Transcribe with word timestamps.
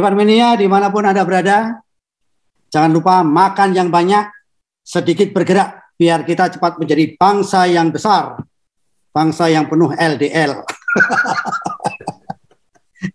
Mania 0.00 0.56
di 0.56 0.66
mana 0.66 0.88
pun 0.88 1.04
Anda 1.04 1.22
berada, 1.22 1.80
jangan 2.72 2.90
lupa 2.90 3.20
makan 3.20 3.76
yang 3.76 3.88
banyak, 3.92 4.26
sedikit 4.80 5.30
bergerak, 5.36 5.94
biar 6.00 6.24
kita 6.24 6.56
cepat 6.56 6.80
menjadi 6.80 7.14
bangsa 7.20 7.68
yang 7.68 7.92
besar, 7.92 8.40
bangsa 9.12 9.52
yang 9.52 9.68
penuh 9.68 9.92
LDL. 9.92 10.64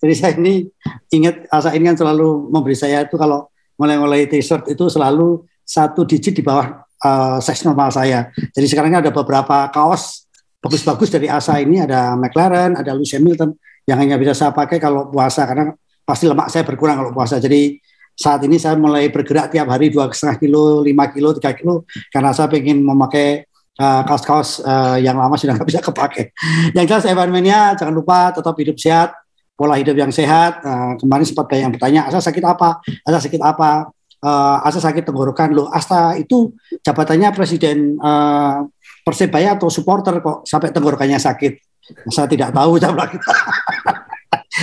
Jadi 0.02 0.14
saya 0.18 0.34
ini 0.42 0.66
ingat 1.14 1.46
Asa 1.54 1.70
ini 1.78 1.86
kan 1.86 1.98
selalu 1.98 2.50
memberi 2.50 2.74
saya 2.74 3.06
itu 3.06 3.18
kalau 3.22 3.50
mulai-mulai 3.78 4.26
t-shirt 4.26 4.66
itu 4.70 4.90
selalu 4.90 5.46
satu 5.62 6.06
digit 6.06 6.34
di 6.34 6.42
bawah 6.42 6.86
uh, 7.06 7.38
size 7.38 7.66
normal 7.70 7.94
saya. 7.94 8.30
Jadi 8.54 8.66
sekarang 8.66 8.98
ada 8.98 9.14
beberapa 9.14 9.70
kaos 9.70 10.26
bagus-bagus 10.58 11.14
dari 11.14 11.30
Asa 11.30 11.62
ini 11.62 11.82
ada 11.82 12.18
McLaren, 12.18 12.74
ada 12.74 12.98
Lewis 12.98 13.14
Hamilton 13.14 13.54
yang 13.86 14.02
hanya 14.02 14.18
bisa 14.18 14.34
saya 14.34 14.50
pakai 14.50 14.82
kalau 14.82 15.14
puasa 15.14 15.46
karena 15.46 15.70
pasti 16.06 16.30
lemak 16.30 16.48
saya 16.54 16.64
berkurang 16.64 17.02
kalau 17.02 17.12
puasa. 17.12 17.42
Jadi 17.42 17.82
saat 18.16 18.40
ini 18.48 18.56
saya 18.56 18.80
mulai 18.80 19.12
bergerak 19.12 19.52
tiap 19.52 19.68
hari 19.68 19.92
dua 19.92 20.08
setengah 20.08 20.38
kilo, 20.40 20.86
lima 20.86 21.12
kilo, 21.12 21.36
tiga 21.36 21.52
kilo 21.52 21.84
karena 22.14 22.32
saya 22.32 22.48
ingin 22.56 22.80
memakai 22.80 23.44
uh, 23.82 24.08
kaos-kaos 24.08 24.64
uh, 24.64 24.96
yang 24.96 25.20
lama 25.20 25.36
sudah 25.36 25.58
nggak 25.60 25.68
bisa 25.68 25.82
kepake. 25.84 26.32
Yang 26.72 26.86
jelas 26.96 27.28
Mania 27.28 27.76
jangan 27.76 27.92
lupa 27.92 28.32
tetap 28.32 28.56
hidup 28.56 28.78
sehat, 28.80 29.12
pola 29.60 29.76
hidup 29.76 30.00
yang 30.00 30.14
sehat. 30.16 30.64
Uh, 30.64 30.96
kemarin 31.02 31.28
sempat 31.28 31.52
ada 31.52 31.58
yang 31.68 31.72
bertanya, 31.76 32.08
asa 32.08 32.24
sakit 32.24 32.44
apa? 32.46 32.80
Asa 33.04 33.20
sakit 33.28 33.42
apa? 33.44 33.92
Uh, 34.24 34.58
asa 34.64 34.80
sakit 34.80 35.04
tenggorokan 35.04 35.52
loh. 35.52 35.68
Asta 35.68 36.16
itu 36.16 36.56
jabatannya 36.82 37.30
presiden 37.36 38.00
uh, 38.00 38.64
Persebaya 39.06 39.54
atau 39.54 39.70
supporter 39.70 40.18
kok 40.18 40.50
sampai 40.50 40.74
tenggorokannya 40.74 41.22
sakit. 41.22 41.62
Saya 42.10 42.26
tidak 42.26 42.50
tahu 42.50 42.78
jawab 42.82 43.06
kita. 43.06 43.34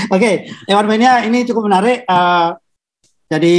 Oke, 0.08 0.16
okay, 0.16 0.34
Ewan 0.68 0.88
Mania 0.88 1.20
ini 1.24 1.44
cukup 1.44 1.68
menarik. 1.68 2.08
Uh, 2.08 2.56
jadi 3.28 3.58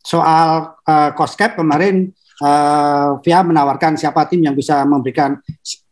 soal 0.00 0.76
uh, 0.84 1.10
cost 1.16 1.36
cap 1.36 1.56
kemarin 1.56 2.12
uh, 2.40 3.16
Via 3.20 3.40
menawarkan 3.40 3.96
siapa 3.96 4.28
tim 4.28 4.44
yang 4.44 4.56
bisa 4.56 4.84
memberikan 4.84 5.36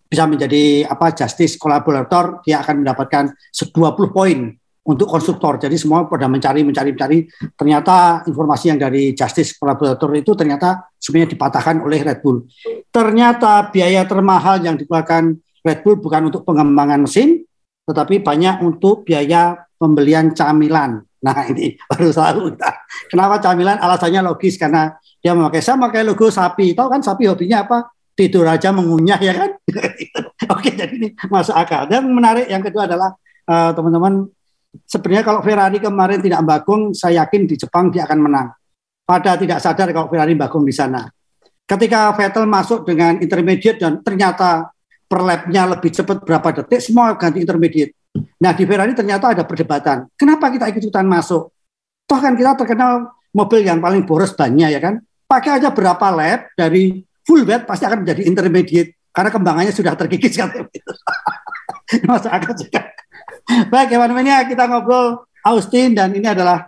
bisa 0.07 0.25
menjadi 0.25 0.87
apa 0.87 1.13
justice 1.13 1.59
kolaborator 1.59 2.41
dia 2.47 2.63
akan 2.63 2.87
mendapatkan 2.87 3.35
20 3.53 3.73
poin 4.15 4.39
untuk 4.87 5.11
konstruktor. 5.11 5.59
Jadi 5.59 5.75
semua 5.75 6.07
pada 6.07 6.31
mencari, 6.31 6.63
mencari, 6.63 6.95
mencari. 6.95 7.19
Ternyata 7.59 8.23
informasi 8.31 8.71
yang 8.71 8.79
dari 8.79 9.11
Justice 9.13 9.59
Collaborator 9.59 10.15
itu 10.15 10.33
ternyata 10.39 10.87
sebenarnya 10.95 11.35
dipatahkan 11.35 11.83
oleh 11.83 12.07
Red 12.07 12.23
Bull. 12.23 12.47
Ternyata 12.95 13.75
biaya 13.75 14.07
termahal 14.07 14.63
yang 14.63 14.79
dikeluarkan 14.79 15.35
Red 15.67 15.83
Bull 15.83 15.99
bukan 15.99 16.31
untuk 16.31 16.47
pengembangan 16.47 17.03
mesin, 17.03 17.43
tetapi 17.83 18.23
banyak 18.23 18.63
untuk 18.63 19.03
biaya 19.03 19.66
pembelian 19.77 20.33
camilan. 20.33 21.01
Nah 21.23 21.39
ini 21.49 21.77
baru 21.89 22.11
tahu 22.13 22.41
kita. 22.53 22.71
Kenapa 23.13 23.35
camilan? 23.41 23.77
Alasannya 23.81 24.21
logis 24.25 24.57
karena 24.61 24.97
dia 25.21 25.33
memakai 25.33 25.65
saya 25.65 25.81
memakai 25.81 26.05
logo 26.05 26.29
sapi. 26.29 26.77
Tahu 26.77 26.89
kan 26.89 27.01
sapi 27.01 27.29
hobinya 27.29 27.65
apa? 27.65 27.89
Tidur 28.17 28.49
aja 28.49 28.73
mengunyah 28.73 29.21
ya 29.21 29.33
kan? 29.37 29.51
Oke 30.57 30.73
jadi 30.73 30.95
ini 30.97 31.09
masuk 31.29 31.53
akal. 31.53 31.89
Dan 31.89 32.09
menarik 32.09 32.49
yang 32.49 32.65
kedua 32.65 32.89
adalah 32.89 33.13
uh, 33.49 33.71
teman-teman 33.77 34.29
sebenarnya 34.85 35.25
kalau 35.25 35.41
Ferrari 35.41 35.79
kemarin 35.81 36.21
tidak 36.21 36.45
bagong, 36.45 36.93
saya 36.93 37.25
yakin 37.25 37.49
di 37.49 37.57
Jepang 37.57 37.89
dia 37.89 38.05
akan 38.05 38.19
menang. 38.21 38.49
Pada 39.07 39.39
tidak 39.39 39.63
sadar 39.63 39.89
kalau 39.95 40.11
Ferrari 40.11 40.35
bagong 40.35 40.67
di 40.67 40.75
sana. 40.75 41.07
Ketika 41.67 42.15
Vettel 42.15 42.47
masuk 42.47 42.87
dengan 42.87 43.19
intermediate 43.19 43.83
dan 43.83 43.99
ternyata 44.03 44.71
perlapnya 45.07 45.67
lebih 45.75 45.91
cepat 45.91 46.23
berapa 46.23 46.63
detik, 46.63 46.83
semua 46.83 47.15
ganti 47.19 47.43
intermediate. 47.43 47.95
Nah 48.37 48.53
di 48.53 48.65
Ferrari 48.69 48.93
ternyata 48.93 49.33
ada 49.33 49.45
perdebatan. 49.49 50.13
Kenapa 50.17 50.53
kita 50.53 50.69
ikut-ikutan 50.69 51.09
masuk? 51.09 51.53
Toh 52.07 52.19
kan 52.21 52.37
kita 52.37 52.55
terkenal 52.55 53.17
mobil 53.33 53.65
yang 53.65 53.81
paling 53.81 54.05
boros 54.05 54.37
bannya 54.37 54.69
ya 54.73 54.81
kan. 54.81 55.01
Pakai 55.27 55.59
aja 55.59 55.75
berapa 55.75 56.07
lap 56.15 56.53
dari 56.55 57.03
full 57.27 57.43
wet 57.43 57.67
pasti 57.67 57.83
akan 57.89 58.07
menjadi 58.07 58.23
intermediate 58.29 58.91
karena 59.11 59.31
kembangannya 59.33 59.73
sudah 59.73 59.97
terkikis 59.97 60.37
kan. 60.39 60.53
Masuk 62.09 62.31
akal 62.31 62.55
juga. 62.55 62.93
Baik, 63.47 63.95
Evan 63.95 64.13
Mania 64.15 64.43
kita 64.43 64.67
ngobrol 64.67 65.23
Austin 65.47 65.95
dan 65.95 66.11
ini 66.11 66.27
adalah 66.27 66.67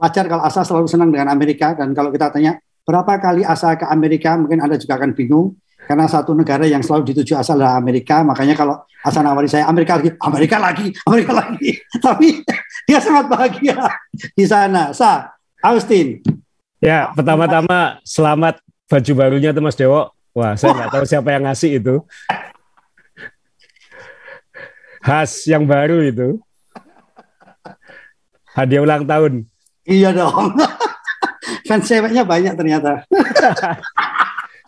wajar 0.00 0.24
kalau 0.26 0.42
Asa 0.42 0.64
selalu 0.64 0.88
senang 0.88 1.12
dengan 1.12 1.28
Amerika 1.28 1.76
dan 1.76 1.92
kalau 1.92 2.08
kita 2.08 2.32
tanya 2.32 2.56
berapa 2.88 3.20
kali 3.20 3.44
Asa 3.44 3.76
ke 3.76 3.84
Amerika 3.84 4.34
mungkin 4.40 4.64
Anda 4.64 4.80
juga 4.80 4.96
akan 4.96 5.12
bingung 5.12 5.60
karena 5.88 6.06
satu 6.08 6.36
negara 6.36 6.64
yang 6.68 6.84
selalu 6.84 7.12
dituju 7.14 7.38
asal 7.38 7.60
adalah 7.60 7.78
Amerika 7.78 8.24
makanya 8.24 8.56
kalau 8.56 8.76
Asa 9.00 9.24
nawari 9.24 9.48
saya 9.48 9.64
Amerika 9.64 9.96
lagi 9.96 10.12
Amerika 10.20 10.56
lagi 10.60 10.86
Amerika 11.08 11.32
lagi 11.32 11.70
tapi 12.04 12.28
dia 12.84 13.00
sangat 13.00 13.32
bahagia 13.32 13.76
di 14.36 14.44
sana 14.44 14.92
Sa 14.92 15.32
Austin 15.64 16.20
ya 16.80 17.08
pertama-tama 17.16 18.00
selamat 18.04 18.60
baju 18.90 19.12
barunya 19.16 19.50
tuh 19.56 19.64
Mas 19.64 19.76
Dewo 19.76 20.12
wah 20.36 20.52
saya 20.54 20.76
nggak 20.76 20.90
tahu 20.92 21.04
siapa 21.08 21.28
yang 21.32 21.48
ngasih 21.48 21.80
itu 21.80 22.04
khas 25.00 25.48
yang 25.48 25.64
baru 25.64 26.04
itu. 26.04 26.38
Hadiah 28.52 28.84
ulang 28.84 29.08
tahun. 29.08 29.48
Iya 29.88 30.12
dong. 30.12 30.54
Fans 31.68 31.86
ceweknya 31.86 32.26
banyak 32.26 32.54
ternyata. 32.58 33.06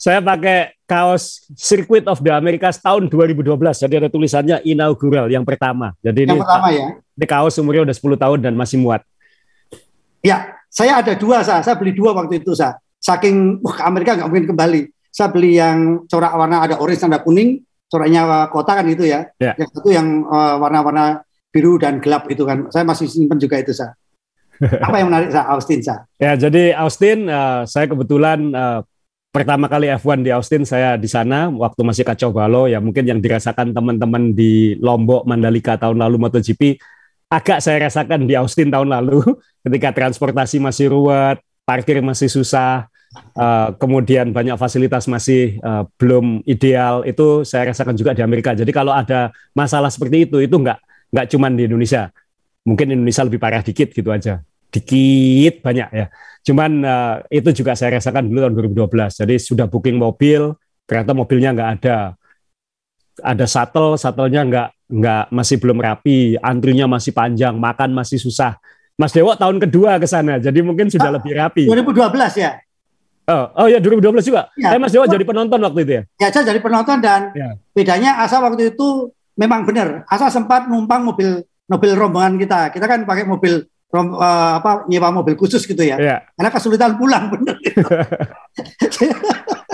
Saya 0.03 0.19
pakai 0.19 0.75
kaos 0.83 1.47
Circuit 1.55 2.03
of 2.11 2.19
the 2.27 2.35
Americas 2.35 2.83
tahun 2.83 3.07
2012. 3.07 3.55
Jadi 3.87 3.95
ada 4.03 4.11
tulisannya 4.11 4.59
inaugural 4.67 5.31
yang 5.31 5.47
pertama. 5.47 5.95
Jadi 6.03 6.27
yang 6.27 6.35
ini 6.35 6.43
pertama 6.43 6.69
ya. 6.75 6.87
Ini 6.99 7.27
kaos 7.31 7.55
umurnya 7.63 7.87
udah 7.87 7.95
10 7.95 8.19
tahun 8.19 8.39
dan 8.43 8.59
masih 8.59 8.83
muat. 8.83 9.07
Ya, 10.27 10.59
saya 10.67 10.99
ada 10.99 11.15
dua 11.15 11.47
saya. 11.47 11.63
Saya 11.63 11.79
beli 11.79 11.95
dua 11.95 12.19
waktu 12.19 12.43
itu 12.43 12.51
saya. 12.51 12.83
Saking 12.99 13.63
wah, 13.63 13.79
Amerika 13.87 14.19
nggak 14.19 14.27
mungkin 14.27 14.47
kembali. 14.51 14.91
Saya 15.15 15.31
beli 15.31 15.55
yang 15.63 16.03
corak 16.11 16.35
warna 16.35 16.67
ada 16.67 16.83
orange 16.83 17.07
tanda 17.07 17.23
kuning, 17.23 17.63
coraknya 17.87 18.51
kota 18.51 18.83
kan 18.83 18.87
itu 18.91 19.07
ya. 19.07 19.31
ya. 19.39 19.55
Yang 19.55 19.71
satu 19.71 19.91
yang 19.95 20.27
uh, 20.27 20.59
warna-warna 20.59 21.23
biru 21.55 21.79
dan 21.79 22.03
gelap 22.03 22.27
itu 22.27 22.43
kan. 22.43 22.67
Saya 22.75 22.83
masih 22.83 23.07
simpan 23.07 23.39
juga 23.39 23.55
itu 23.55 23.71
sa. 23.71 23.95
Apa 24.87 24.99
yang 24.99 25.15
menarik 25.15 25.31
sa 25.31 25.47
Austin 25.47 25.79
sa? 25.79 26.11
Ya 26.19 26.35
jadi 26.35 26.75
Austin 26.75 27.31
uh, 27.31 27.63
saya 27.71 27.87
kebetulan 27.87 28.51
uh, 28.51 28.83
pertama 29.33 29.65
kali 29.67 29.89
F1 29.89 30.21
di 30.21 30.31
Austin 30.31 30.69
saya 30.69 31.01
di 31.01 31.09
sana 31.09 31.49
waktu 31.49 31.81
masih 31.81 32.05
kacau 32.05 32.31
balau 32.31 32.69
ya 32.69 32.79
mungkin 32.85 33.09
yang 33.09 33.19
dirasakan 33.19 33.73
teman-teman 33.73 34.37
di 34.37 34.77
Lombok 34.77 35.25
Mandalika 35.25 35.81
tahun 35.81 35.99
lalu 36.05 36.21
MotoGP 36.21 36.77
agak 37.33 37.65
saya 37.65 37.89
rasakan 37.89 38.29
di 38.29 38.37
Austin 38.37 38.69
tahun 38.69 38.93
lalu 38.93 39.25
ketika 39.65 39.89
transportasi 39.97 40.61
masih 40.61 40.93
ruwet, 40.93 41.41
parkir 41.65 41.99
masih 42.05 42.29
susah, 42.29 42.93
Uh, 43.37 43.77
kemudian 43.77 44.33
banyak 44.33 44.57
fasilitas 44.57 45.05
masih 45.05 45.61
uh, 45.61 45.85
belum 46.01 46.41
ideal 46.49 47.05
itu 47.05 47.45
saya 47.45 47.69
rasakan 47.69 47.93
juga 47.93 48.17
di 48.17 48.25
Amerika. 48.25 48.57
Jadi 48.57 48.73
kalau 48.73 48.89
ada 48.89 49.29
masalah 49.53 49.93
seperti 49.93 50.25
itu 50.25 50.41
itu 50.41 50.57
nggak 50.57 50.81
nggak 51.13 51.27
cuma 51.29 51.53
di 51.53 51.69
Indonesia, 51.69 52.09
mungkin 52.65 52.97
Indonesia 52.97 53.21
lebih 53.21 53.37
parah 53.37 53.61
dikit 53.61 53.93
gitu 53.93 54.09
aja, 54.09 54.41
dikit 54.73 55.61
banyak 55.61 55.89
ya. 55.93 56.07
Cuman 56.43 56.83
uh, 56.83 57.15
itu 57.31 57.55
juga 57.55 57.79
saya 57.79 58.03
rasakan 58.03 58.27
dulu 58.27 58.39
tahun 58.51 58.55
2012. 58.75 59.23
Jadi 59.23 59.35
sudah 59.39 59.67
booking 59.71 59.95
mobil, 59.95 60.59
ternyata 60.85 61.15
mobilnya 61.15 61.55
nggak 61.55 61.71
ada. 61.79 62.19
Ada 63.23 63.45
shuttle, 63.47 63.95
shuttle-nya 63.95 64.43
nggak 64.43 64.69
nggak 64.93 65.25
masih 65.31 65.57
belum 65.63 65.79
rapi, 65.79 66.37
antrinya 66.43 66.91
masih 66.91 67.15
panjang, 67.15 67.55
makan 67.55 67.95
masih 67.95 68.19
susah. 68.19 68.59
Mas 68.99 69.15
Dewo 69.15 69.33
tahun 69.33 69.57
kedua 69.63 69.97
ke 69.97 70.05
sana, 70.05 70.37
jadi 70.37 70.61
mungkin 70.61 70.93
sudah 70.93 71.09
ah, 71.09 71.17
lebih 71.17 71.33
rapi. 71.33 71.65
2012 71.71 72.13
ya? 72.37 72.61
Oh, 73.31 73.65
oh 73.65 73.67
ya 73.71 73.79
2012 73.79 74.29
juga. 74.29 74.51
Ya. 74.59 74.75
Saya 74.75 74.81
Mas 74.83 74.93
Dewa 74.93 75.07
jadi 75.07 75.25
penonton 75.25 75.61
waktu 75.63 75.81
itu 75.87 75.93
ya. 75.95 76.03
Ya, 76.19 76.29
saya 76.35 76.45
jadi 76.51 76.61
penonton 76.61 76.99
dan 76.99 77.31
ya. 77.33 77.55
bedanya 77.71 78.19
Asa 78.19 78.43
waktu 78.43 78.75
itu 78.75 79.15
memang 79.39 79.63
benar. 79.63 80.03
Asa 80.11 80.29
sempat 80.29 80.67
numpang 80.67 81.07
mobil 81.07 81.47
mobil 81.71 81.91
rombongan 81.95 82.35
kita. 82.37 82.75
Kita 82.75 82.85
kan 82.91 83.07
pakai 83.07 83.25
mobil 83.25 83.65
rom, 83.93 84.17
uh, 84.17 84.53
apa 84.59 84.89
nyewa 84.89 85.13
mobil 85.13 85.37
khusus 85.37 85.69
gitu 85.69 85.85
ya. 85.85 86.01
ya. 86.01 86.17
Karena 86.33 86.51
kesulitan 86.51 86.97
pulang 86.97 87.29
benar. 87.29 87.61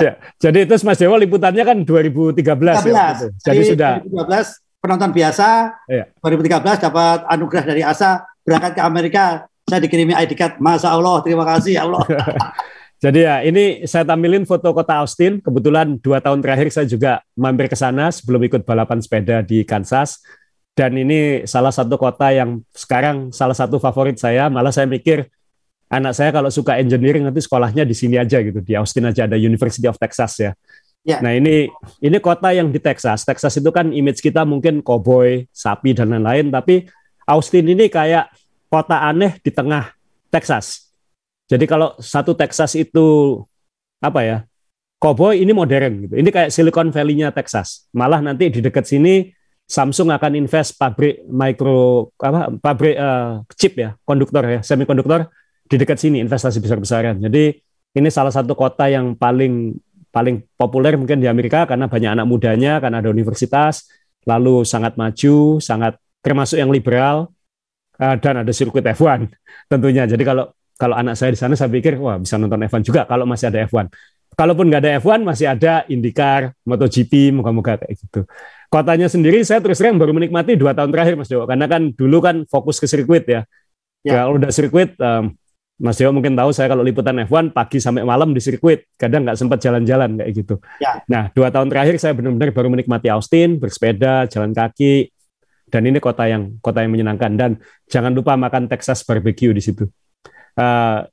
ya. 0.05 0.19
Jadi 0.43 0.59
itu 0.67 0.75
Mas 0.82 0.99
Dewa 0.99 1.15
liputannya 1.15 1.62
kan 1.62 1.79
2013 1.87 2.43
13. 2.43 2.43
ya. 2.43 3.06
Gitu. 3.15 3.26
Jadi, 3.47 3.47
jadi 3.47 3.62
sudah 3.70 3.93
2012 4.03 4.82
penonton 4.82 5.11
biasa. 5.15 5.49
Ya. 5.87 6.05
2013 6.20 6.85
dapat 6.91 7.19
anugerah 7.31 7.65
dari 7.65 7.82
Asa 7.87 8.26
berangkat 8.43 8.75
ke 8.75 8.82
Amerika. 8.82 9.25
Saya 9.70 9.85
dikirimi 9.85 10.17
ID 10.17 10.32
card. 10.35 10.59
Masa 10.59 10.91
Allah, 10.91 11.23
terima 11.23 11.47
kasih 11.47 11.79
ya 11.79 11.87
Allah. 11.87 12.03
Jadi 12.99 13.23
ya 13.23 13.47
ini 13.47 13.87
saya 13.87 14.03
tampilin 14.03 14.43
foto 14.43 14.75
kota 14.75 14.99
Austin. 14.99 15.38
Kebetulan 15.38 16.03
dua 16.03 16.19
tahun 16.19 16.43
terakhir 16.43 16.75
saya 16.75 16.87
juga 16.91 17.23
mampir 17.38 17.71
ke 17.71 17.79
sana 17.79 18.11
sebelum 18.11 18.43
ikut 18.43 18.67
balapan 18.67 18.99
sepeda 18.99 19.38
di 19.38 19.62
Kansas. 19.62 20.19
Dan 20.79 20.95
ini 20.95 21.43
salah 21.43 21.75
satu 21.75 21.99
kota 21.99 22.31
yang 22.31 22.63
sekarang 22.71 23.35
salah 23.35 23.59
satu 23.59 23.83
favorit 23.83 24.15
saya. 24.15 24.47
Malah 24.47 24.71
saya 24.71 24.87
mikir 24.87 25.27
anak 25.91 26.15
saya 26.15 26.31
kalau 26.31 26.55
suka 26.55 26.79
engineering 26.79 27.27
nanti 27.27 27.43
sekolahnya 27.43 27.83
di 27.83 27.99
sini 27.99 28.15
aja 28.15 28.39
gitu. 28.39 28.63
Di 28.63 28.79
Austin 28.79 29.11
aja 29.11 29.27
ada 29.27 29.35
University 29.35 29.91
of 29.91 29.99
Texas 29.99 30.39
ya. 30.39 30.55
ya. 31.03 31.19
Nah 31.19 31.35
ini 31.35 31.67
ini 31.99 32.17
kota 32.23 32.55
yang 32.55 32.71
di 32.71 32.79
Texas. 32.79 33.27
Texas 33.27 33.59
itu 33.59 33.75
kan 33.75 33.91
image 33.91 34.23
kita 34.23 34.47
mungkin 34.47 34.79
cowboy, 34.79 35.51
sapi 35.51 35.99
dan 35.99 36.15
lain-lain. 36.15 36.55
Tapi 36.55 36.87
Austin 37.27 37.67
ini 37.67 37.91
kayak 37.91 38.31
kota 38.71 39.03
aneh 39.03 39.35
di 39.43 39.51
tengah 39.51 39.91
Texas. 40.31 40.95
Jadi 41.51 41.67
kalau 41.67 41.99
satu 41.99 42.39
Texas 42.39 42.79
itu 42.79 43.43
apa 43.99 44.23
ya? 44.23 44.39
Cowboy 45.03 45.43
ini 45.43 45.51
modern 45.51 46.07
gitu. 46.07 46.15
Ini 46.23 46.31
kayak 46.31 46.55
Silicon 46.55 46.95
Valley-nya 46.95 47.35
Texas. 47.35 47.91
Malah 47.91 48.23
nanti 48.23 48.47
di 48.47 48.63
dekat 48.63 48.87
sini 48.87 49.35
Samsung 49.69 50.09
akan 50.17 50.32
invest 50.41 50.81
pabrik 50.81 51.29
micro 51.29 52.09
apa 52.17 52.49
pabrik 52.56 52.97
uh, 52.97 53.44
chip 53.53 53.76
ya, 53.76 53.93
konduktor 54.00 54.41
ya, 54.49 54.61
semikonduktor 54.65 55.29
di 55.69 55.76
dekat 55.76 56.00
sini 56.00 56.25
investasi 56.25 56.65
besar-besaran. 56.65 57.20
Jadi 57.20 57.53
ini 57.93 58.09
salah 58.09 58.32
satu 58.32 58.56
kota 58.56 58.88
yang 58.88 59.12
paling 59.12 59.76
paling 60.09 60.41
populer 60.56 60.97
mungkin 60.97 61.20
di 61.20 61.29
Amerika 61.29 61.69
karena 61.69 61.85
banyak 61.85 62.17
anak 62.17 62.26
mudanya, 62.26 62.81
karena 62.81 63.05
ada 63.05 63.12
universitas, 63.12 63.93
lalu 64.25 64.65
sangat 64.65 64.97
maju, 64.97 65.61
sangat 65.61 66.00
termasuk 66.25 66.56
yang 66.56 66.73
liberal 66.73 67.29
uh, 68.00 68.17
dan 68.17 68.41
ada 68.41 68.53
sirkuit 68.56 68.88
F1 68.88 69.29
tentunya. 69.71 70.09
Jadi 70.09 70.25
kalau 70.25 70.49
kalau 70.79 70.94
anak 70.97 71.19
saya 71.19 71.35
di 71.35 71.38
sana 71.38 71.59
saya 71.59 71.69
pikir 71.69 72.00
wah 72.00 72.17
bisa 72.17 72.41
nonton 72.41 72.64
F1 72.64 72.81
juga 72.88 73.05
kalau 73.05 73.29
masih 73.29 73.53
ada 73.53 73.69
F1. 73.69 73.93
Kalaupun 74.38 74.71
nggak 74.71 74.81
ada 74.87 74.91
F1 75.03 75.21
masih 75.26 75.47
ada 75.50 75.82
IndyCar, 75.91 76.55
MotoGP, 76.62 77.35
moga-moga 77.35 77.82
kayak 77.82 77.99
gitu. 77.99 78.23
Kotanya 78.69 79.09
sendiri 79.09 79.41
saya 79.49 79.65
terus 79.65 79.81
terang 79.81 79.97
baru 79.97 80.12
menikmati 80.12 80.53
dua 80.53 80.76
tahun 80.76 80.93
terakhir 80.93 81.17
Mas 81.17 81.32
Dewo 81.32 81.49
karena 81.49 81.65
kan 81.65 81.88
dulu 81.88 82.20
kan 82.20 82.44
fokus 82.44 82.76
ke 82.76 82.85
sirkuit 82.85 83.25
ya. 83.25 83.49
ya. 84.05 84.29
Kalau 84.29 84.37
udah 84.37 84.53
sirkuit 84.53 84.93
um, 85.00 85.32
Mas 85.79 85.97
Dewo 85.97 86.11
mungkin 86.11 86.35
tahu 86.35 86.50
saya 86.50 86.69
kalau 86.69 86.82
liputan 86.82 87.17
F1 87.23 87.55
pagi 87.55 87.79
sampai 87.79 88.03
malam 88.03 88.35
di 88.35 88.43
sirkuit, 88.43 88.91
kadang 88.99 89.23
nggak 89.23 89.38
sempat 89.38 89.62
jalan-jalan 89.62 90.19
kayak 90.19 90.31
gitu. 90.35 90.55
Ya. 90.82 91.00
Nah, 91.06 91.31
dua 91.31 91.55
tahun 91.55 91.70
terakhir 91.70 92.03
saya 92.03 92.19
benar-benar 92.19 92.50
baru 92.50 92.67
menikmati 92.67 93.06
Austin, 93.15 93.62
bersepeda, 93.62 94.26
jalan 94.26 94.50
kaki, 94.50 95.06
dan 95.71 95.87
ini 95.87 96.03
kota 96.03 96.26
yang 96.26 96.59
kota 96.59 96.82
yang 96.82 96.91
menyenangkan 96.91 97.32
dan 97.38 97.50
jangan 97.87 98.11
lupa 98.11 98.35
makan 98.35 98.67
Texas 98.67 99.06
barbecue 99.06 99.55
di 99.55 99.62
situ. 99.62 99.87
Uh, 100.59 101.06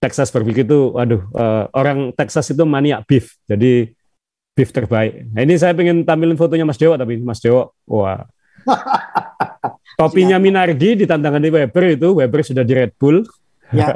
Texas 0.00 0.32
barbecue 0.32 0.64
itu, 0.64 0.94
waduh, 0.96 1.22
uh, 1.36 1.68
orang 1.76 2.16
Texas 2.16 2.48
itu 2.48 2.64
maniak 2.64 3.04
beef, 3.04 3.36
jadi 3.44 3.92
beef 4.58 4.74
terbaik. 4.74 5.30
Nah, 5.30 5.46
ini 5.46 5.54
saya 5.54 5.70
pengen 5.70 6.02
tampilin 6.02 6.34
fotonya 6.34 6.66
Mas 6.66 6.74
Dewo, 6.74 6.98
tapi 6.98 7.22
Mas 7.22 7.38
Dewo, 7.38 7.78
wah, 7.86 8.26
topinya 10.02 10.42
Minardi 10.42 10.98
di 10.98 11.06
tantangan 11.06 11.38
di 11.38 11.54
Weber 11.54 11.94
itu, 11.94 12.18
Weber 12.18 12.42
sudah 12.42 12.66
di 12.66 12.74
Red 12.74 12.98
Bull. 12.98 13.22
Ya. 13.70 13.94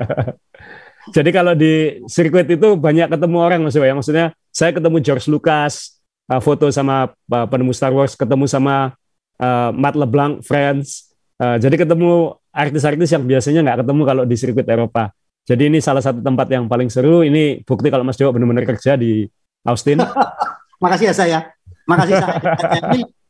jadi 1.19 1.35
kalau 1.35 1.59
di 1.59 2.07
sirkuit 2.07 2.47
itu 2.47 2.79
banyak 2.79 3.11
ketemu 3.11 3.37
orang 3.43 3.67
Mas 3.67 3.75
Dewo, 3.75 3.91
ya 3.91 3.99
maksudnya 3.99 4.27
saya 4.55 4.71
ketemu 4.71 5.03
George 5.03 5.27
Lucas, 5.27 5.99
uh, 6.31 6.39
foto 6.39 6.71
sama 6.71 7.11
uh, 7.11 7.47
penemu 7.51 7.75
Star 7.75 7.91
Wars, 7.91 8.15
ketemu 8.15 8.47
sama 8.47 8.95
uh, 9.43 9.75
Matt 9.75 9.99
LeBlanc, 9.99 10.47
Friends. 10.47 11.11
Uh, 11.43 11.59
jadi 11.59 11.75
ketemu 11.75 12.39
artis-artis 12.55 13.11
yang 13.11 13.27
biasanya 13.27 13.67
nggak 13.67 13.83
ketemu 13.83 14.03
kalau 14.07 14.23
di 14.23 14.37
sirkuit 14.39 14.69
Eropa. 14.71 15.11
Jadi 15.43 15.75
ini 15.75 15.83
salah 15.83 15.99
satu 15.99 16.23
tempat 16.23 16.47
yang 16.55 16.71
paling 16.71 16.87
seru. 16.87 17.27
Ini 17.27 17.67
bukti 17.67 17.91
kalau 17.91 18.07
Mas 18.07 18.15
Dewa 18.15 18.31
benar-benar 18.31 18.63
kerja 18.63 18.95
di 18.95 19.27
Austin. 19.67 19.99
Makasih 20.83 21.07
ya 21.09 21.15
saya. 21.15 21.39
Makasih 21.87 22.19
saya. 22.19 22.35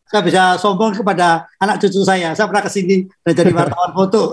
Saya 0.08 0.22
bisa 0.24 0.42
sombong 0.60 0.96
kepada 0.96 1.48
anak 1.60 1.80
cucu 1.84 2.00
saya. 2.04 2.32
Saya 2.32 2.48
pernah 2.48 2.64
ke 2.64 2.72
sini 2.72 3.08
dan 3.20 3.32
jadi 3.36 3.52
wartawan 3.52 3.92
foto. 3.92 4.32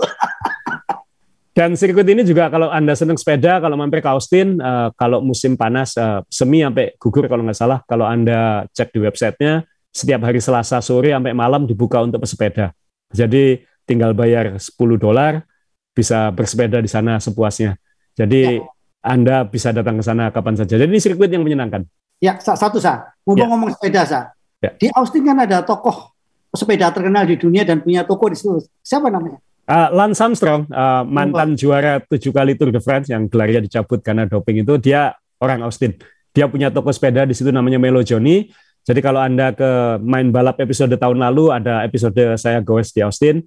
Dan 1.50 1.74
sirkuit 1.74 2.06
ini 2.06 2.22
juga 2.22 2.46
kalau 2.46 2.70
Anda 2.70 2.94
senang 2.94 3.18
sepeda, 3.18 3.58
kalau 3.60 3.74
mampir 3.74 4.00
ke 4.00 4.08
Austin, 4.08 4.56
uh, 4.62 4.94
kalau 4.94 5.20
musim 5.20 5.58
panas, 5.58 5.92
uh, 5.98 6.22
semi 6.30 6.62
sampai 6.62 6.94
gugur 6.96 7.26
kalau 7.26 7.42
nggak 7.42 7.58
salah, 7.58 7.82
kalau 7.84 8.06
Anda 8.06 8.64
cek 8.70 8.94
di 8.94 9.02
websitenya, 9.02 9.66
setiap 9.90 10.24
hari 10.24 10.38
Selasa 10.38 10.78
sore 10.78 11.10
sampai 11.10 11.34
malam 11.34 11.66
dibuka 11.66 12.00
untuk 12.00 12.22
pesepeda. 12.22 12.70
Jadi 13.10 13.60
tinggal 13.82 14.14
bayar 14.14 14.56
10 14.56 14.72
dolar, 14.96 15.42
bisa 15.90 16.30
bersepeda 16.30 16.78
di 16.78 16.88
sana 16.88 17.18
sepuasnya. 17.18 17.74
Jadi 18.14 18.62
ya. 18.62 18.64
Anda 19.02 19.42
bisa 19.42 19.74
datang 19.74 19.98
ke 19.98 20.04
sana 20.06 20.30
kapan 20.30 20.54
saja. 20.54 20.78
Jadi 20.78 20.86
ini 20.86 21.02
sirkuit 21.02 21.28
yang 21.28 21.42
menyenangkan. 21.42 21.82
Ya, 22.20 22.36
satu 22.36 22.76
sa. 22.76 23.16
Ngomong-ngomong 23.24 23.72
ya. 23.72 23.74
sepeda 23.74 24.02
sa. 24.04 24.20
Ya. 24.60 24.70
Di 24.76 24.86
Austin 24.92 25.24
kan 25.24 25.40
ada 25.40 25.64
tokoh 25.64 26.12
sepeda 26.52 26.90
terkenal 26.90 27.24
di 27.24 27.38
dunia 27.38 27.62
dan 27.62 27.80
punya 27.80 28.02
toko 28.02 28.28
di 28.28 28.36
situ. 28.36 28.60
Siapa 28.82 29.08
namanya? 29.08 29.38
Uh, 29.70 29.88
Lance 29.94 30.18
Armstrong, 30.18 30.66
uh, 30.66 31.06
mantan 31.06 31.54
oh. 31.54 31.56
juara 31.56 32.02
tujuh 32.02 32.34
kali 32.34 32.58
Tour 32.58 32.74
de 32.74 32.82
France 32.82 33.06
yang 33.06 33.30
gelarnya 33.30 33.62
dicabut 33.62 34.02
karena 34.02 34.26
doping 34.26 34.66
itu, 34.66 34.74
dia 34.82 35.14
orang 35.38 35.62
Austin. 35.62 35.94
Dia 36.34 36.50
punya 36.50 36.74
toko 36.74 36.90
sepeda 36.90 37.22
di 37.22 37.34
situ 37.38 37.54
namanya 37.54 37.78
Melo 37.78 38.02
Johnny. 38.02 38.50
Jadi 38.82 38.98
kalau 38.98 39.22
Anda 39.22 39.54
ke 39.54 40.02
main 40.02 40.34
balap 40.34 40.58
episode 40.58 40.90
tahun 40.98 41.22
lalu, 41.22 41.54
ada 41.54 41.86
episode 41.86 42.18
saya 42.34 42.58
goes 42.58 42.90
di 42.90 43.06
Austin. 43.06 43.46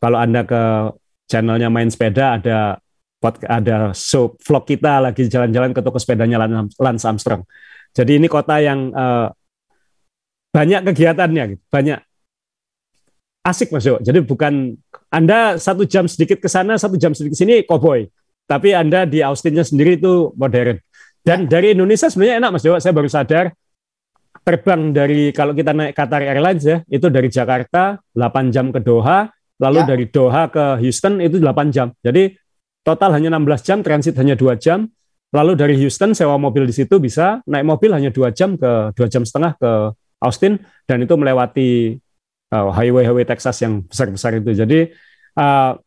Kalau 0.00 0.16
Anda 0.16 0.48
ke 0.48 0.96
channelnya 1.28 1.68
main 1.68 1.92
sepeda, 1.92 2.40
ada 2.40 2.80
ada 3.44 3.92
show 3.92 4.32
vlog 4.40 4.64
kita 4.64 4.96
lagi 4.96 5.28
jalan-jalan 5.28 5.76
ke 5.76 5.84
toko 5.84 6.00
sepedanya 6.00 6.40
Lance 6.80 7.04
Armstrong. 7.04 7.44
Jadi 7.90 8.22
ini 8.22 8.26
kota 8.30 8.62
yang 8.62 8.94
uh, 8.94 9.28
banyak 10.50 10.86
kegiatannya, 10.90 11.44
gitu. 11.56 11.62
banyak 11.70 11.98
asik 13.46 13.72
mas 13.72 13.86
Jo. 13.86 13.98
Jadi 13.98 14.20
bukan 14.22 14.76
Anda 15.10 15.56
satu 15.58 15.86
jam 15.88 16.06
sedikit 16.06 16.38
ke 16.38 16.48
sana, 16.50 16.76
satu 16.76 16.94
jam 17.00 17.16
sedikit 17.16 17.34
ke 17.34 17.40
sini, 17.40 17.54
cowboy. 17.66 18.06
Tapi 18.46 18.74
Anda 18.74 19.06
di 19.06 19.22
Austinnya 19.22 19.62
sendiri 19.62 19.98
itu 19.98 20.34
modern. 20.34 20.78
Dan 21.22 21.46
dari 21.46 21.76
Indonesia 21.76 22.10
sebenarnya 22.10 22.36
enak 22.42 22.50
mas 22.54 22.62
Jo. 22.62 22.78
Saya 22.78 22.94
baru 22.94 23.08
sadar 23.10 23.54
terbang 24.40 24.90
dari 24.90 25.30
kalau 25.36 25.52
kita 25.52 25.70
naik 25.76 25.92
Qatar 25.94 26.24
Airlines 26.24 26.64
ya, 26.64 26.82
itu 26.88 27.06
dari 27.12 27.28
Jakarta 27.28 28.00
8 28.16 28.54
jam 28.54 28.72
ke 28.72 28.80
Doha, 28.80 29.28
lalu 29.60 29.80
ya. 29.84 29.86
dari 29.86 30.04
Doha 30.08 30.48
ke 30.48 30.80
Houston 30.80 31.20
itu 31.20 31.38
8 31.38 31.70
jam. 31.74 31.92
Jadi 32.00 32.34
total 32.82 33.14
hanya 33.14 33.36
16 33.36 33.66
jam, 33.66 33.78
transit 33.84 34.16
hanya 34.16 34.34
dua 34.34 34.56
jam. 34.56 34.88
Lalu 35.30 35.52
dari 35.54 35.74
Houston 35.78 36.10
sewa 36.10 36.34
mobil 36.34 36.66
di 36.66 36.74
situ 36.74 36.98
bisa 36.98 37.38
naik 37.46 37.62
mobil 37.62 37.94
hanya 37.94 38.10
dua 38.10 38.34
jam 38.34 38.58
ke 38.58 38.90
dua 38.98 39.06
jam 39.06 39.22
setengah 39.22 39.54
ke 39.54 39.70
Austin 40.18 40.58
dan 40.90 40.98
itu 41.06 41.14
melewati 41.14 41.96
uh, 42.50 42.70
highway-highway 42.74 43.22
Texas 43.22 43.62
yang 43.62 43.86
besar-besar 43.86 44.42
itu. 44.42 44.50
Jadi 44.58 44.90
uh, 45.38 45.78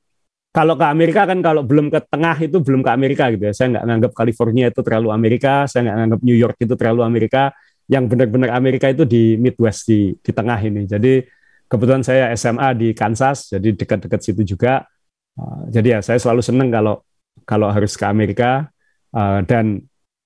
kalau 0.54 0.78
ke 0.80 0.86
Amerika 0.86 1.28
kan 1.28 1.44
kalau 1.44 1.66
belum 1.66 1.92
ke 1.92 2.00
tengah 2.08 2.38
itu 2.40 2.62
belum 2.64 2.86
ke 2.86 2.92
Amerika 2.94 3.28
gitu 3.36 3.52
ya. 3.52 3.54
Saya 3.54 3.78
nggak 3.78 3.86
nganggap 3.90 4.12
California 4.16 4.66
itu 4.72 4.82
terlalu 4.86 5.10
Amerika, 5.12 5.68
saya 5.68 5.90
nggak 5.90 5.98
nganggap 6.00 6.22
New 6.24 6.38
York 6.38 6.58
itu 6.64 6.74
terlalu 6.80 7.02
Amerika. 7.04 7.52
Yang 7.92 8.16
benar-benar 8.16 8.50
Amerika 8.56 8.88
itu 8.88 9.04
di 9.04 9.36
Midwest 9.36 9.92
di 9.92 10.16
di 10.16 10.32
tengah 10.32 10.56
ini. 10.64 10.88
Jadi 10.88 11.20
kebetulan 11.68 12.00
saya 12.00 12.32
SMA 12.32 12.70
di 12.80 12.96
Kansas, 12.96 13.52
jadi 13.52 13.76
dekat-dekat 13.76 14.20
situ 14.24 14.56
juga. 14.56 14.88
Uh, 15.36 15.68
jadi 15.68 15.98
ya 15.98 16.00
saya 16.00 16.22
selalu 16.22 16.40
senang 16.46 16.70
kalau 16.72 17.04
kalau 17.44 17.68
harus 17.74 17.98
ke 17.98 18.06
Amerika 18.08 18.72
uh, 19.14 19.40
dan 19.46 19.80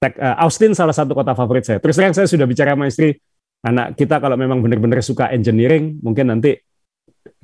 uh, 0.03 0.35
Austin 0.43 0.73
salah 0.73 0.95
satu 0.95 1.13
kota 1.13 1.35
favorit 1.37 1.63
saya. 1.67 1.79
Terus 1.83 1.95
terang 1.95 2.15
saya 2.15 2.27
sudah 2.27 2.47
bicara 2.47 2.73
sama 2.73 2.87
istri 2.89 3.15
anak 3.65 3.97
kita 3.97 4.21
kalau 4.21 4.37
memang 4.39 4.61
benar-benar 4.63 5.01
suka 5.01 5.33
engineering 5.33 5.99
mungkin 5.99 6.31
nanti 6.31 6.55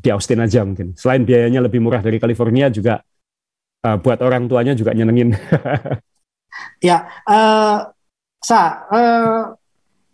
di 0.04 0.10
Austin 0.12 0.44
aja 0.44 0.64
mungkin. 0.64 0.96
Selain 0.96 1.24
biayanya 1.24 1.64
lebih 1.64 1.84
murah 1.84 2.00
dari 2.00 2.18
California 2.20 2.72
juga 2.72 3.04
uh, 3.84 3.98
buat 4.00 4.20
orang 4.24 4.48
tuanya 4.48 4.74
juga 4.76 4.96
nyenengin. 4.96 5.36
ya, 6.88 7.08
uh, 7.28 7.92
sa 8.44 8.60
uh, 8.92 9.42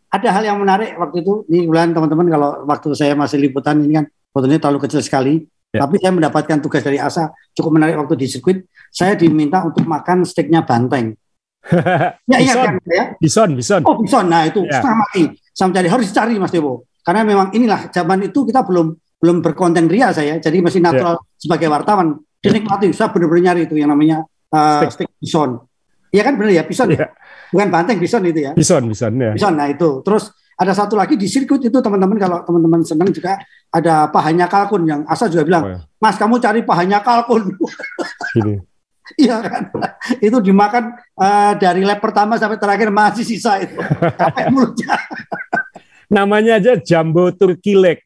ada 0.09 0.29
hal 0.33 0.43
yang 0.45 0.57
menarik 0.57 0.97
waktu 0.97 1.21
itu. 1.21 1.45
Ini 1.49 1.69
bulan 1.69 1.93
teman-teman 1.93 2.27
kalau 2.29 2.49
waktu 2.65 2.87
saya 2.97 3.13
masih 3.13 3.37
liputan 3.41 3.81
ini 3.81 4.01
kan 4.01 4.05
fotonya 4.33 4.57
terlalu 4.61 4.85
kecil 4.85 5.01
sekali 5.01 5.45
Ya. 5.69 5.85
Tapi 5.85 6.01
saya 6.01 6.09
mendapatkan 6.17 6.57
tugas 6.65 6.81
dari 6.81 6.97
ASA 6.97 7.29
cukup 7.53 7.77
menarik 7.77 7.93
waktu 8.01 8.17
di 8.17 8.25
sirkuit. 8.25 8.65
Saya 8.89 9.13
diminta 9.13 9.61
untuk 9.61 9.85
makan 9.85 10.25
steaknya 10.25 10.65
banteng. 10.65 11.13
ya 12.31 12.37
iya 12.41 12.53
kan 12.57 12.73
ya? 12.89 13.13
Bison, 13.21 13.53
bison. 13.53 13.81
Oh 13.85 14.01
bison, 14.01 14.25
nah 14.25 14.49
itu 14.49 14.65
ya. 14.65 14.81
setengah 14.81 14.97
mati. 14.97 15.23
Saya 15.53 15.65
mencari 15.69 15.87
harus 15.91 16.05
dicari 16.09 16.33
Mas 16.41 16.49
Dewo. 16.49 16.89
Karena 17.05 17.21
memang 17.21 17.53
inilah 17.53 17.93
zaman 17.93 18.25
itu 18.25 18.49
kita 18.49 18.65
belum 18.65 18.97
belum 19.19 19.37
berkonten 19.45 19.85
ria 19.91 20.09
saya, 20.15 20.39
jadi 20.39 20.57
masih 20.63 20.79
natural 20.81 21.19
ya. 21.19 21.25
sebagai 21.37 21.67
wartawan. 21.69 22.17
Dinikmati, 22.39 22.87
saya 22.95 23.11
benar-benar 23.11 23.51
nyari 23.51 23.67
itu 23.67 23.75
yang 23.75 23.91
namanya 23.91 24.23
uh, 24.55 24.87
steak. 24.87 25.05
steak 25.05 25.09
bison. 25.19 25.59
Iya 26.09 26.23
kan 26.25 26.33
benar 26.39 26.51
ya 26.55 26.63
bison 26.65 26.87
ya? 26.89 26.97
ya? 27.05 27.07
Bukan 27.51 27.67
banteng 27.69 27.97
bison 27.99 28.23
itu 28.25 28.39
ya. 28.41 28.51
Bison, 28.55 28.83
bison 28.87 29.13
ya. 29.19 29.31
Bison, 29.35 29.53
nah 29.53 29.67
itu. 29.67 30.01
Terus 30.01 30.33
ada 30.59 30.75
satu 30.75 30.99
lagi 30.99 31.15
di 31.15 31.23
sirkuit 31.31 31.63
itu 31.63 31.77
teman-teman 31.79 32.19
kalau 32.19 32.43
teman-teman 32.43 32.83
senang 32.83 33.07
juga 33.15 33.39
ada 33.71 34.11
pahanya 34.11 34.51
kalkun 34.51 34.83
yang 34.83 35.01
Asa 35.07 35.31
juga 35.31 35.47
bilang, 35.47 35.63
oh, 35.63 35.71
ya. 35.71 35.79
Mas 36.03 36.19
kamu 36.19 36.35
cari 36.43 36.59
pahanya 36.67 36.99
kalkun. 36.99 37.55
Iya 39.17 39.41
kan, 39.41 39.73
itu 40.21 40.37
dimakan 40.37 40.93
uh, 41.17 41.57
dari 41.57 41.81
lap 41.81 41.97
pertama 41.97 42.37
sampai 42.37 42.61
terakhir 42.61 42.93
masih 42.93 43.25
sisa 43.25 43.57
itu, 43.57 43.73
capek 44.21 44.53
mulutnya. 44.53 45.01
Namanya 46.13 46.61
aja 46.61 46.77
jumbo 46.77 47.33
turkey 47.33 47.73
leg. 47.73 48.05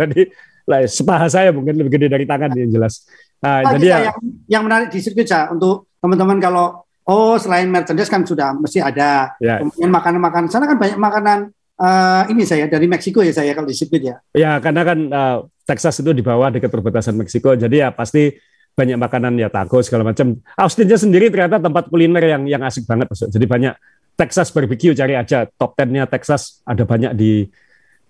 jadi 0.00 0.32
lah 0.64 0.88
sepaha 0.88 1.28
saya 1.28 1.52
mungkin 1.52 1.76
lebih 1.76 2.00
gede 2.00 2.08
dari 2.08 2.24
tangan 2.24 2.48
yang 2.56 2.72
jelas. 2.72 3.04
Nah, 3.44 3.76
jadi 3.76 3.86
ya, 3.92 3.98
yang, 4.08 4.18
yang 4.48 4.62
menarik 4.64 4.88
di 4.88 5.04
sirkuit 5.04 5.28
ya 5.28 5.52
untuk 5.52 5.92
teman-teman 6.00 6.40
kalau 6.40 6.80
oh 7.04 7.36
selain 7.36 7.68
merchandise 7.68 8.08
kan 8.08 8.24
sudah 8.24 8.56
mesti 8.56 8.80
ada 8.80 9.34
ya. 9.36 9.60
kemudian 9.60 9.90
makanan-makanan 9.92 10.48
sana 10.48 10.64
kan 10.70 10.80
banyak 10.80 10.96
makanan 10.96 11.38
uh, 11.82 12.22
ini 12.30 12.46
saya 12.46 12.70
dari 12.70 12.86
Meksiko 12.86 13.26
ya 13.26 13.34
saya 13.34 13.50
kalau 13.58 13.66
di 13.66 13.74
sirkuit 13.74 14.06
ya. 14.06 14.16
Ya 14.32 14.62
karena 14.62 14.82
kan 14.86 14.98
uh, 15.10 15.36
Texas 15.66 15.98
itu 15.98 16.14
di 16.14 16.22
bawah 16.22 16.54
dekat 16.54 16.70
perbatasan 16.70 17.18
Meksiko, 17.18 17.58
jadi 17.58 17.76
ya 17.76 17.88
pasti 17.90 18.30
banyak 18.72 18.96
makanan 18.96 19.34
ya 19.36 19.50
taco 19.50 19.82
segala 19.82 20.14
macam. 20.14 20.38
Austinnya 20.56 20.96
sendiri 20.96 21.28
ternyata 21.28 21.58
tempat 21.60 21.90
kuliner 21.90 22.24
yang 22.24 22.42
yang 22.46 22.62
asik 22.62 22.86
banget. 22.86 23.10
Jadi 23.12 23.44
banyak 23.44 23.74
Texas 24.16 24.54
barbecue 24.54 24.94
cari 24.94 25.18
aja 25.18 25.48
top 25.58 25.74
10-nya 25.76 26.06
Texas 26.06 26.62
ada 26.68 26.84
banyak 26.86 27.12
di 27.16 27.48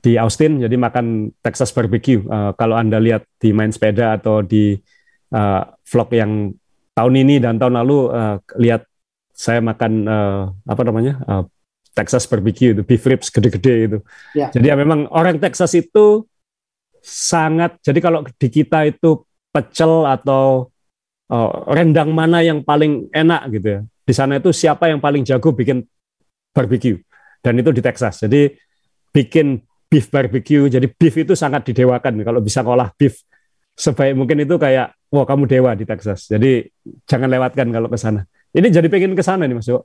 di 0.03 0.19
Austin 0.19 0.59
jadi 0.59 0.75
makan 0.75 1.31
Texas 1.39 1.71
barbecue 1.71 2.27
uh, 2.27 2.51
kalau 2.59 2.75
anda 2.75 2.99
lihat 2.99 3.23
di 3.39 3.55
main 3.55 3.71
sepeda 3.71 4.19
atau 4.19 4.43
di 4.43 4.75
uh, 5.31 5.63
vlog 5.87 6.11
yang 6.11 6.51
tahun 6.99 7.15
ini 7.23 7.39
dan 7.39 7.63
tahun 7.63 7.79
lalu 7.79 8.11
uh, 8.11 8.37
lihat 8.59 8.83
saya 9.31 9.63
makan 9.63 9.93
uh, 10.11 10.51
apa 10.67 10.83
namanya 10.83 11.23
uh, 11.25 11.47
Texas 11.93 12.25
barbecue 12.25 12.73
itu 12.73 12.83
beef 12.83 13.05
ribs 13.05 13.29
gede-gede 13.29 13.75
itu 13.89 13.99
ya. 14.33 14.49
jadi 14.51 14.73
ya 14.73 14.77
memang 14.77 15.09
orang 15.13 15.37
Texas 15.37 15.77
itu 15.77 16.25
sangat 17.03 17.77
jadi 17.85 17.99
kalau 18.01 18.25
di 18.25 18.49
kita 18.49 18.89
itu 18.89 19.23
pecel 19.53 20.09
atau 20.09 20.73
uh, 21.29 21.51
rendang 21.69 22.11
mana 22.13 22.41
yang 22.41 22.65
paling 22.65 23.13
enak 23.13 23.53
gitu 23.53 23.69
ya 23.69 23.81
di 23.85 24.15
sana 24.17 24.41
itu 24.41 24.51
siapa 24.51 24.89
yang 24.89 24.99
paling 24.99 25.23
jago 25.23 25.53
bikin 25.53 25.85
barbecue 26.57 26.99
dan 27.45 27.59
itu 27.61 27.71
di 27.75 27.83
Texas 27.85 28.25
jadi 28.25 28.55
bikin 29.13 29.61
beef 29.93 30.09
barbecue. 30.09 30.65
Jadi 30.73 30.89
beef 30.89 31.15
itu 31.21 31.37
sangat 31.37 31.69
didewakan. 31.69 32.25
Kalau 32.25 32.41
bisa 32.41 32.65
ngolah 32.65 32.89
beef 32.97 33.21
sebaik 33.77 34.17
mungkin 34.17 34.41
itu 34.41 34.57
kayak, 34.57 34.97
wah 35.13 35.29
kamu 35.29 35.45
dewa 35.45 35.77
di 35.77 35.85
Texas. 35.85 36.33
Jadi 36.33 36.65
jangan 37.05 37.29
lewatkan 37.29 37.69
kalau 37.69 37.93
ke 37.93 38.01
sana. 38.01 38.25
Ini 38.57 38.73
jadi 38.73 38.89
pengen 38.89 39.13
ke 39.13 39.21
sana 39.21 39.45
nih 39.45 39.57
Mas 39.61 39.69
Yo. 39.69 39.85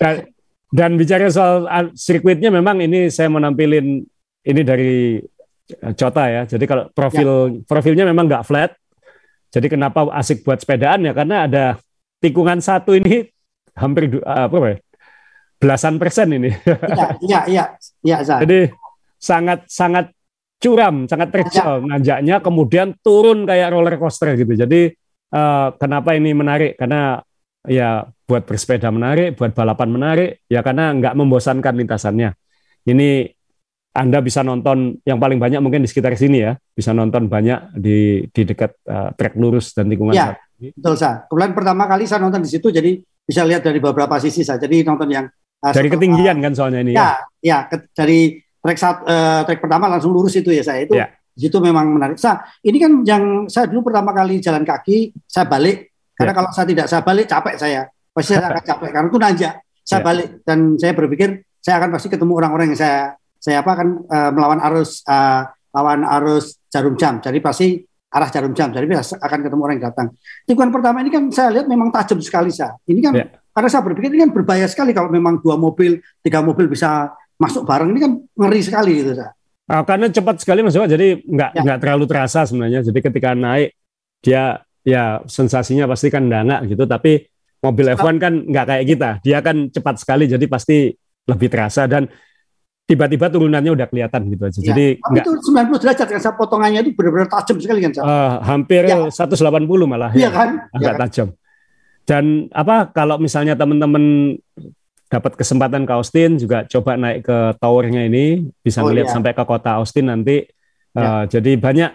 dan, 0.00 0.14
dan 0.70 0.90
bicara 0.94 1.30
soal 1.30 1.66
ah, 1.66 1.86
sirkuitnya 1.92 2.50
memang 2.50 2.80
ini 2.82 3.10
saya 3.12 3.30
mau 3.30 3.42
nampilin 3.42 4.02
ini 4.46 4.62
dari 4.62 5.20
Cota 5.98 6.30
ya. 6.30 6.42
Jadi 6.46 6.62
kalau 6.62 6.86
profil 6.94 7.30
ya. 7.50 7.66
profilnya 7.66 8.04
memang 8.06 8.30
nggak 8.30 8.46
flat. 8.46 8.70
Jadi 9.50 9.66
kenapa 9.66 10.06
asik 10.14 10.46
buat 10.46 10.62
sepedaan 10.62 11.02
ya 11.02 11.12
karena 11.14 11.50
ada 11.50 11.64
tikungan 12.22 12.62
satu 12.62 12.94
ini 12.94 13.26
hampir 13.82 14.22
apa 14.22 14.56
ya 14.62 14.76
belasan 15.56 15.98
persen 15.98 16.28
ini. 16.36 16.50
Iya, 16.52 17.06
iya, 17.24 17.40
iya, 18.04 18.16
ya, 18.22 18.36
Jadi 18.44 18.70
sangat 19.16 19.64
sangat 19.66 20.12
curam, 20.60 21.08
sangat 21.08 21.28
terjal 21.32 21.82
ya. 21.82 21.86
nanjaknya, 21.96 22.36
kemudian 22.44 22.96
turun 23.00 23.44
kayak 23.48 23.72
roller 23.72 23.96
coaster 23.96 24.36
gitu. 24.36 24.52
Jadi 24.56 24.92
uh, 25.32 25.72
kenapa 25.76 26.14
ini 26.14 26.32
menarik? 26.36 26.76
Karena 26.76 27.20
ya 27.66 28.04
buat 28.26 28.42
bersepeda 28.42 28.90
menarik, 28.90 29.38
buat 29.38 29.54
balapan 29.54 29.88
menarik, 29.88 30.44
ya 30.50 30.60
karena 30.60 30.90
nggak 30.92 31.14
membosankan 31.14 31.74
lintasannya. 31.78 32.34
Ini 32.86 33.30
anda 33.96 34.18
bisa 34.20 34.44
nonton 34.44 35.00
yang 35.06 35.16
paling 35.16 35.40
banyak 35.40 35.62
mungkin 35.62 35.80
di 35.80 35.88
sekitar 35.88 36.12
sini 36.18 36.42
ya, 36.42 36.52
bisa 36.74 36.92
nonton 36.92 37.30
banyak 37.30 37.72
di 37.78 38.26
di 38.28 38.42
dekat 38.44 38.76
uh, 38.90 39.14
trek 39.16 39.38
lurus 39.38 39.72
dan 39.72 39.88
tikungan. 39.88 40.12
Ya, 40.12 40.36
betul 40.58 40.98
sa. 40.98 41.24
Kemudian 41.30 41.54
pertama 41.56 41.88
kali 41.88 42.04
saya 42.04 42.20
nonton 42.20 42.44
di 42.44 42.50
situ, 42.50 42.68
jadi 42.68 42.98
bisa 43.00 43.46
lihat 43.46 43.64
dari 43.64 43.78
beberapa 43.80 44.18
sisi 44.20 44.44
saja. 44.44 44.66
Jadi 44.66 44.84
nonton 44.84 45.08
yang 45.08 45.26
Uh, 45.56 45.72
dari 45.72 45.88
ketinggian 45.88 46.36
kan 46.44 46.52
soalnya 46.52 46.84
ini 46.84 46.92
ya. 46.92 47.16
Ya, 47.40 47.64
ya 47.72 47.80
dari 47.96 48.44
trek 48.60 48.76
saat 48.76 49.00
uh, 49.08 49.40
trek 49.48 49.64
pertama 49.64 49.88
langsung 49.88 50.12
lurus 50.12 50.36
itu 50.36 50.52
ya 50.52 50.60
saya 50.60 50.84
itu. 50.84 50.92
Ya. 50.92 51.08
Itu 51.32 51.64
memang 51.64 51.96
menarik. 51.96 52.20
Sa, 52.20 52.44
ini 52.60 52.76
kan 52.76 53.00
yang 53.08 53.24
saya 53.48 53.64
dulu 53.64 53.88
pertama 53.88 54.12
kali 54.12 54.36
jalan 54.44 54.68
kaki, 54.68 55.16
saya 55.24 55.48
balik 55.48 55.96
karena 56.12 56.32
ya. 56.32 56.36
kalau 56.36 56.50
saya 56.52 56.66
tidak 56.68 56.86
saya 56.92 57.00
balik 57.00 57.24
capek 57.24 57.56
saya. 57.56 57.88
Pasti 58.16 58.32
saya 58.32 58.48
akan 58.48 58.64
capek 58.64 58.90
karena 58.96 59.08
itu 59.12 59.20
nanjak. 59.20 59.54
Saya 59.84 60.00
ya. 60.00 60.04
balik 60.08 60.28
dan 60.48 60.58
saya 60.80 60.92
berpikir 60.96 61.28
saya 61.60 61.74
akan 61.84 61.90
pasti 61.92 62.08
ketemu 62.08 62.32
orang-orang 62.32 62.72
yang 62.72 62.80
saya 62.80 62.98
saya 63.36 63.60
apa 63.60 63.70
akan 63.76 63.88
uh, 64.08 64.30
melawan 64.32 64.60
arus 64.72 65.04
uh, 65.04 65.44
lawan 65.76 66.00
arus 66.08 66.56
jarum 66.72 66.96
jam. 66.96 67.20
Jadi 67.20 67.38
pasti 67.44 67.76
arah 68.08 68.32
jarum 68.32 68.56
jam. 68.56 68.72
Jadi 68.72 68.88
akan 68.96 69.38
ketemu 69.44 69.60
orang 69.60 69.74
yang 69.76 69.86
datang. 69.92 70.06
Tikungan 70.48 70.72
pertama 70.72 71.04
ini 71.04 71.12
kan 71.12 71.28
saya 71.28 71.60
lihat 71.60 71.68
memang 71.68 71.92
tajam 71.92 72.16
sekali 72.24 72.48
saya. 72.48 72.72
Ini 72.88 73.00
kan 73.04 73.12
ya. 73.12 73.28
Karena 73.52 73.68
saya 73.72 73.82
berpikir 73.84 74.12
ini 74.12 74.20
kan 74.24 74.32
berbahaya 74.32 74.68
sekali 74.68 74.92
kalau 74.92 75.08
memang 75.08 75.40
dua 75.40 75.56
mobil, 75.56 76.00
tiga 76.20 76.44
mobil 76.44 76.68
bisa 76.68 77.12
masuk 77.36 77.64
bareng 77.68 77.92
ini 77.92 78.00
kan 78.00 78.12
ngeri 78.36 78.60
sekali 78.64 78.92
gitu 79.04 79.12
saya. 79.12 79.32
Uh, 79.66 79.82
karena 79.82 80.06
cepat 80.08 80.40
sekali 80.40 80.62
Mas 80.64 80.78
jadi 80.78 81.20
nggak 81.20 81.50
ya. 81.52 81.60
nggak 81.64 81.78
terlalu 81.84 82.04
terasa 82.08 82.48
sebenarnya. 82.48 82.80
Jadi 82.80 82.98
ketika 83.04 83.36
naik 83.36 83.76
dia 84.24 84.64
ya 84.86 85.20
sensasinya 85.28 85.84
pasti 85.90 86.08
kan 86.08 86.24
dana 86.30 86.64
gitu, 86.64 86.88
tapi 86.88 87.26
mobil 87.62 87.86
F1 87.96 88.16
kan 88.20 88.32
nggak 88.44 88.66
kayak 88.68 88.84
kita. 88.86 89.10
Dia 89.24 89.38
kan 89.40 89.70
cepat 89.72 89.96
sekali, 90.00 90.28
jadi 90.28 90.44
pasti 90.46 90.92
lebih 91.26 91.48
terasa 91.50 91.90
dan 91.90 92.06
tiba-tiba 92.86 93.26
turunannya 93.26 93.74
udah 93.74 93.86
kelihatan 93.90 94.30
gitu 94.30 94.42
aja. 94.46 94.58
Ya, 94.62 94.66
jadi 94.72 94.86
tapi 95.02 95.18
itu 95.18 95.30
90 95.50 95.82
derajat 95.82 96.06
kan 96.06 96.34
potongannya 96.38 96.80
itu 96.86 96.90
benar-benar 96.94 97.28
tajam 97.28 97.58
sekali 97.58 97.82
kan. 97.82 97.92
Uh, 97.98 98.32
hampir 98.46 98.86
ya. 98.86 99.10
180 99.10 99.66
malah 99.90 100.14
iya 100.14 100.30
ya, 100.30 100.30
kan? 100.30 100.48
agak 100.70 100.80
ya, 100.80 100.90
kan? 100.94 101.00
tajam. 101.02 101.28
Dan 102.06 102.24
apa 102.54 102.94
kalau 102.94 103.18
misalnya 103.18 103.58
teman-teman 103.58 104.38
dapat 105.10 105.34
kesempatan 105.34 105.82
ke 105.82 105.92
Austin 105.98 106.38
juga 106.38 106.62
coba 106.70 106.94
naik 106.94 107.26
ke 107.26 107.38
towernya 107.58 108.06
ini 108.06 108.46
bisa 108.62 108.82
oh, 108.82 108.90
melihat 108.90 109.10
iya. 109.10 109.14
sampai 109.18 109.32
ke 109.34 109.42
kota 109.42 109.82
Austin 109.82 110.06
nanti. 110.06 110.46
Ya. 110.94 111.02
Uh, 111.02 111.24
jadi 111.26 111.58
banyak 111.58 111.90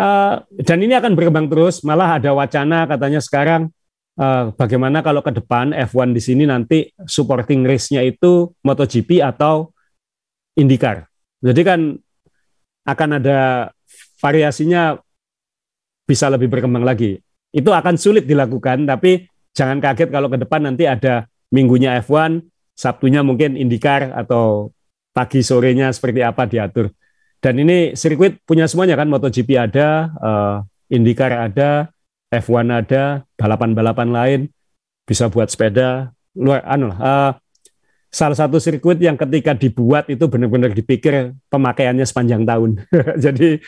uh, 0.00 0.34
dan 0.64 0.78
ini 0.80 0.96
akan 0.96 1.12
berkembang 1.12 1.52
terus. 1.52 1.84
Malah 1.84 2.16
ada 2.16 2.32
wacana 2.32 2.88
katanya 2.88 3.20
sekarang 3.20 3.68
uh, 4.20 4.52
bagaimana 4.56 5.00
kalau 5.00 5.20
ke 5.20 5.32
depan 5.32 5.72
F1 5.72 6.12
di 6.12 6.22
sini 6.24 6.44
nanti 6.48 6.90
supporting 7.04 7.64
race-nya 7.64 8.02
itu 8.04 8.52
MotoGP 8.64 9.22
atau 9.22 9.72
IndyCar. 10.56 11.08
Jadi 11.40 11.60
kan 11.62 11.80
akan 12.86 13.10
ada 13.20 13.70
variasinya 14.20 14.96
bisa 16.06 16.30
lebih 16.30 16.48
berkembang 16.48 16.86
lagi 16.86 17.18
itu 17.56 17.72
akan 17.72 17.96
sulit 17.96 18.28
dilakukan, 18.28 18.84
tapi 18.84 19.24
jangan 19.56 19.80
kaget 19.80 20.12
kalau 20.12 20.28
ke 20.28 20.36
depan 20.36 20.68
nanti 20.68 20.84
ada 20.84 21.24
minggunya 21.48 21.96
F1, 22.04 22.44
Sabtunya 22.76 23.24
mungkin 23.24 23.56
IndyCar 23.56 24.12
atau 24.12 24.76
pagi 25.16 25.40
sorenya 25.40 25.88
seperti 25.88 26.20
apa 26.20 26.44
diatur. 26.44 26.92
Dan 27.40 27.56
ini 27.64 27.96
sirkuit 27.96 28.44
punya 28.44 28.68
semuanya 28.68 29.00
kan, 29.00 29.08
MotoGP 29.08 29.56
ada, 29.56 30.12
uh, 30.20 30.56
IndyCar 30.92 31.48
ada, 31.48 31.88
F1 32.30 32.66
ada, 32.72 33.22
balapan-balapan 33.38 34.08
lain, 34.10 34.40
bisa 35.06 35.30
buat 35.30 35.46
sepeda, 35.46 36.10
luar 36.36 36.60
anu 36.66 36.92
uh, 36.92 37.32
salah 38.10 38.36
satu 38.36 38.56
sirkuit 38.56 38.96
yang 39.00 39.16
ketika 39.16 39.52
dibuat 39.52 40.08
itu 40.08 40.24
benar-benar 40.24 40.72
dipikir 40.72 41.36
pemakaiannya 41.52 42.04
sepanjang 42.04 42.48
tahun. 42.48 42.82
Jadi 43.24 43.60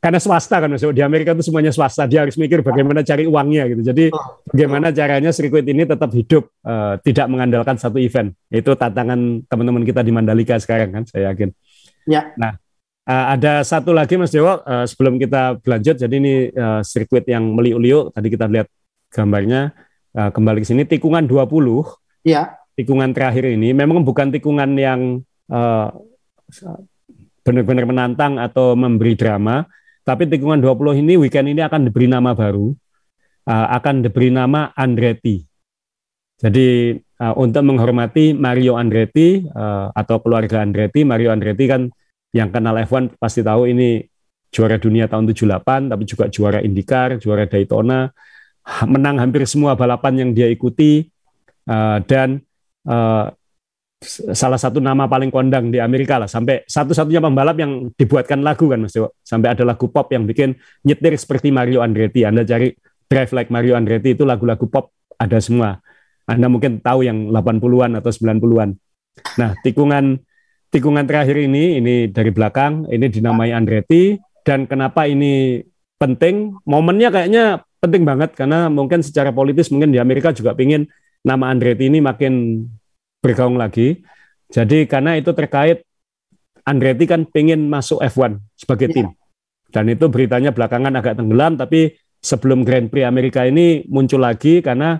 karena 0.00 0.16
swasta 0.16 0.64
kan 0.64 0.72
maksudnya 0.72 0.96
di 0.96 1.04
Amerika 1.04 1.36
itu 1.36 1.44
semuanya 1.44 1.72
swasta. 1.72 2.08
Dia 2.08 2.24
harus 2.24 2.36
mikir 2.40 2.64
bagaimana 2.64 3.04
cari 3.04 3.28
uangnya 3.28 3.68
gitu. 3.68 3.82
Jadi 3.84 4.04
bagaimana 4.48 4.88
caranya 4.96 5.28
sirkuit 5.28 5.68
ini 5.68 5.84
tetap 5.84 6.08
hidup 6.16 6.48
uh, 6.64 6.96
tidak 7.04 7.28
mengandalkan 7.28 7.76
satu 7.76 8.00
event. 8.00 8.32
Itu 8.48 8.72
tantangan 8.80 9.44
teman-teman 9.44 9.84
kita 9.84 10.00
di 10.00 10.12
Mandalika 10.12 10.56
sekarang 10.56 10.88
kan 10.92 11.02
saya 11.04 11.32
yakin. 11.32 11.52
Ya. 12.08 12.32
Nah 12.40 12.56
uh, 13.10 13.26
ada 13.34 13.66
satu 13.66 13.90
lagi 13.90 14.14
Mas 14.14 14.30
Dewo 14.30 14.62
uh, 14.62 14.86
sebelum 14.86 15.18
kita 15.18 15.58
berlanjut 15.58 15.98
jadi 15.98 16.14
ini 16.14 16.54
uh, 16.54 16.80
sirkuit 16.86 17.26
yang 17.26 17.42
meliuk-liuk. 17.50 18.14
Tadi 18.14 18.28
kita 18.30 18.46
lihat 18.46 18.70
gambarnya. 19.10 19.74
Uh, 20.10 20.30
kembali 20.30 20.58
ke 20.62 20.66
sini 20.66 20.82
tikungan 20.82 21.22
20 21.22 21.46
ya 22.26 22.58
tikungan 22.74 23.14
terakhir 23.14 23.46
ini 23.46 23.70
memang 23.70 24.02
bukan 24.02 24.34
tikungan 24.34 24.74
yang 24.74 25.22
uh, 25.46 25.86
benar-benar 27.46 27.86
menantang 27.86 28.34
atau 28.42 28.74
memberi 28.74 29.14
drama 29.14 29.70
tapi 30.10 30.26
tikungan 30.26 30.58
20 30.58 31.06
ini 31.06 31.14
weekend 31.20 31.52
ini 31.52 31.62
akan 31.62 31.86
diberi 31.86 32.10
nama 32.10 32.34
baru, 32.34 32.72
uh, 33.46 33.66
akan 33.78 34.02
diberi 34.02 34.32
nama 34.32 34.72
Andretti. 34.74 35.44
Jadi 36.40 36.96
uh, 37.20 37.34
untuk 37.36 37.62
menghormati 37.62 38.32
Mario 38.32 38.80
Andretti 38.80 39.44
uh, 39.44 39.92
atau 39.92 40.18
keluarga 40.24 40.64
Andretti, 40.64 41.04
Mario 41.04 41.30
Andretti 41.30 41.64
kan 41.68 41.92
yang 42.30 42.50
kenal 42.54 42.78
F1 42.78 43.18
pasti 43.18 43.42
tahu 43.42 43.70
ini 43.70 44.06
juara 44.50 44.78
dunia 44.78 45.06
tahun 45.06 45.30
78, 45.30 45.90
tapi 45.90 46.04
juga 46.06 46.24
juara 46.26 46.58
IndyCar, 46.62 47.22
juara 47.22 47.46
Daytona, 47.46 48.10
menang 48.86 49.18
hampir 49.22 49.46
semua 49.46 49.78
balapan 49.78 50.26
yang 50.26 50.30
dia 50.34 50.50
ikuti, 50.50 51.06
uh, 51.70 52.02
dan 52.02 52.42
uh, 52.86 53.30
salah 54.32 54.56
satu 54.56 54.80
nama 54.80 55.04
paling 55.04 55.28
kondang 55.28 55.68
di 55.68 55.76
Amerika 55.76 56.16
lah 56.16 56.24
sampai 56.24 56.64
satu-satunya 56.64 57.20
pembalap 57.20 57.56
yang 57.60 57.92
dibuatkan 57.92 58.40
lagu 58.40 58.72
kan 58.72 58.80
Mas 58.80 58.96
Dewo. 58.96 59.12
Sampai 59.20 59.52
ada 59.52 59.60
lagu 59.60 59.92
pop 59.92 60.08
yang 60.08 60.24
bikin 60.24 60.56
nyetir 60.88 61.14
seperti 61.20 61.52
Mario 61.52 61.84
Andretti. 61.84 62.24
Anda 62.24 62.42
cari 62.48 62.72
Drive 63.10 63.32
Like 63.36 63.52
Mario 63.52 63.76
Andretti 63.76 64.16
itu 64.16 64.24
lagu-lagu 64.24 64.64
pop 64.72 64.96
ada 65.20 65.36
semua. 65.36 65.84
Anda 66.24 66.48
mungkin 66.48 66.80
tahu 66.80 67.04
yang 67.04 67.28
80-an 67.28 68.00
atau 68.00 68.08
90-an. 68.08 68.70
Nah, 69.36 69.50
tikungan 69.60 70.16
tikungan 70.70 71.04
terakhir 71.04 71.36
ini 71.36 71.82
ini 71.82 71.94
dari 72.08 72.30
belakang 72.30 72.86
ini 72.88 73.06
dinamai 73.10 73.50
Andretti 73.50 74.16
dan 74.46 74.64
kenapa 74.64 75.04
ini 75.04 75.62
penting? 76.00 76.56
Momennya 76.64 77.12
kayaknya 77.12 77.44
penting 77.82 78.06
banget 78.06 78.32
karena 78.32 78.72
mungkin 78.72 79.04
secara 79.04 79.34
politis 79.34 79.68
mungkin 79.68 79.92
di 79.92 79.98
Amerika 80.00 80.32
juga 80.32 80.56
ingin 80.56 80.88
nama 81.26 81.52
Andretti 81.52 81.90
ini 81.90 82.00
makin 82.00 82.64
bergaung 83.20 83.60
lagi. 83.60 84.00
Jadi 84.50 84.88
karena 84.88 85.14
itu 85.20 85.30
terkait 85.36 85.84
Andretti 86.64 87.04
kan 87.04 87.26
pengen 87.28 87.68
masuk 87.68 88.00
F1 88.00 88.40
sebagai 88.56 88.88
ya. 88.90 88.94
tim. 88.94 89.08
Dan 89.70 89.86
itu 89.86 90.10
beritanya 90.10 90.50
belakangan 90.50 90.90
agak 90.98 91.14
tenggelam, 91.14 91.54
tapi 91.54 91.94
sebelum 92.18 92.66
Grand 92.66 92.90
Prix 92.90 93.06
Amerika 93.06 93.46
ini 93.46 93.86
muncul 93.86 94.18
lagi 94.18 94.58
karena 94.60 94.98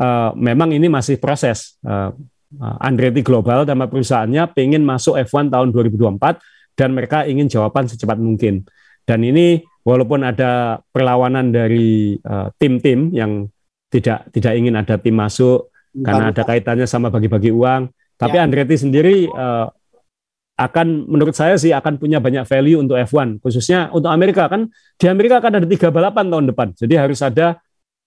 uh, 0.00 0.32
memang 0.32 0.72
ini 0.72 0.88
masih 0.88 1.20
proses. 1.20 1.76
Uh, 1.84 2.16
Andretti 2.58 3.26
Global 3.26 3.66
nama 3.66 3.90
perusahaannya 3.90 4.54
pengen 4.54 4.86
masuk 4.86 5.18
F1 5.18 5.50
tahun 5.50 5.74
2024 5.74 6.78
dan 6.78 6.94
mereka 6.94 7.26
ingin 7.26 7.50
jawaban 7.50 7.90
secepat 7.90 8.16
mungkin. 8.20 8.62
Dan 9.06 9.22
ini 9.22 9.62
walaupun 9.86 10.22
ada 10.22 10.82
perlawanan 10.90 11.50
dari 11.50 12.18
tim-tim 12.58 13.10
uh, 13.10 13.14
yang 13.14 13.32
tidak 13.90 14.30
tidak 14.34 14.52
ingin 14.58 14.74
ada 14.74 14.98
tim 14.98 15.14
masuk 15.14 15.70
karena 15.96 16.34
ada 16.34 16.42
kaitannya 16.44 16.84
sama 16.84 17.08
bagi-bagi 17.08 17.54
uang, 17.54 17.88
tapi 18.20 18.36
ya. 18.36 18.44
Andretti 18.44 18.76
sendiri 18.76 19.24
uh, 19.30 19.70
akan 20.56 21.04
menurut 21.04 21.36
saya 21.36 21.60
sih 21.60 21.70
akan 21.76 22.00
punya 22.00 22.16
banyak 22.16 22.48
value 22.48 22.80
untuk 22.80 22.96
F1 22.96 23.44
khususnya 23.44 23.92
untuk 23.92 24.08
Amerika 24.08 24.48
kan 24.48 24.72
di 24.96 25.04
Amerika 25.04 25.36
akan 25.36 25.60
ada 25.60 25.68
tiga 25.68 25.92
balapan 25.92 26.32
tahun 26.32 26.48
depan 26.48 26.72
jadi 26.72 27.04
harus 27.04 27.20
ada 27.20 27.60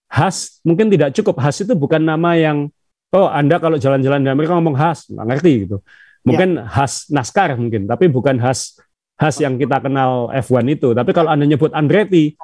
Has 0.09 0.57
mungkin 0.65 0.89
tidak 0.89 1.13
cukup 1.13 1.37
Has 1.37 1.61
itu 1.61 1.77
bukan 1.77 2.01
nama 2.01 2.33
yang 2.33 2.73
oh 3.15 3.27
Anda 3.29 3.57
kalau 3.57 3.77
jalan-jalan 3.79 4.21
di 4.21 4.29
Amerika 4.29 4.57
ngomong 4.57 4.77
Has 4.77 5.09
nggak 5.09 5.25
ngerti 5.25 5.51
gitu 5.67 5.77
mungkin 6.25 6.59
ya. 6.59 6.67
Has 6.67 7.07
NASCAR 7.09 7.55
mungkin 7.57 7.87
tapi 7.89 8.11
bukan 8.11 8.37
Has 8.41 8.77
Has 9.19 9.39
yang 9.43 9.59
kita 9.59 9.83
kenal 9.83 10.31
F1 10.31 10.65
itu 10.69 10.91
tapi 10.93 11.11
kalau 11.15 11.31
Anda 11.31 11.47
nyebut 11.47 11.73
Andretti 11.75 12.35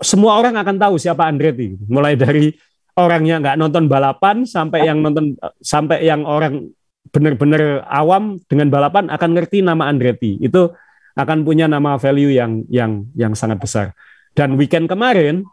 semua 0.00 0.40
orang 0.40 0.56
akan 0.56 0.76
tahu 0.80 0.94
siapa 0.96 1.28
Andretti 1.28 1.76
mulai 1.86 2.16
dari 2.16 2.52
orangnya 2.96 3.40
nggak 3.40 3.56
nonton 3.56 3.88
balapan 3.88 4.44
sampai 4.44 4.84
yang 4.88 5.00
nonton 5.00 5.36
sampai 5.60 6.04
yang 6.04 6.28
orang 6.28 6.72
benar-benar 7.12 7.84
awam 7.90 8.40
dengan 8.48 8.72
balapan 8.72 9.12
akan 9.12 9.30
ngerti 9.36 9.60
nama 9.60 9.90
Andretti. 9.92 10.40
Itu 10.40 10.72
akan 11.12 11.44
punya 11.44 11.68
nama 11.68 12.00
value 12.00 12.32
yang 12.32 12.64
yang 12.72 13.04
yang 13.12 13.36
sangat 13.36 13.60
besar. 13.60 13.86
Dan 14.32 14.56
weekend 14.56 14.88
kemarin, 14.88 15.44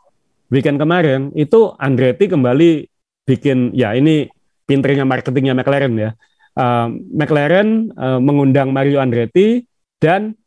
weekend 0.47 0.79
kemarin 0.79 1.35
itu 1.35 1.75
Andretti 1.75 2.31
kembali 2.31 2.87
bikin 3.27 3.75
ya 3.75 3.91
ini 3.93 4.31
pinternya 4.69 5.09
marketingnya 5.09 5.57
McLaren 5.57 5.93
ya. 5.97 6.11
Uh, 6.53 6.93
McLaren 7.09 7.89
uh, 7.97 8.21
mengundang 8.21 8.69
Mario 8.69 9.01
Andretti 9.01 9.65
dan 9.97 10.37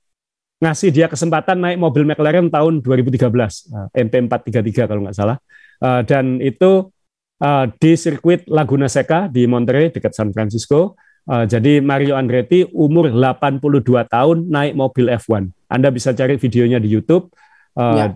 ngasih 0.63 0.95
dia 0.95 1.11
kesempatan 1.11 1.59
naik 1.59 1.79
mobil 1.83 2.07
McLaren 2.07 2.47
tahun 2.47 2.87
2013 2.87 3.19
uh, 3.27 3.91
MP433 3.91 4.87
kalau 4.87 5.03
nggak 5.03 5.19
salah. 5.19 5.43
Uh, 5.83 6.07
dan 6.07 6.39
itu 6.39 6.95
uh, 7.43 7.67
di 7.83 7.99
sirkuit 7.99 8.47
Laguna 8.47 8.87
Seca 8.87 9.27
di 9.27 9.51
Monterey 9.51 9.91
dekat 9.91 10.15
San 10.15 10.31
Francisco. 10.31 10.95
Uh, 11.27 11.47
jadi 11.47 11.83
Mario 11.83 12.15
Andretti 12.15 12.67
umur 12.71 13.11
82 13.11 13.83
tahun 14.07 14.47
naik 14.47 14.79
mobil 14.79 15.11
F1. 15.19 15.51
Anda 15.67 15.91
bisa 15.91 16.15
cari 16.15 16.39
videonya 16.39 16.79
di 16.79 16.87
YouTube. 16.87 17.35
Uh, 17.75 17.99
ya. 17.99 18.07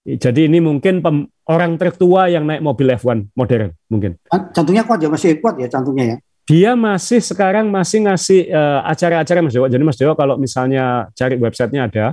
Jadi 0.00 0.48
ini 0.48 0.64
mungkin 0.64 1.04
pem, 1.04 1.28
orang 1.50 1.74
tertua 1.74 2.30
yang 2.30 2.46
naik 2.46 2.62
mobil 2.62 2.94
F1 2.94 3.34
modern 3.34 3.74
mungkin. 3.90 4.14
Jantungnya 4.54 4.86
kuat 4.86 5.02
ya 5.02 5.10
masih 5.10 5.42
kuat 5.42 5.58
ya 5.58 5.66
jantungnya 5.66 6.04
ya. 6.06 6.16
Dia 6.46 6.70
masih 6.78 7.18
sekarang 7.22 7.70
masih 7.70 8.06
ngasih 8.06 8.50
uh, 8.50 8.86
acara-acara 8.86 9.42
Mas 9.42 9.54
Dewa. 9.54 9.66
Jadi 9.66 9.82
Mas 9.82 9.98
Dewa 9.98 10.14
kalau 10.14 10.38
misalnya 10.38 11.10
cari 11.18 11.34
websitenya 11.34 11.90
ada. 11.90 12.06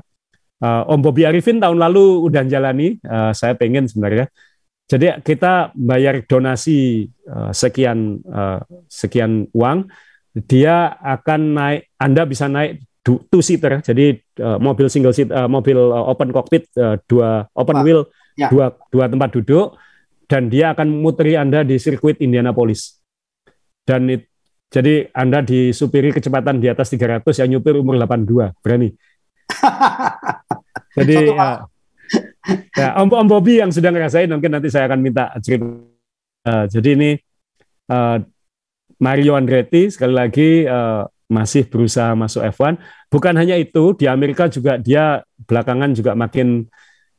Uh, 0.57 0.89
Om 0.89 1.05
Bobby 1.05 1.21
Arifin 1.21 1.61
tahun 1.61 1.77
lalu 1.77 2.25
udah 2.25 2.41
jalani. 2.49 2.97
Uh, 3.05 3.29
saya 3.33 3.53
pengen 3.53 3.85
sebenarnya 3.85 4.29
jadi 4.87 5.19
kita 5.19 5.75
bayar 5.75 6.23
donasi 6.23 7.11
uh, 7.27 7.51
sekian 7.51 8.23
uh, 8.23 8.63
sekian 8.87 9.51
uang, 9.51 9.91
dia 10.47 10.95
akan 11.03 11.41
naik. 11.51 11.91
Anda 11.99 12.23
bisa 12.23 12.47
naik 12.47 12.87
two 13.03 13.43
seater, 13.43 13.83
jadi 13.83 14.19
uh, 14.39 14.59
mobil 14.59 14.87
single 14.87 15.11
seat, 15.11 15.27
uh, 15.27 15.47
mobil 15.51 15.75
uh, 15.75 16.07
open 16.07 16.31
cockpit, 16.31 16.71
uh, 16.79 16.95
dua 17.03 17.51
open 17.51 17.83
wheel, 17.83 18.07
ya. 18.37 18.47
dua 18.53 18.77
dua 18.93 19.09
tempat 19.09 19.33
duduk, 19.33 19.75
dan 20.29 20.47
dia 20.47 20.71
akan 20.77 21.01
muteri 21.01 21.33
Anda 21.35 21.65
di 21.65 21.81
sirkuit 21.81 22.21
Indianapolis. 22.21 23.01
Dan 23.87 24.11
it, 24.13 24.29
jadi 24.67 25.07
Anda 25.15 25.41
disupiri 25.41 26.11
kecepatan 26.11 26.59
di 26.59 26.67
atas 26.67 26.91
300, 26.91 27.23
yang 27.39 27.57
nyupir 27.57 27.79
umur 27.79 27.95
82, 27.95 28.51
berani. 28.59 28.91
jadi 30.99 31.19
uh, 31.31 31.57
ya, 32.75 32.99
Om, 32.99 33.07
Om 33.15 33.27
Bobby 33.31 33.63
yang 33.63 33.71
sudah 33.71 33.89
ngerasain 33.89 34.27
mungkin 34.27 34.51
nanti 34.51 34.67
saya 34.67 34.91
akan 34.91 34.99
minta 34.99 35.31
cerita. 35.39 35.63
Uh, 36.47 36.67
jadi 36.67 36.89
ini 36.99 37.11
uh, 37.91 38.19
Mario 38.99 39.39
Andretti 39.39 39.87
sekali 39.87 40.13
lagi 40.15 40.67
uh, 40.67 41.07
masih 41.31 41.67
berusaha 41.67 42.11
masuk 42.15 42.43
F1. 42.51 42.75
Bukan 43.07 43.35
hanya 43.39 43.55
itu, 43.55 43.95
di 43.95 44.07
Amerika 44.07 44.51
juga 44.51 44.75
dia 44.75 45.23
belakangan 45.47 45.95
juga 45.95 46.11
makin 46.15 46.67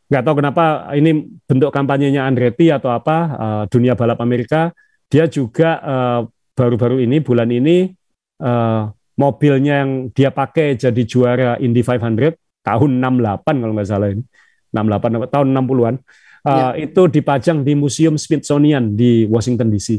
nggak 0.09 0.23
tahu 0.25 0.35
kenapa 0.40 0.64
ini 0.97 1.29
bentuk 1.44 1.68
kampanyenya 1.68 2.25
Andretti 2.25 2.73
atau 2.73 2.88
apa 2.88 3.16
uh, 3.37 3.62
dunia 3.68 3.92
balap 3.92 4.21
Amerika. 4.25 4.73
Dia 5.09 5.25
juga 5.25 5.81
baru-baru 6.53 7.01
uh, 7.01 7.05
ini 7.09 7.16
bulan 7.25 7.49
ini 7.49 7.88
uh, 8.44 8.92
mobilnya 9.16 9.85
yang 9.85 10.12
dia 10.12 10.29
pakai 10.29 10.77
jadi 10.77 11.03
juara 11.09 11.57
Indy 11.57 11.81
500 11.81 12.37
tahun 12.61 12.90
68 13.01 13.62
kalau 13.64 13.73
nggak 13.73 13.88
salah 13.88 14.09
ini 14.12 14.23
68 14.68 15.33
tahun 15.33 15.47
60-an 15.49 15.94
uh, 16.44 16.77
ya. 16.77 16.85
itu 16.85 17.03
dipajang 17.09 17.64
di 17.64 17.73
Museum 17.73 18.14
Smithsonian 18.21 18.92
di 18.92 19.25
Washington 19.27 19.73
DC. 19.73 19.99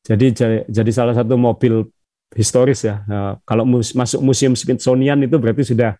Jadi 0.00 0.26
jadi 0.66 0.90
salah 0.90 1.14
satu 1.14 1.36
mobil 1.36 1.86
historis 2.34 2.84
ya. 2.84 3.02
Uh, 3.06 3.32
kalau 3.46 3.62
mus, 3.62 3.92
masuk 3.94 4.20
Museum 4.22 4.54
Smithsonian 4.58 5.18
itu 5.22 5.36
berarti 5.38 5.62
sudah 5.66 5.94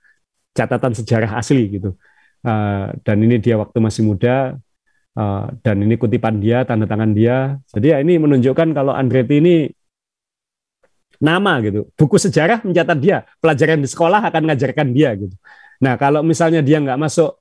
catatan 0.53 0.93
sejarah 0.95 1.39
asli 1.39 1.79
gitu. 1.79 1.95
Uh, 2.41 2.97
dan 3.05 3.21
ini 3.21 3.37
dia 3.37 3.61
waktu 3.61 3.77
masih 3.85 4.01
muda 4.01 4.57
uh, 5.17 5.45
dan 5.61 5.77
ini 5.85 6.01
kutipan 6.01 6.41
dia, 6.41 6.65
tanda 6.65 6.89
tangan 6.89 7.13
dia. 7.13 7.61
Jadi 7.69 7.87
ya 7.93 7.99
ini 8.01 8.17
menunjukkan 8.17 8.73
kalau 8.73 8.97
Andretti 8.97 9.41
ini 9.41 9.55
nama 11.21 11.61
gitu. 11.61 11.89
Buku 11.95 12.17
sejarah 12.17 12.65
mencatat 12.65 12.99
dia, 12.99 13.29
pelajaran 13.39 13.85
di 13.85 13.89
sekolah 13.89 14.25
akan 14.33 14.41
mengajarkan 14.49 14.89
dia 14.97 15.13
gitu. 15.21 15.37
Nah 15.85 16.01
kalau 16.01 16.25
misalnya 16.25 16.65
dia 16.65 16.81
nggak 16.81 16.97
masuk 16.97 17.41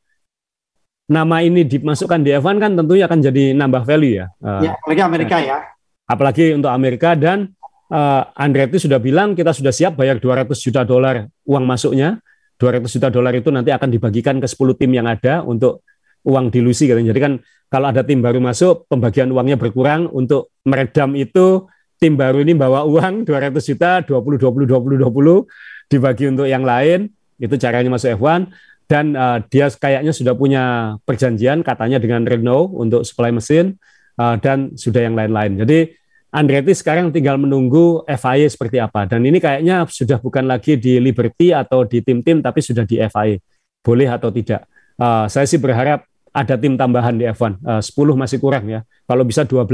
nama 1.10 1.42
ini 1.42 1.66
dimasukkan 1.66 2.22
di 2.22 2.38
F1 2.38 2.56
kan 2.62 2.72
tentunya 2.78 3.10
akan 3.10 3.20
jadi 3.20 3.44
nambah 3.58 3.84
value 3.84 4.22
ya. 4.22 4.26
Ya, 4.62 4.72
apalagi 4.78 5.02
Amerika 5.02 5.36
ya. 5.42 5.58
Apalagi 6.06 6.46
untuk 6.54 6.70
Amerika 6.70 7.18
dan 7.18 7.58
uh, 7.90 8.30
Andretti 8.38 8.78
sudah 8.78 9.02
bilang 9.02 9.34
kita 9.34 9.50
sudah 9.52 9.74
siap 9.74 9.98
bayar 9.98 10.22
200 10.22 10.54
juta 10.54 10.86
dolar 10.86 11.26
uang 11.50 11.66
masuknya. 11.66 12.22
200 12.60 12.86
juta 12.86 13.08
dolar 13.08 13.32
itu 13.34 13.50
nanti 13.50 13.72
akan 13.72 13.88
dibagikan 13.88 14.36
ke 14.44 14.48
10 14.48 14.76
tim 14.76 14.92
yang 14.92 15.08
ada 15.08 15.42
untuk 15.48 15.88
uang 16.28 16.52
dilusi 16.52 16.92
katanya. 16.92 17.16
Jadi 17.16 17.22
kan 17.24 17.34
kalau 17.72 17.88
ada 17.88 18.04
tim 18.04 18.20
baru 18.20 18.44
masuk, 18.44 18.86
pembagian 18.92 19.32
uangnya 19.32 19.56
berkurang 19.56 20.12
untuk 20.12 20.52
meredam 20.68 21.16
itu 21.16 21.66
tim 21.96 22.20
baru 22.20 22.44
ini 22.44 22.54
bawa 22.54 22.84
uang 22.84 23.24
200 23.28 23.56
juta, 23.64 24.04
20 24.04 24.36
20 24.38 24.68
20 24.68 25.00
20 25.08 25.90
dibagi 25.90 26.26
untuk 26.28 26.46
yang 26.46 26.68
lain. 26.68 27.08
Itu 27.40 27.56
caranya 27.56 27.88
masuk 27.96 28.20
F1 28.20 28.52
dan 28.90 29.16
uh, 29.16 29.40
dia 29.48 29.72
kayaknya 29.72 30.12
sudah 30.12 30.36
punya 30.36 30.98
perjanjian 31.08 31.64
katanya 31.64 32.02
dengan 32.02 32.28
Renault 32.28 32.76
untuk 32.76 33.08
supply 33.08 33.32
mesin 33.32 33.80
uh, 34.20 34.36
dan 34.42 34.76
sudah 34.76 35.08
yang 35.08 35.16
lain-lain. 35.16 35.56
Jadi 35.64 35.96
Andretti 36.30 36.78
sekarang 36.78 37.10
tinggal 37.10 37.42
menunggu 37.42 38.06
FIA 38.06 38.46
seperti 38.46 38.78
apa 38.78 39.10
dan 39.10 39.26
ini 39.26 39.42
kayaknya 39.42 39.90
sudah 39.90 40.22
bukan 40.22 40.46
lagi 40.46 40.78
di 40.78 41.02
Liberty 41.02 41.50
atau 41.50 41.82
di 41.90 42.06
tim-tim 42.06 42.38
tapi 42.46 42.62
sudah 42.62 42.86
di 42.86 43.02
FIA. 43.02 43.42
Boleh 43.82 44.06
atau 44.06 44.30
tidak. 44.30 44.70
Uh, 45.00 45.26
saya 45.26 45.50
sih 45.50 45.58
berharap 45.58 46.06
ada 46.30 46.56
tim 46.60 46.78
tambahan 46.78 47.18
di 47.18 47.26
F1. 47.26 47.58
Uh, 47.66 47.82
10 47.82 48.14
masih 48.14 48.38
kurang 48.38 48.70
ya. 48.70 48.86
Kalau 49.10 49.26
bisa 49.26 49.42
12. 49.42 49.66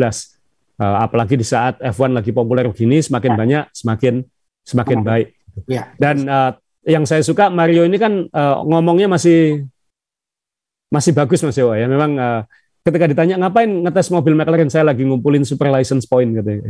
Uh, 0.75 0.97
apalagi 0.99 1.39
di 1.39 1.43
saat 1.47 1.79
F1 1.79 2.11
lagi 2.11 2.35
populer 2.35 2.67
begini 2.67 2.99
semakin 2.99 3.31
ya. 3.31 3.37
banyak 3.39 3.63
semakin 3.71 4.13
semakin 4.63 4.99
baik. 5.03 5.27
Ya. 5.67 5.91
Dan 5.99 6.27
uh, 6.27 6.51
yang 6.83 7.03
saya 7.07 7.23
suka 7.23 7.47
Mario 7.47 7.83
ini 7.83 7.95
kan 7.99 8.27
uh, 8.31 8.63
ngomongnya 8.63 9.07
masih 9.07 9.67
masih 10.91 11.11
bagus 11.11 11.43
Mas 11.43 11.55
Dewa 11.55 11.75
ya. 11.75 11.87
Memang 11.87 12.11
uh, 12.15 12.41
ketika 12.85 13.09
ditanya 13.09 13.35
ngapain 13.41 13.65
ngetes 13.65 14.13
mobil 14.13 14.37
McLaren 14.37 14.69
saya 14.69 14.85
lagi 14.85 15.01
ngumpulin 15.01 15.41
super 15.41 15.73
license 15.73 16.05
point 16.05 16.29
gitu. 16.37 16.69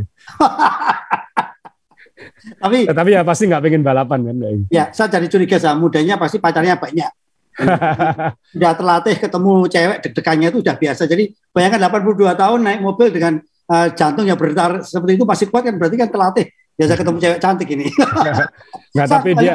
tapi 2.64 2.88
ya, 2.88 2.92
tapi 2.96 3.10
ya 3.12 3.20
pasti 3.20 3.44
nggak 3.44 3.60
pengen 3.60 3.84
balapan 3.84 4.20
kan. 4.24 4.36
Ya, 4.72 4.88
saya 4.96 5.12
jadi 5.12 5.28
curiga 5.28 5.60
sama 5.60 5.84
mudanya 5.84 6.16
pasti 6.16 6.40
pacarnya 6.40 6.80
banyak. 6.80 7.12
Sudah 8.52 8.72
terlatih 8.76 9.16
ketemu 9.20 9.52
cewek 9.68 9.98
deg-degannya 10.04 10.48
itu 10.52 10.60
sudah 10.60 10.76
biasa. 10.76 11.08
Jadi 11.08 11.32
bayangkan 11.56 11.88
82 11.88 12.36
tahun 12.36 12.60
naik 12.60 12.80
mobil 12.84 13.08
dengan 13.08 13.40
uh, 13.72 13.88
jantung 13.96 14.28
yang 14.28 14.36
berdetar 14.36 14.84
seperti 14.84 15.16
itu 15.16 15.24
pasti 15.24 15.48
kuat 15.48 15.64
kan 15.64 15.72
berarti 15.80 15.96
kan 15.96 16.08
terlatih 16.12 16.52
biasa 16.76 16.92
ketemu 16.94 17.18
cewek 17.18 17.40
cantik 17.40 17.68
ini. 17.72 17.86
Nggak, 18.96 19.08
tapi 19.12 19.30
dia, 19.36 19.52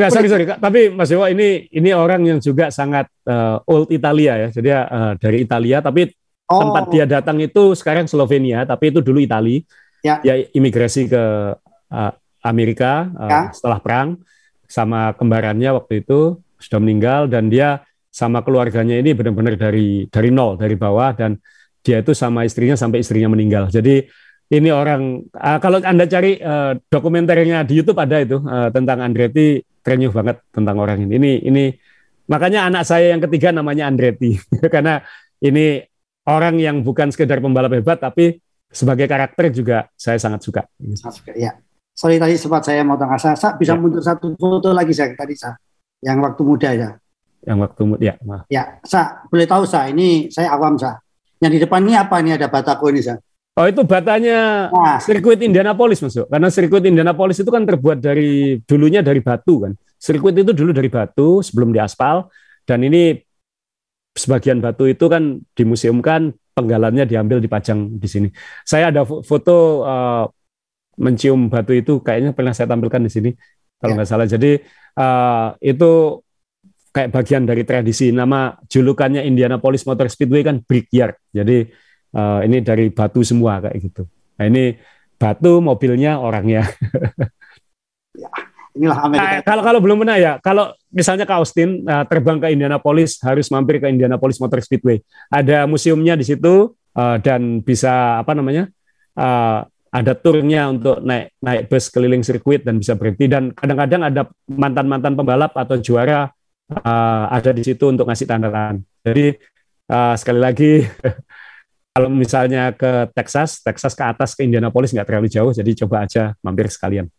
nggak 0.00 0.10
sorry 0.16 0.28
sorry, 0.32 0.44
tapi 0.48 0.88
Mas 0.88 1.12
Dewa 1.12 1.28
ini 1.28 1.68
ini 1.76 1.92
orang 1.92 2.24
yang 2.24 2.38
juga 2.40 2.72
sangat 2.72 3.04
uh, 3.28 3.60
old 3.68 3.92
Italia 3.92 4.32
ya, 4.40 4.48
jadi 4.48 4.68
uh, 4.88 5.12
dari 5.20 5.44
Italia, 5.44 5.84
tapi 5.84 6.08
oh. 6.48 6.56
tempat 6.56 6.88
dia 6.88 7.04
datang 7.04 7.36
itu 7.36 7.76
sekarang 7.76 8.08
Slovenia, 8.08 8.64
tapi 8.64 8.88
itu 8.88 9.04
dulu 9.04 9.20
Italia. 9.20 9.60
Ya. 10.00 10.24
Dia 10.24 10.40
imigrasi 10.56 11.12
ke 11.12 11.24
uh, 11.92 12.12
Amerika 12.40 13.12
uh, 13.12 13.28
ya. 13.28 13.40
setelah 13.52 13.76
perang 13.76 14.08
sama 14.64 15.12
kembarannya 15.12 15.68
waktu 15.76 16.00
itu 16.00 16.40
sudah 16.56 16.80
meninggal 16.80 17.28
dan 17.28 17.52
dia 17.52 17.84
sama 18.08 18.40
keluarganya 18.40 18.96
ini 18.96 19.12
benar-benar 19.12 19.60
dari 19.60 20.08
dari 20.08 20.32
nol 20.32 20.56
dari 20.56 20.80
bawah 20.80 21.12
dan 21.12 21.36
dia 21.84 22.00
itu 22.00 22.16
sama 22.16 22.48
istrinya 22.48 22.74
sampai 22.74 23.04
istrinya 23.04 23.30
meninggal. 23.32 23.68
Jadi 23.68 24.08
ini 24.48 24.72
orang 24.72 25.28
uh, 25.36 25.58
kalau 25.60 25.80
anda 25.84 26.08
cari 26.08 26.40
uh, 26.40 26.72
dokumenternya 26.88 27.68
di 27.68 27.80
YouTube 27.80 28.00
ada 28.00 28.16
itu 28.20 28.40
uh, 28.40 28.72
tentang 28.72 29.04
Andretti 29.04 29.60
terenyuh 29.84 30.12
banget 30.12 30.40
tentang 30.48 30.76
orang 30.80 31.04
ini. 31.04 31.20
Ini 31.20 31.32
ini 31.44 31.64
makanya 32.28 32.68
anak 32.68 32.88
saya 32.88 33.12
yang 33.12 33.20
ketiga 33.28 33.52
namanya 33.52 33.88
Andretti 33.88 34.40
karena 34.74 35.04
ini 35.44 35.84
orang 36.28 36.56
yang 36.56 36.80
bukan 36.80 37.12
sekedar 37.12 37.44
pembalap 37.44 37.76
hebat 37.76 38.00
tapi 38.00 38.40
sebagai 38.68 39.04
karakter 39.04 39.52
juga 39.52 39.88
saya 39.96 40.16
sangat 40.16 40.40
suka. 40.44 40.62
Ya. 41.36 41.56
Sorry 41.92 42.16
tadi 42.16 42.38
sempat 42.38 42.64
saya 42.64 42.86
mau 42.86 42.96
tanya 42.96 43.18
saya 43.18 43.36
bisa 43.58 43.74
ya. 43.74 43.80
mundur 43.80 44.00
satu 44.00 44.32
foto 44.38 44.70
lagi 44.70 44.94
saya 44.94 45.12
tadi 45.12 45.34
saya 45.34 45.58
yang 45.98 46.22
waktu 46.22 46.42
muda 46.46 46.70
ya 46.72 46.90
yang 47.44 47.58
waktu 47.62 47.82
ya 48.02 48.14
maaf. 48.26 48.44
Ya, 48.50 48.82
Sa, 48.82 49.22
boleh 49.30 49.46
tahu 49.46 49.62
Sa, 49.68 49.86
ini 49.86 50.26
saya 50.32 50.56
awam 50.56 50.74
Sa. 50.74 50.98
Yang 51.38 51.52
di 51.54 51.58
depan 51.62 51.86
ini 51.86 51.94
apa 51.94 52.18
ini 52.18 52.34
ada 52.34 52.50
bataku 52.50 52.90
ini 52.90 53.00
Sa? 53.04 53.14
Oh 53.58 53.66
itu 53.66 53.82
batanya 53.82 54.70
nah. 54.70 55.02
sirkuit 55.02 55.42
Indianapolis 55.42 55.98
masuk. 55.98 56.30
Karena 56.30 56.46
sirkuit 56.46 56.84
Indianapolis 56.86 57.42
itu 57.42 57.50
kan 57.50 57.66
terbuat 57.66 57.98
dari 57.98 58.62
dulunya 58.62 59.02
dari 59.02 59.18
batu 59.18 59.66
kan. 59.66 59.74
Sirkuit 59.98 60.38
itu 60.38 60.54
dulu 60.54 60.70
dari 60.70 60.86
batu 60.86 61.42
sebelum 61.42 61.74
diaspal 61.74 62.30
dan 62.62 62.86
ini 62.86 63.18
sebagian 64.14 64.62
batu 64.62 64.86
itu 64.86 65.10
kan 65.10 65.42
dimuseumkan 65.58 66.38
penggalannya 66.54 67.02
diambil 67.10 67.42
dipajang 67.42 67.98
di 67.98 68.06
sini. 68.06 68.28
Saya 68.62 68.94
ada 68.94 69.02
foto 69.02 69.82
uh, 69.82 70.30
mencium 70.98 71.50
batu 71.50 71.74
itu 71.74 71.98
kayaknya 71.98 72.30
pernah 72.30 72.54
saya 72.54 72.70
tampilkan 72.70 73.02
di 73.02 73.10
sini 73.10 73.30
kalau 73.82 73.94
ya. 73.94 73.96
nggak 73.98 74.08
salah. 74.10 74.26
Jadi 74.30 74.58
uh, 75.02 75.58
itu 75.58 76.22
kayak 76.94 77.10
bagian 77.10 77.42
dari 77.42 77.66
tradisi. 77.66 78.14
Nama 78.14 78.54
julukannya 78.70 79.26
Indianapolis 79.26 79.82
Motor 79.82 80.06
Speedway 80.06 80.46
kan 80.46 80.62
Brickyard. 80.62 81.18
Jadi 81.34 81.87
uh, 82.14 82.40
ini 82.44 82.62
dari 82.64 82.88
batu 82.92 83.20
semua 83.24 83.60
kayak 83.64 83.76
gitu. 83.80 84.02
Nah 84.38 84.44
ini 84.46 84.78
batu, 85.18 85.58
mobilnya, 85.58 86.22
orangnya. 86.22 86.62
ya, 88.14 88.30
inilah 88.78 88.98
Amerika. 89.02 89.26
Nah, 89.26 89.42
kalau 89.42 89.62
kalau 89.66 89.80
belum 89.82 89.96
pernah 90.06 90.16
ya, 90.16 90.32
kalau 90.38 90.70
misalnya 90.94 91.26
ke 91.26 91.34
Austin 91.34 91.82
uh, 91.84 92.06
terbang 92.06 92.38
ke 92.38 92.54
Indianapolis 92.54 93.18
harus 93.26 93.50
mampir 93.50 93.82
ke 93.82 93.90
Indianapolis 93.90 94.38
Motor 94.38 94.62
Speedway. 94.62 95.02
Ada 95.28 95.66
museumnya 95.66 96.14
di 96.14 96.24
situ 96.24 96.72
uh, 96.94 97.16
dan 97.18 97.60
bisa 97.60 98.22
apa 98.22 98.32
namanya? 98.38 98.70
Uh, 99.18 99.66
ada 99.88 100.12
turnya 100.12 100.68
untuk 100.68 101.00
naik 101.00 101.32
naik 101.40 101.62
bus 101.72 101.88
keliling 101.88 102.20
sirkuit 102.20 102.60
dan 102.60 102.76
bisa 102.76 102.92
berhenti 102.92 103.24
dan 103.24 103.56
kadang-kadang 103.56 104.04
ada 104.04 104.22
mantan-mantan 104.46 105.16
pembalap 105.16 105.56
atau 105.56 105.80
juara 105.80 106.28
uh, 106.70 107.24
ada 107.32 107.50
di 107.56 107.64
situ 107.64 107.88
untuk 107.88 108.04
ngasih 108.04 108.28
tanda 108.28 108.52
tangan. 108.52 108.84
Jadi 109.02 109.26
uh, 109.88 110.14
sekali 110.14 110.40
lagi 110.40 110.72
kalau 111.98 112.14
misalnya 112.14 112.70
ke 112.70 113.10
Texas, 113.10 113.58
Texas 113.58 113.90
ke 113.98 114.06
atas 114.06 114.38
ke 114.38 114.46
Indianapolis 114.46 114.94
nggak 114.94 115.02
terlalu 115.02 115.26
jauh, 115.26 115.50
jadi 115.50 115.82
coba 115.82 116.06
aja 116.06 116.30
mampir 116.46 116.70
sekalian. 116.70 117.10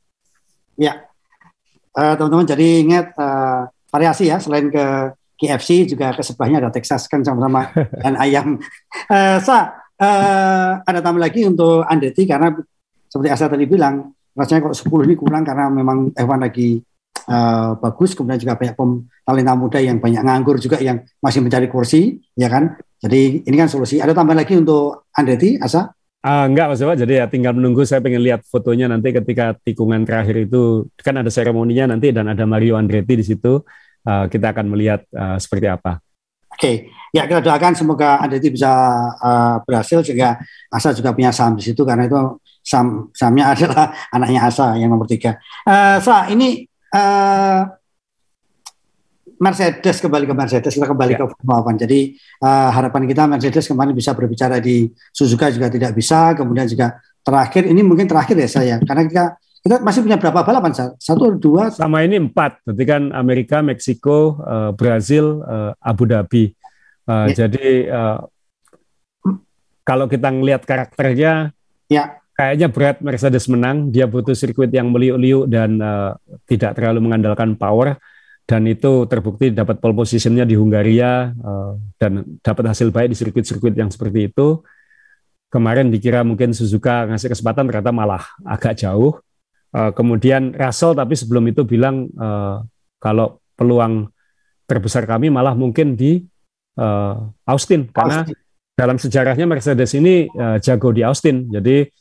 Ya, 0.79 1.03
uh, 1.99 2.15
teman-teman 2.15 2.47
jadi 2.47 2.87
ingat 2.87 3.11
uh, 3.19 3.67
variasi 3.91 4.31
ya 4.31 4.39
selain 4.39 4.71
ke 4.71 5.11
KFC 5.35 5.83
juga 5.83 6.15
ke 6.15 6.23
sebelahnya 6.23 6.63
ada 6.63 6.71
Texas 6.71 7.11
kan 7.11 7.19
sama-sama 7.27 7.75
dan 8.07 8.15
ayam. 8.15 8.55
Uh, 9.11 9.43
sa, 9.43 9.83
uh, 9.99 10.79
ada 10.79 11.03
tambah 11.03 11.19
lagi 11.19 11.43
untuk 11.43 11.83
Andeti 11.83 12.23
karena 12.23 12.55
seperti 13.11 13.35
Asa 13.35 13.51
tadi 13.51 13.67
bilang 13.67 14.15
rasanya 14.31 14.63
kalau 14.63 14.75
10 14.79 15.11
ini 15.11 15.15
kurang 15.19 15.43
karena 15.43 15.67
memang 15.67 16.15
Evan 16.15 16.39
lagi 16.39 16.79
uh, 17.27 17.75
bagus, 17.81 18.15
kemudian 18.15 18.39
juga 18.39 18.55
banyak 18.55 18.75
pem 18.77 19.09
talenta 19.25 19.53
muda 19.57 19.79
yang 19.81 19.97
banyak 19.97 20.23
nganggur 20.23 20.61
juga 20.61 20.77
yang 20.79 21.03
masih 21.19 21.43
mencari 21.43 21.67
kursi, 21.67 22.21
ya 22.37 22.47
kan? 22.47 22.77
Jadi 22.99 23.47
ini 23.47 23.55
kan 23.55 23.71
solusi. 23.71 23.99
Ada 23.99 24.11
tambahan 24.11 24.43
lagi 24.43 24.55
untuk 24.59 25.07
Andretti, 25.15 25.59
Asa? 25.59 25.91
Uh, 26.19 26.51
enggak 26.51 26.67
Mas 26.67 26.83
Bapak, 26.83 26.99
jadi 26.99 27.23
ya 27.23 27.25
tinggal 27.31 27.55
menunggu 27.55 27.87
saya 27.87 28.03
pengen 28.03 28.19
lihat 28.19 28.43
fotonya 28.43 28.91
nanti 28.91 29.15
ketika 29.15 29.55
tikungan 29.63 30.03
terakhir 30.03 30.51
itu 30.51 30.91
kan 30.99 31.15
ada 31.15 31.31
seremoninya 31.31 31.95
nanti 31.95 32.11
dan 32.11 32.27
ada 32.27 32.43
Mario 32.43 32.75
Andretti 32.75 33.15
di 33.15 33.25
situ. 33.25 33.63
Uh, 34.03 34.27
kita 34.27 34.51
akan 34.51 34.67
melihat 34.67 35.03
uh, 35.15 35.39
seperti 35.39 35.71
apa. 35.71 36.03
Oke, 36.49 36.59
okay. 36.59 36.75
ya 37.15 37.23
kita 37.23 37.39
doakan 37.39 37.71
semoga 37.71 38.19
Andretti 38.19 38.51
bisa 38.51 38.67
uh, 39.15 39.63
berhasil 39.63 40.03
sehingga 40.03 40.35
Asa 40.67 40.91
juga 40.91 41.15
punya 41.15 41.31
saham 41.31 41.55
di 41.55 41.63
situ 41.63 41.87
karena 41.87 42.03
itu 42.03 42.19
saham 42.59 43.07
sahamnya 43.15 43.45
adalah 43.55 43.85
anaknya 44.11 44.41
Asa 44.43 44.75
yang 44.75 44.91
nomor 44.91 45.07
tiga. 45.07 45.39
Uh, 45.63 46.03
Sa, 46.03 46.27
ini 46.27 46.68
uh, 46.93 47.61
Mercedes 49.39 50.03
kembali 50.03 50.27
ke 50.27 50.35
Mercedes 50.35 50.75
kita 50.75 50.83
kembali 50.83 51.15
ya. 51.15 51.19
ke 51.23 51.25
Formula 51.31 51.63
One. 51.63 51.79
Jadi 51.79 52.19
uh, 52.43 52.69
harapan 52.75 53.07
kita 53.07 53.23
Mercedes 53.23 53.65
kemarin 53.71 53.95
bisa 53.95 54.11
berbicara 54.11 54.59
di 54.59 54.91
Suzuka 55.15 55.47
juga 55.47 55.71
tidak 55.71 55.95
bisa. 55.95 56.35
Kemudian 56.35 56.67
juga 56.67 56.99
terakhir 57.23 57.63
ini 57.71 57.79
mungkin 57.79 58.05
terakhir 58.05 58.35
ya 58.35 58.49
saya 58.51 58.75
karena 58.87 59.07
kita 59.07 59.25
kita 59.59 59.75
masih 59.83 60.07
punya 60.07 60.15
berapa 60.15 60.39
balapan 60.43 60.71
satu 60.99 61.35
dua 61.35 61.71
sama 61.71 62.03
ini 62.03 62.19
empat. 62.19 62.63
Berarti 62.67 62.83
kan 62.83 63.11
Amerika, 63.15 63.59
Meksiko, 63.63 64.39
uh, 64.39 64.71
Brazil, 64.75 65.43
uh, 65.43 65.71
Abu 65.83 66.07
Dhabi. 66.07 66.55
Uh, 67.07 67.27
ya. 67.31 67.47
Jadi 67.47 67.87
uh, 67.91 68.23
kalau 69.83 70.07
kita 70.07 70.31
ngelihat 70.31 70.63
karakternya, 70.63 71.51
ya 71.91 72.19
kayaknya 72.39 72.71
berat 72.71 73.03
Mercedes 73.03 73.51
menang. 73.51 73.91
Dia 73.91 74.07
butuh 74.07 74.31
sirkuit 74.31 74.71
yang 74.71 74.95
meliuk-liuk 74.95 75.51
dan 75.51 75.75
uh, 75.83 76.15
tidak 76.47 76.79
terlalu 76.79 77.03
mengandalkan 77.03 77.59
power 77.59 77.99
dan 78.47 78.63
itu 78.63 79.03
terbukti 79.11 79.51
dapat 79.51 79.83
pole 79.83 79.91
positionnya 79.91 80.47
di 80.47 80.55
Hungaria 80.55 81.35
uh, 81.35 81.75
dan 81.99 82.39
dapat 82.39 82.71
hasil 82.71 82.95
baik 82.95 83.11
di 83.11 83.17
sirkuit-sirkuit 83.19 83.75
yang 83.75 83.91
seperti 83.91 84.31
itu. 84.31 84.63
Kemarin 85.51 85.91
dikira 85.91 86.23
mungkin 86.23 86.55
Suzuka 86.55 87.11
ngasih 87.11 87.35
kesempatan 87.35 87.67
ternyata 87.67 87.91
malah 87.91 88.23
agak 88.47 88.79
jauh. 88.79 89.19
Uh, 89.75 89.91
kemudian 89.91 90.55
Russell 90.55 90.95
tapi 90.95 91.19
sebelum 91.19 91.43
itu 91.51 91.67
bilang 91.67 92.07
uh, 92.15 92.63
kalau 93.03 93.43
peluang 93.59 94.07
terbesar 94.63 95.03
kami 95.03 95.27
malah 95.27 95.53
mungkin 95.53 95.93
di 95.99 96.23
uh, 96.79 97.19
Austin 97.43 97.85
karena 97.91 98.23
Austin. 98.23 98.37
dalam 98.73 98.97
sejarahnya 98.97 99.45
Mercedes 99.45 99.91
ini 99.91 100.25
uh, 100.39 100.55
jago 100.57 100.89
di 100.95 101.03
Austin. 101.03 101.51
Jadi 101.51 101.98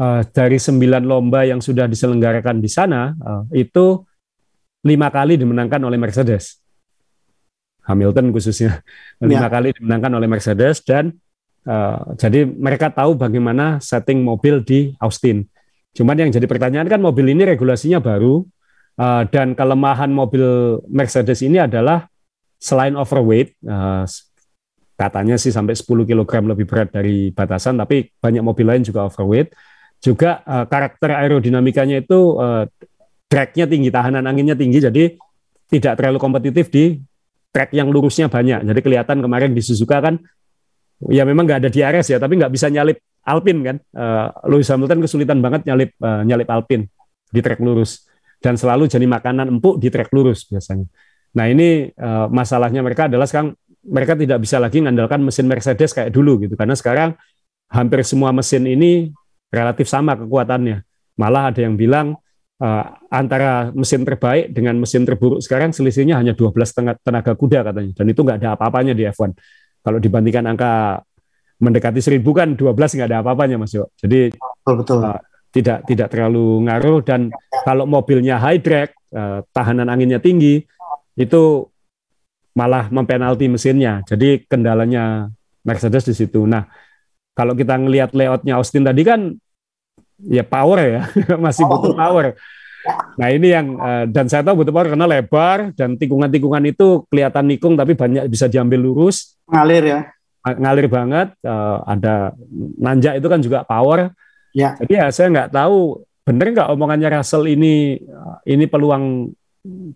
uh, 0.00 0.24
dari 0.32 0.56
sembilan 0.56 1.04
lomba 1.04 1.44
yang 1.44 1.60
sudah 1.60 1.84
diselenggarakan 1.84 2.58
di 2.58 2.70
sana 2.72 3.12
uh, 3.12 3.44
itu 3.52 4.00
lima 4.88 5.12
kali 5.12 5.36
dimenangkan 5.36 5.80
oleh 5.84 6.00
Mercedes. 6.00 6.56
Hamilton 7.84 8.32
khususnya 8.32 8.80
lima 9.28 9.46
ya. 9.46 9.52
kali 9.52 9.76
dimenangkan 9.76 10.12
oleh 10.16 10.28
Mercedes 10.30 10.80
dan 10.80 11.12
uh, 11.68 12.16
jadi 12.16 12.48
mereka 12.48 12.88
tahu 12.88 13.14
bagaimana 13.14 13.76
setting 13.84 14.24
mobil 14.24 14.64
di 14.64 14.96
Austin. 14.96 15.44
Cuman 15.92 16.16
yang 16.16 16.30
jadi 16.30 16.46
pertanyaan 16.46 16.86
kan 16.86 17.02
mobil 17.02 17.34
ini 17.34 17.42
regulasinya 17.44 17.98
baru 17.98 18.46
uh, 18.96 19.22
dan 19.28 19.52
kelemahan 19.58 20.08
mobil 20.08 20.78
Mercedes 20.86 21.42
ini 21.42 21.58
adalah 21.58 22.06
selain 22.60 22.94
overweight, 22.94 23.56
uh, 23.66 24.04
katanya 24.94 25.40
sih 25.40 25.50
sampai 25.50 25.72
10 25.72 26.04
kg 26.04 26.32
lebih 26.44 26.68
berat 26.68 26.92
dari 26.92 27.32
batasan, 27.32 27.80
tapi 27.80 28.12
banyak 28.20 28.44
mobil 28.44 28.68
lain 28.68 28.84
juga 28.84 29.08
overweight. 29.08 29.50
Juga 30.00 30.40
uh, 30.48 30.64
karakter 30.64 31.12
aerodinamikanya 31.12 32.00
itu 32.00 32.40
uh, 32.40 32.64
tracknya 33.28 33.68
tinggi, 33.68 33.92
tahanan 33.92 34.24
anginnya 34.24 34.56
tinggi, 34.56 34.80
jadi 34.80 35.14
tidak 35.70 36.00
terlalu 36.00 36.18
kompetitif 36.18 36.72
di 36.72 36.98
track 37.52 37.76
yang 37.76 37.92
lurusnya 37.92 38.32
banyak. 38.32 38.64
Jadi 38.64 38.80
kelihatan 38.80 39.20
kemarin 39.20 39.52
di 39.52 39.60
Suzuka 39.60 40.00
kan, 40.00 40.18
ya 41.12 41.22
memang 41.28 41.44
nggak 41.44 41.60
ada 41.66 41.70
DRS 41.70 42.16
ya, 42.16 42.18
tapi 42.18 42.40
nggak 42.40 42.50
bisa 42.50 42.72
nyalip 42.72 42.98
Alpine 43.28 43.60
kan. 43.60 43.76
Uh, 43.92 44.32
Lewis 44.48 44.72
Hamilton 44.72 45.04
kesulitan 45.04 45.38
banget 45.44 45.68
nyalip 45.68 45.92
uh, 46.00 46.24
nyalip 46.24 46.48
Alpine 46.48 46.88
di 47.30 47.40
track 47.44 47.60
lurus 47.60 48.08
dan 48.40 48.56
selalu 48.56 48.88
jadi 48.88 49.04
makanan 49.04 49.60
empuk 49.60 49.76
di 49.78 49.92
track 49.92 50.10
lurus 50.10 50.48
biasanya. 50.48 50.88
Nah 51.36 51.46
ini 51.46 51.92
uh, 51.94 52.26
masalahnya 52.32 52.80
mereka 52.82 53.06
adalah 53.06 53.28
sekarang 53.28 53.54
mereka 53.86 54.16
tidak 54.16 54.42
bisa 54.42 54.56
lagi 54.58 54.80
mengandalkan 54.82 55.20
mesin 55.22 55.46
Mercedes 55.46 55.92
kayak 55.94 56.10
dulu 56.12 56.40
gitu 56.42 56.56
karena 56.56 56.74
sekarang 56.76 57.16
hampir 57.70 58.02
semua 58.02 58.34
mesin 58.34 58.66
ini 58.66 59.14
relatif 59.50 59.86
sama 59.90 60.14
kekuatannya. 60.16 60.82
Malah 61.18 61.52
ada 61.52 61.60
yang 61.60 61.74
bilang 61.76 62.16
uh, 62.62 62.84
antara 63.10 63.74
mesin 63.74 64.06
terbaik 64.06 64.54
dengan 64.54 64.78
mesin 64.78 65.04
terburuk 65.04 65.42
sekarang 65.42 65.74
selisihnya 65.74 66.16
hanya 66.16 66.32
12 66.32 67.02
tenaga 67.02 67.32
kuda 67.34 67.66
katanya. 67.66 67.92
Dan 67.92 68.06
itu 68.08 68.20
nggak 68.22 68.38
ada 68.40 68.48
apa-apanya 68.56 68.94
di 68.94 69.04
F1 69.04 69.34
kalau 69.80 69.98
dibandingkan 69.98 70.44
angka 70.48 71.02
mendekati 71.60 72.00
1000 72.00 72.24
kan 72.32 72.48
12 72.56 72.72
nggak 72.72 73.08
ada 73.10 73.18
apa-apanya 73.20 73.60
Mas 73.60 73.74
Yo. 73.76 73.92
Jadi 74.00 74.32
betul, 74.32 74.74
betul. 74.80 74.98
Uh, 75.04 75.20
tidak 75.50 75.84
tidak 75.84 76.08
terlalu 76.08 76.64
ngaruh. 76.64 77.02
Dan 77.04 77.28
kalau 77.66 77.84
mobilnya 77.84 78.38
high 78.40 78.62
drag 78.62 78.94
uh, 79.12 79.42
tahanan 79.50 79.90
anginnya 79.90 80.22
tinggi 80.22 80.62
itu 81.18 81.42
malah 82.54 82.88
mempenalti 82.88 83.50
mesinnya. 83.50 84.00
Jadi 84.06 84.46
kendalanya 84.46 85.28
Mercedes 85.66 86.08
di 86.08 86.14
situ. 86.16 86.48
Nah 86.48 86.64
kalau 87.40 87.56
kita 87.56 87.72
ngelihat 87.80 88.12
layoutnya 88.12 88.60
Austin 88.60 88.84
tadi 88.84 89.00
kan 89.00 89.32
ya 90.20 90.44
power 90.44 90.76
ya 90.84 91.02
masih 91.44 91.64
butuh 91.64 91.96
power 91.96 92.36
Nah 93.20 93.28
ini 93.28 93.52
yang 93.52 93.76
uh, 93.76 94.04
dan 94.08 94.26
saya 94.26 94.40
tahu 94.40 94.64
betul 94.64 94.72
karena 94.72 95.04
lebar 95.04 95.76
dan 95.76 96.00
tikungan-tikungan 96.00 96.64
itu 96.64 97.04
kelihatan 97.12 97.44
nikung 97.44 97.76
tapi 97.76 97.92
banyak 97.92 98.24
bisa 98.32 98.48
diambil 98.48 98.80
lurus. 98.80 99.36
Ngalir 99.44 99.84
ya. 99.84 100.00
Ngalir 100.40 100.88
banget. 100.88 101.28
Uh, 101.44 101.84
ada 101.84 102.32
nanjak 102.80 103.20
itu 103.20 103.26
kan 103.28 103.40
juga 103.44 103.58
power. 103.68 104.16
Ya. 104.56 104.74
Jadi 104.80 104.92
ya 104.96 105.06
saya 105.12 105.28
nggak 105.28 105.52
tahu 105.52 106.00
benar 106.24 106.46
nggak 106.56 106.68
omongannya 106.72 107.08
Russell 107.20 107.44
ini 107.50 108.00
ini 108.48 108.64
peluang 108.64 109.28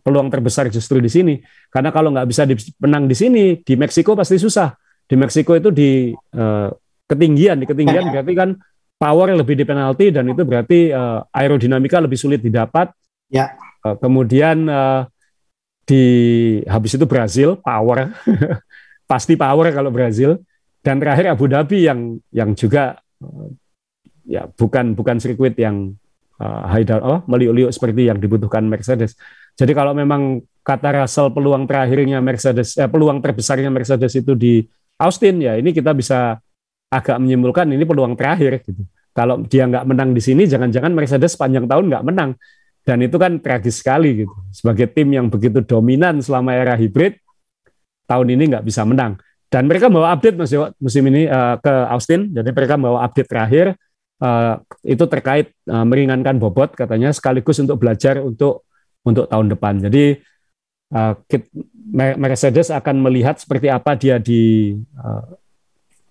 peluang 0.04 0.28
terbesar 0.28 0.68
justru 0.68 1.00
di 1.00 1.08
sini. 1.08 1.34
Karena 1.72 1.88
kalau 1.88 2.12
nggak 2.12 2.28
bisa 2.28 2.44
menang 2.84 3.08
di 3.08 3.16
sini 3.16 3.44
di 3.64 3.74
Meksiko 3.80 4.12
pasti 4.12 4.36
susah. 4.36 4.76
Di 5.04 5.16
Meksiko 5.16 5.56
itu 5.56 5.72
di 5.72 6.12
uh, 6.36 6.68
ketinggian, 7.14 7.62
di 7.62 7.66
ketinggian 7.70 8.10
berarti 8.10 8.32
kan 8.34 8.50
power 8.98 9.32
lebih 9.32 9.54
di 9.54 9.64
penalti 9.64 10.10
dan 10.10 10.26
itu 10.26 10.42
berarti 10.42 10.90
uh, 10.90 11.22
aerodinamika 11.30 12.02
lebih 12.02 12.18
sulit 12.18 12.42
didapat. 12.42 12.90
Ya. 13.30 13.54
Uh, 13.86 13.96
kemudian 13.96 14.66
uh, 14.66 15.06
di 15.84 16.04
habis 16.66 16.96
itu 16.96 17.04
Brazil 17.06 17.60
power 17.60 18.10
pasti 19.10 19.36
power 19.36 19.68
kalau 19.70 19.92
Brazil 19.92 20.40
dan 20.84 21.00
terakhir 21.00 21.32
Abu 21.32 21.48
Dhabi 21.48 21.88
yang 21.88 22.20
yang 22.32 22.52
juga 22.52 23.00
uh, 23.24 23.48
ya 24.24 24.48
bukan 24.48 24.96
bukan 24.96 25.16
sirkuit 25.20 25.56
yang 25.56 25.92
uh, 26.40 26.64
high 26.68 26.84
down, 26.84 27.02
oh 27.04 27.20
meliuk-liuk 27.28 27.70
seperti 27.70 28.08
yang 28.08 28.18
dibutuhkan 28.18 28.64
Mercedes. 28.64 29.16
Jadi 29.54 29.72
kalau 29.76 29.94
memang 29.94 30.42
kata 30.64 31.04
Russell 31.04 31.30
peluang 31.30 31.68
terakhirnya 31.68 32.18
Mercedes 32.18 32.74
eh, 32.80 32.88
peluang 32.88 33.20
terbesarnya 33.20 33.68
Mercedes 33.70 34.16
itu 34.16 34.32
di 34.34 34.64
Austin 34.98 35.44
ya 35.44 35.60
ini 35.60 35.70
kita 35.70 35.92
bisa 35.92 36.40
agak 36.94 37.16
menyimpulkan 37.18 37.66
ini 37.74 37.82
peluang 37.82 38.14
terakhir 38.14 38.62
gitu. 38.62 38.82
Kalau 39.14 39.42
dia 39.46 39.66
nggak 39.70 39.86
menang 39.86 40.10
di 40.10 40.22
sini, 40.22 40.42
jangan-jangan 40.46 40.90
Mercedes 40.90 41.38
sepanjang 41.38 41.70
tahun 41.70 41.86
nggak 41.86 42.04
menang. 42.06 42.34
Dan 42.84 43.00
itu 43.00 43.16
kan 43.16 43.38
tragis 43.38 43.80
sekali 43.80 44.26
gitu. 44.26 44.34
Sebagai 44.50 44.90
tim 44.90 45.08
yang 45.14 45.30
begitu 45.30 45.62
dominan 45.62 46.18
selama 46.18 46.52
era 46.52 46.74
hibrid, 46.74 47.16
tahun 48.10 48.26
ini 48.34 48.42
nggak 48.54 48.64
bisa 48.66 48.82
menang. 48.82 49.16
Dan 49.48 49.70
mereka 49.70 49.86
bawa 49.86 50.18
update 50.18 50.34
mas 50.34 50.50
musim 50.82 51.06
ini 51.06 51.30
uh, 51.30 51.56
ke 51.62 51.74
Austin. 51.94 52.34
Jadi 52.34 52.50
mereka 52.50 52.74
bawa 52.74 53.06
update 53.06 53.30
terakhir 53.30 53.66
uh, 54.18 54.58
itu 54.82 55.04
terkait 55.06 55.54
uh, 55.70 55.86
meringankan 55.86 56.36
bobot 56.42 56.74
katanya 56.74 57.14
sekaligus 57.14 57.62
untuk 57.62 57.78
belajar 57.78 58.18
untuk 58.18 58.66
untuk 59.06 59.30
tahun 59.30 59.54
depan. 59.54 59.78
Jadi 59.78 60.18
uh, 60.90 61.14
Mercedes 61.94 62.74
akan 62.74 62.98
melihat 62.98 63.38
seperti 63.38 63.70
apa 63.70 63.94
dia 63.94 64.18
di 64.18 64.74
uh, 64.98 65.22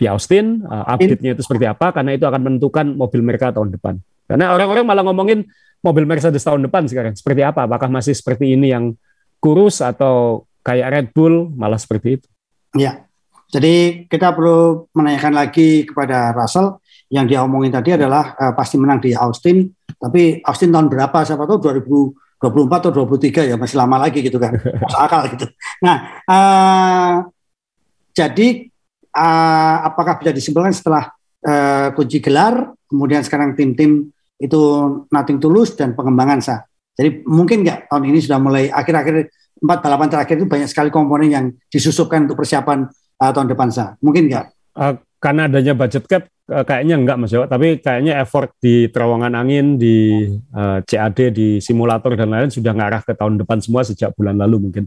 di 0.04 0.12
Austin, 0.12 0.60
uh, 0.68 0.84
update-nya 0.92 1.32
itu 1.32 1.48
seperti 1.48 1.64
apa, 1.64 1.96
karena 1.96 2.12
itu 2.20 2.28
akan 2.28 2.42
menentukan 2.44 2.92
mobil 2.92 3.24
mereka 3.24 3.56
tahun 3.56 3.72
depan. 3.72 3.96
Karena 4.28 4.52
orang-orang 4.52 4.84
malah 4.84 5.04
ngomongin 5.08 5.48
mobil 5.80 6.04
Mercedes 6.04 6.44
tahun 6.44 6.68
depan 6.68 6.84
sekarang, 6.92 7.16
seperti 7.16 7.40
apa? 7.40 7.64
Apakah 7.64 7.88
masih 7.88 8.12
seperti 8.12 8.60
ini 8.60 8.76
yang 8.76 9.00
kurus 9.40 9.80
atau 9.80 10.44
kayak 10.60 10.88
Red 10.92 11.08
Bull, 11.16 11.56
malah 11.56 11.80
seperti 11.80 12.20
itu? 12.20 12.28
Ya, 12.76 13.08
jadi 13.48 14.04
kita 14.12 14.36
perlu 14.36 14.92
menanyakan 14.92 15.40
lagi 15.40 15.88
kepada 15.88 16.36
Russell, 16.36 16.84
yang 17.08 17.24
dia 17.30 17.40
omongin 17.46 17.72
tadi 17.72 17.96
adalah 17.96 18.36
uh, 18.36 18.52
pasti 18.52 18.76
menang 18.76 19.00
di 19.00 19.16
Austin, 19.16 19.72
tapi 19.96 20.44
Austin 20.44 20.74
tahun 20.74 20.92
berapa? 20.92 21.24
Siapa 21.24 21.48
tahu 21.48 21.80
2024 22.42 22.44
atau 22.84 22.92
23 23.08 23.54
ya 23.54 23.56
masih 23.56 23.78
lama 23.80 24.04
lagi 24.04 24.20
gitu 24.20 24.36
kan, 24.36 24.52
masuk 24.84 25.00
akal 25.00 25.22
gitu. 25.32 25.46
Nah, 25.80 25.96
uh, 26.28 27.14
jadi 28.12 28.73
uh, 29.14 29.76
apakah 29.88 30.20
bisa 30.20 30.34
disimpulkan 30.34 30.74
setelah 30.74 31.14
uh, 31.46 31.94
kunci 31.94 32.20
gelar, 32.20 32.74
kemudian 32.90 33.22
sekarang 33.22 33.54
tim-tim 33.54 34.10
itu 34.42 34.62
nothing 35.08 35.40
tulus 35.40 35.78
dan 35.78 35.94
pengembangan 35.94 36.42
sah. 36.44 36.60
Jadi 36.94 37.26
mungkin 37.26 37.66
nggak 37.66 37.90
tahun 37.90 38.04
ini 38.10 38.20
sudah 38.22 38.38
mulai 38.38 38.70
akhir-akhir 38.70 39.34
empat 39.64 39.80
balapan 39.80 40.08
terakhir 40.12 40.36
itu 40.44 40.48
banyak 40.50 40.70
sekali 40.70 40.90
komponen 40.92 41.30
yang 41.32 41.46
disusupkan 41.72 42.28
untuk 42.28 42.44
persiapan 42.44 42.86
uh, 43.24 43.32
tahun 43.32 43.48
depan 43.50 43.70
sah. 43.72 43.96
Mungkin 44.04 44.30
nggak? 44.30 44.46
Uh, 44.76 44.94
karena 45.24 45.48
adanya 45.48 45.74
budget 45.78 46.04
cap 46.06 46.28
uh, 46.52 46.68
kayaknya 46.68 47.00
enggak 47.00 47.16
Mas 47.16 47.32
Jawa, 47.32 47.48
tapi 47.48 47.80
kayaknya 47.80 48.20
effort 48.20 48.52
di 48.60 48.92
terowongan 48.92 49.34
angin, 49.34 49.80
di 49.80 50.28
uh, 50.52 50.84
CAD, 50.84 51.32
di 51.32 51.64
simulator 51.64 52.14
dan 52.20 52.28
lain-lain 52.28 52.52
sudah 52.52 52.74
ngarah 52.76 53.02
ke 53.06 53.16
tahun 53.16 53.40
depan 53.40 53.64
semua 53.64 53.88
sejak 53.88 54.12
bulan 54.14 54.36
lalu 54.36 54.70
mungkin. 54.70 54.86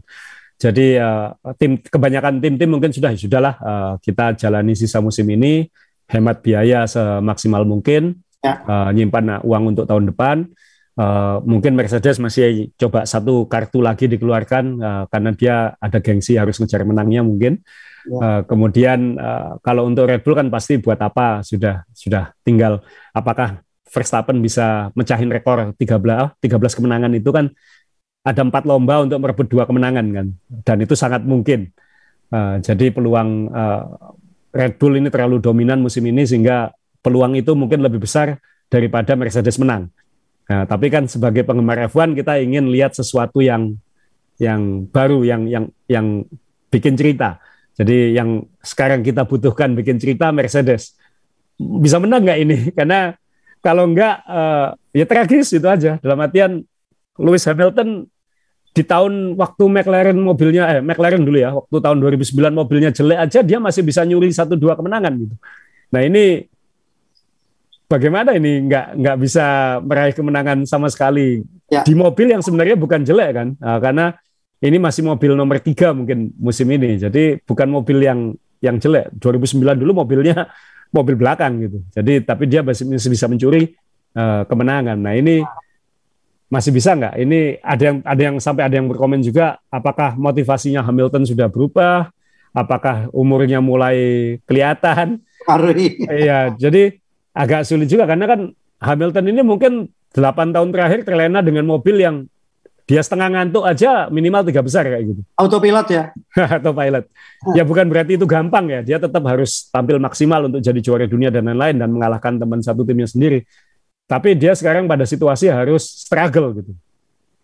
Jadi 0.57 0.97
uh, 0.97 1.37
tim 1.61 1.77
kebanyakan 1.77 2.41
tim-tim 2.41 2.65
mungkin 2.65 2.89
sudah 2.89 3.13
ya 3.13 3.19
sudahlah 3.21 3.55
uh, 3.61 3.93
kita 4.01 4.33
jalani 4.33 4.73
sisa 4.73 4.97
musim 4.97 5.29
ini 5.29 5.69
hemat 6.09 6.41
biaya 6.41 6.89
semaksimal 6.89 7.61
mungkin, 7.61 8.17
ya. 8.41 8.63
uh, 8.65 8.89
nyimpan 8.89 9.45
uang 9.45 9.63
untuk 9.75 9.85
tahun 9.85 10.09
depan. 10.09 10.49
Uh, 10.97 11.37
mungkin 11.45 11.77
Mercedes 11.77 12.17
masih 12.17 12.73
coba 12.73 13.05
satu 13.05 13.45
kartu 13.45 13.85
lagi 13.85 14.09
dikeluarkan 14.09 14.65
uh, 14.81 15.03
karena 15.13 15.29
dia 15.37 15.55
ada 15.77 16.01
gengsi 16.01 16.41
harus 16.41 16.57
ngejar 16.57 16.81
menangnya 16.89 17.21
mungkin. 17.21 17.61
Ya. 18.09 18.17
Uh, 18.17 18.41
kemudian 18.49 19.13
uh, 19.21 19.61
kalau 19.61 19.85
untuk 19.85 20.09
Red 20.09 20.25
Bull 20.25 20.33
kan 20.33 20.49
pasti 20.49 20.81
buat 20.81 20.97
apa 20.97 21.45
sudah 21.45 21.85
sudah 21.93 22.33
tinggal 22.41 22.81
apakah 23.13 23.61
Verstappen 23.87 24.41
bisa 24.41 24.89
mecahin 24.97 25.29
rekor 25.29 25.75
13 25.77 26.41
13 26.41 26.77
kemenangan 26.81 27.11
itu 27.13 27.29
kan 27.29 27.53
ada 28.27 28.43
empat 28.43 28.67
lomba 28.67 28.99
untuk 29.07 29.23
merebut 29.23 29.47
dua 29.47 29.63
kemenangan 29.63 30.05
kan, 30.11 30.27
dan 30.67 30.77
itu 30.83 30.99
sangat 30.99 31.23
mungkin. 31.23 31.71
Uh, 32.27 32.59
jadi 32.59 32.91
peluang 32.91 33.47
uh, 33.55 34.11
Red 34.51 34.75
Bull 34.75 34.99
ini 34.99 35.07
terlalu 35.07 35.39
dominan 35.39 35.79
musim 35.79 36.03
ini 36.03 36.27
sehingga 36.27 36.75
peluang 36.99 37.39
itu 37.39 37.55
mungkin 37.55 37.79
lebih 37.79 38.03
besar 38.03 38.35
daripada 38.67 39.15
Mercedes 39.15 39.55
menang. 39.55 39.87
Nah, 40.47 40.67
tapi 40.67 40.91
kan 40.91 41.07
sebagai 41.07 41.47
penggemar 41.47 41.87
F1 41.87 42.19
kita 42.19 42.39
ingin 42.43 42.67
lihat 42.67 42.95
sesuatu 42.99 43.39
yang 43.39 43.79
yang 44.43 44.91
baru, 44.91 45.23
yang 45.23 45.47
yang 45.47 45.65
yang 45.87 46.27
bikin 46.67 46.99
cerita. 46.99 47.39
Jadi 47.79 48.11
yang 48.11 48.43
sekarang 48.59 49.07
kita 49.07 49.23
butuhkan 49.23 49.71
bikin 49.71 49.95
cerita 50.01 50.33
Mercedes 50.35 50.99
bisa 51.57 51.97
menang 51.97 52.27
nggak 52.27 52.39
ini? 52.43 52.57
Karena 52.77 53.15
kalau 53.63 53.89
nggak 53.89 54.15
uh, 54.27 54.67
ya 54.91 55.05
tragis 55.07 55.51
itu 55.55 55.67
aja. 55.67 55.95
Dalam 55.99 56.19
artian 56.21 56.63
Lewis 57.17 57.43
Hamilton 57.49 58.05
di 58.77 58.85
tahun 58.85 59.33
waktu 59.33 59.63
McLaren 59.65 60.17
mobilnya 60.21 60.69
eh 60.69 60.79
McLaren 60.85 61.25
dulu 61.25 61.37
ya 61.41 61.49
waktu 61.57 61.81
tahun 61.81 61.97
2009 61.97 62.53
mobilnya 62.53 62.93
jelek 62.93 63.17
aja 63.25 63.39
dia 63.41 63.57
masih 63.57 63.81
bisa 63.81 64.05
nyuri 64.05 64.29
satu 64.29 64.53
dua 64.53 64.77
kemenangan 64.77 65.17
gitu. 65.17 65.33
Nah 65.89 66.01
ini 66.05 66.45
bagaimana 67.89 68.35
ini? 68.37 68.67
Nggak 68.69 68.85
nggak 69.01 69.17
bisa 69.17 69.45
meraih 69.81 70.13
kemenangan 70.13 70.67
sama 70.69 70.91
sekali. 70.91 71.41
Ya. 71.67 71.83
di 71.83 71.91
mobil 71.99 72.31
yang 72.31 72.39
sebenarnya 72.39 72.79
bukan 72.79 73.03
jelek 73.03 73.31
kan? 73.35 73.47
Nah, 73.59 73.75
karena 73.83 74.15
ini 74.63 74.79
masih 74.79 75.03
mobil 75.03 75.35
nomor 75.35 75.59
tiga 75.59 75.91
mungkin 75.91 76.31
musim 76.39 76.63
ini. 76.71 76.95
Jadi 76.95 77.43
bukan 77.43 77.67
mobil 77.67 77.99
yang 77.99 78.31
yang 78.63 78.79
jelek. 78.79 79.11
2009 79.19 79.75
dulu 79.75 79.91
mobilnya 80.05 80.47
mobil 80.95 81.19
belakang 81.19 81.59
gitu. 81.67 81.83
Jadi 81.91 82.23
tapi 82.23 82.47
dia 82.47 82.63
masih, 82.63 82.87
masih 82.87 83.11
bisa 83.11 83.27
mencuri 83.27 83.75
uh, 84.15 84.47
kemenangan. 84.47 84.95
Nah 84.95 85.11
ini 85.11 85.43
masih 86.47 86.71
bisa 86.71 86.95
nggak? 86.95 87.15
Ini 87.19 87.39
ada 87.59 87.83
yang 87.83 87.97
ada 88.03 88.21
yang 88.21 88.35
sampai 88.39 88.63
ada 88.67 88.75
yang 88.79 88.87
berkomen 88.87 89.19
juga, 89.19 89.59
apakah 89.67 90.15
motivasinya 90.15 90.83
Hamilton 90.83 91.27
sudah 91.27 91.47
berubah? 91.51 92.11
Apakah 92.55 93.11
umurnya 93.13 93.61
mulai 93.61 93.97
kelihatan? 94.47 95.21
Iya, 96.07 96.57
jadi 96.57 96.97
agak 97.37 97.69
sulit 97.69 97.85
juga 97.85 98.09
karena 98.09 98.25
kan 98.25 98.39
Hamilton 98.81 99.25
ini 99.29 99.41
mungkin 99.45 99.93
8 100.15 100.55
tahun 100.55 100.69
terakhir 100.73 101.05
terlena 101.05 101.45
dengan 101.45 101.69
mobil 101.69 102.01
yang 102.01 102.25
dia 102.87 103.03
setengah 103.03 103.27
ngantuk 103.35 103.67
aja 103.67 104.07
minimal 104.07 104.47
tiga 104.47 104.63
besar 104.63 104.87
kayak 104.87 105.11
gitu. 105.11 105.21
Autopilot 105.35 105.87
ya? 105.91 106.03
Autopilot. 106.55 107.05
Ya 107.51 107.67
bukan 107.67 107.91
berarti 107.91 108.15
itu 108.15 108.23
gampang 108.23 108.71
ya. 108.71 108.79
Dia 108.79 108.97
tetap 108.97 109.19
harus 109.27 109.67
tampil 109.67 109.99
maksimal 109.99 110.47
untuk 110.47 110.63
jadi 110.63 110.79
juara 110.79 111.03
dunia 111.03 111.27
dan 111.27 111.51
lain-lain 111.51 111.75
dan 111.83 111.91
mengalahkan 111.91 112.39
teman 112.39 112.63
satu 112.63 112.87
timnya 112.87 113.11
sendiri. 113.11 113.43
Tapi 114.07 114.39
dia 114.39 114.55
sekarang 114.55 114.87
pada 114.87 115.03
situasi 115.03 115.51
harus 115.51 115.83
struggle 115.83 116.55
gitu. 116.55 116.71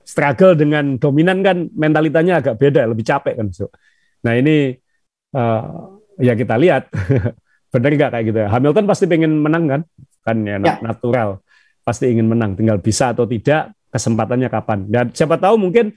Struggle 0.07 0.55
dengan 0.55 0.95
dominan 0.95 1.43
kan 1.43 1.67
mentalitasnya 1.75 2.39
agak 2.39 2.55
beda, 2.55 2.87
lebih 2.87 3.03
capek 3.03 3.35
kan. 3.43 3.47
So. 3.51 3.67
Nah 4.23 4.39
ini 4.39 4.71
uh, 5.35 5.99
ya 6.23 6.33
kita 6.39 6.55
lihat 6.55 6.87
benar 7.75 7.91
nggak 7.91 8.11
kayak 8.15 8.25
gitu 8.31 8.39
ya. 8.39 8.47
Hamilton 8.47 8.85
pasti 8.87 9.05
pengen 9.11 9.43
menang 9.43 9.63
kan, 9.67 9.81
kan 10.23 10.37
ya, 10.47 10.55
ya. 10.55 10.79
natural. 10.79 11.43
Pasti 11.83 12.07
ingin 12.07 12.31
menang, 12.31 12.55
tinggal 12.55 12.79
bisa 12.79 13.11
atau 13.11 13.27
tidak 13.27 13.75
kesempatannya 13.91 14.47
kapan. 14.47 14.87
Dan 14.87 15.05
siapa 15.11 15.35
tahu 15.35 15.59
mungkin 15.59 15.91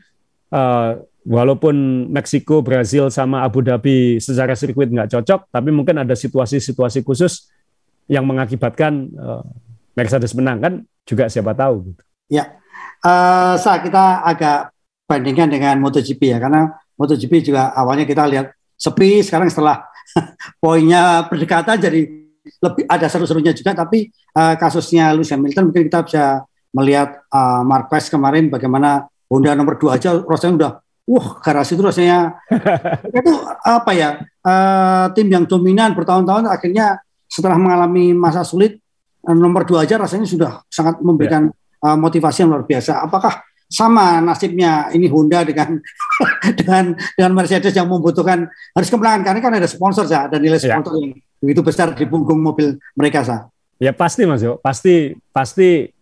uh, 0.50 0.98
walaupun 1.22 2.10
Meksiko, 2.10 2.58
Brazil 2.58 3.06
sama 3.06 3.46
Abu 3.46 3.62
Dhabi 3.62 4.18
secara 4.18 4.58
sirkuit 4.58 4.90
nggak 4.90 5.14
cocok, 5.14 5.46
tapi 5.54 5.70
mungkin 5.70 6.02
ada 6.02 6.18
situasi-situasi 6.18 7.06
khusus 7.06 7.54
yang 8.10 8.26
mengakibatkan 8.26 9.10
uh, 9.14 9.46
Mercedes 9.96 10.36
menang 10.36 10.58
kan? 10.60 10.72
Juga 11.08 11.32
siapa 11.32 11.56
tahu 11.56 11.90
gitu. 11.90 12.02
Ya, 12.28 12.60
uh, 13.02 13.56
saat 13.56 13.82
kita 13.82 14.22
agak 14.22 14.70
bandingkan 15.06 15.48
dengan 15.48 15.78
MotoGP 15.80 16.36
ya 16.36 16.38
karena 16.42 16.74
MotoGP 16.98 17.48
juga 17.50 17.72
awalnya 17.72 18.04
kita 18.04 18.26
lihat 18.28 18.52
sepi 18.76 19.24
sekarang 19.24 19.48
setelah 19.48 19.88
poinnya 20.62 21.24
berdekatan 21.30 21.80
jadi 21.80 22.00
lebih 22.62 22.84
ada 22.86 23.06
seru-serunya 23.08 23.56
juga. 23.56 23.72
Tapi 23.72 24.12
uh, 24.36 24.54
kasusnya 24.60 25.16
Lewis 25.16 25.32
Hamilton 25.32 25.72
mungkin 25.72 25.88
kita 25.88 26.04
bisa 26.04 26.24
melihat 26.76 27.24
uh, 27.32 27.64
Marquez 27.64 28.12
kemarin 28.12 28.52
bagaimana 28.52 29.08
Honda 29.32 29.56
nomor 29.56 29.80
dua 29.80 29.96
aja 29.98 30.22
rasanya 30.22 30.54
udah 30.54 30.72
wah 31.06 31.38
garasi 31.40 31.78
itu 31.78 31.82
rasanya 31.82 32.36
itu 33.18 33.32
apa 33.62 33.90
ya 33.94 34.08
uh, 34.42 35.06
tim 35.14 35.30
yang 35.30 35.46
dominan 35.46 35.94
bertahun-tahun 35.94 36.50
akhirnya 36.50 37.00
setelah 37.26 37.58
mengalami 37.58 38.12
masa 38.12 38.42
sulit 38.42 38.78
nomor 39.34 39.66
dua 39.66 39.82
aja 39.82 39.98
rasanya 39.98 40.28
sudah 40.28 40.52
sangat 40.70 41.02
memberikan 41.02 41.50
yeah. 41.82 41.94
uh, 41.94 41.98
motivasi 41.98 42.46
yang 42.46 42.54
luar 42.54 42.62
biasa. 42.62 43.02
Apakah 43.02 43.42
sama 43.66 44.22
nasibnya 44.22 44.94
ini 44.94 45.10
Honda 45.10 45.42
dengan 45.42 45.82
dengan 46.58 46.94
dengan 47.18 47.32
Mercedes 47.34 47.74
yang 47.74 47.90
membutuhkan 47.90 48.46
harus 48.46 48.88
kemenangan 48.88 49.26
karena 49.26 49.40
kan 49.42 49.52
ada 49.58 49.66
sponsor 49.66 50.06
ya 50.06 50.30
ada 50.30 50.38
nilai 50.38 50.62
ya. 50.62 50.78
sponsor 50.78 50.94
yeah. 50.94 51.02
yang 51.02 51.12
begitu 51.42 51.60
besar 51.66 51.90
di 51.92 52.06
punggung 52.06 52.38
mobil 52.38 52.78
mereka 52.94 53.26
sah. 53.26 53.50
Ya 53.76 53.92
pasti 53.92 54.24
Mas 54.24 54.40
Yo, 54.40 54.56
pasti 54.62 55.18
pasti 55.34 55.92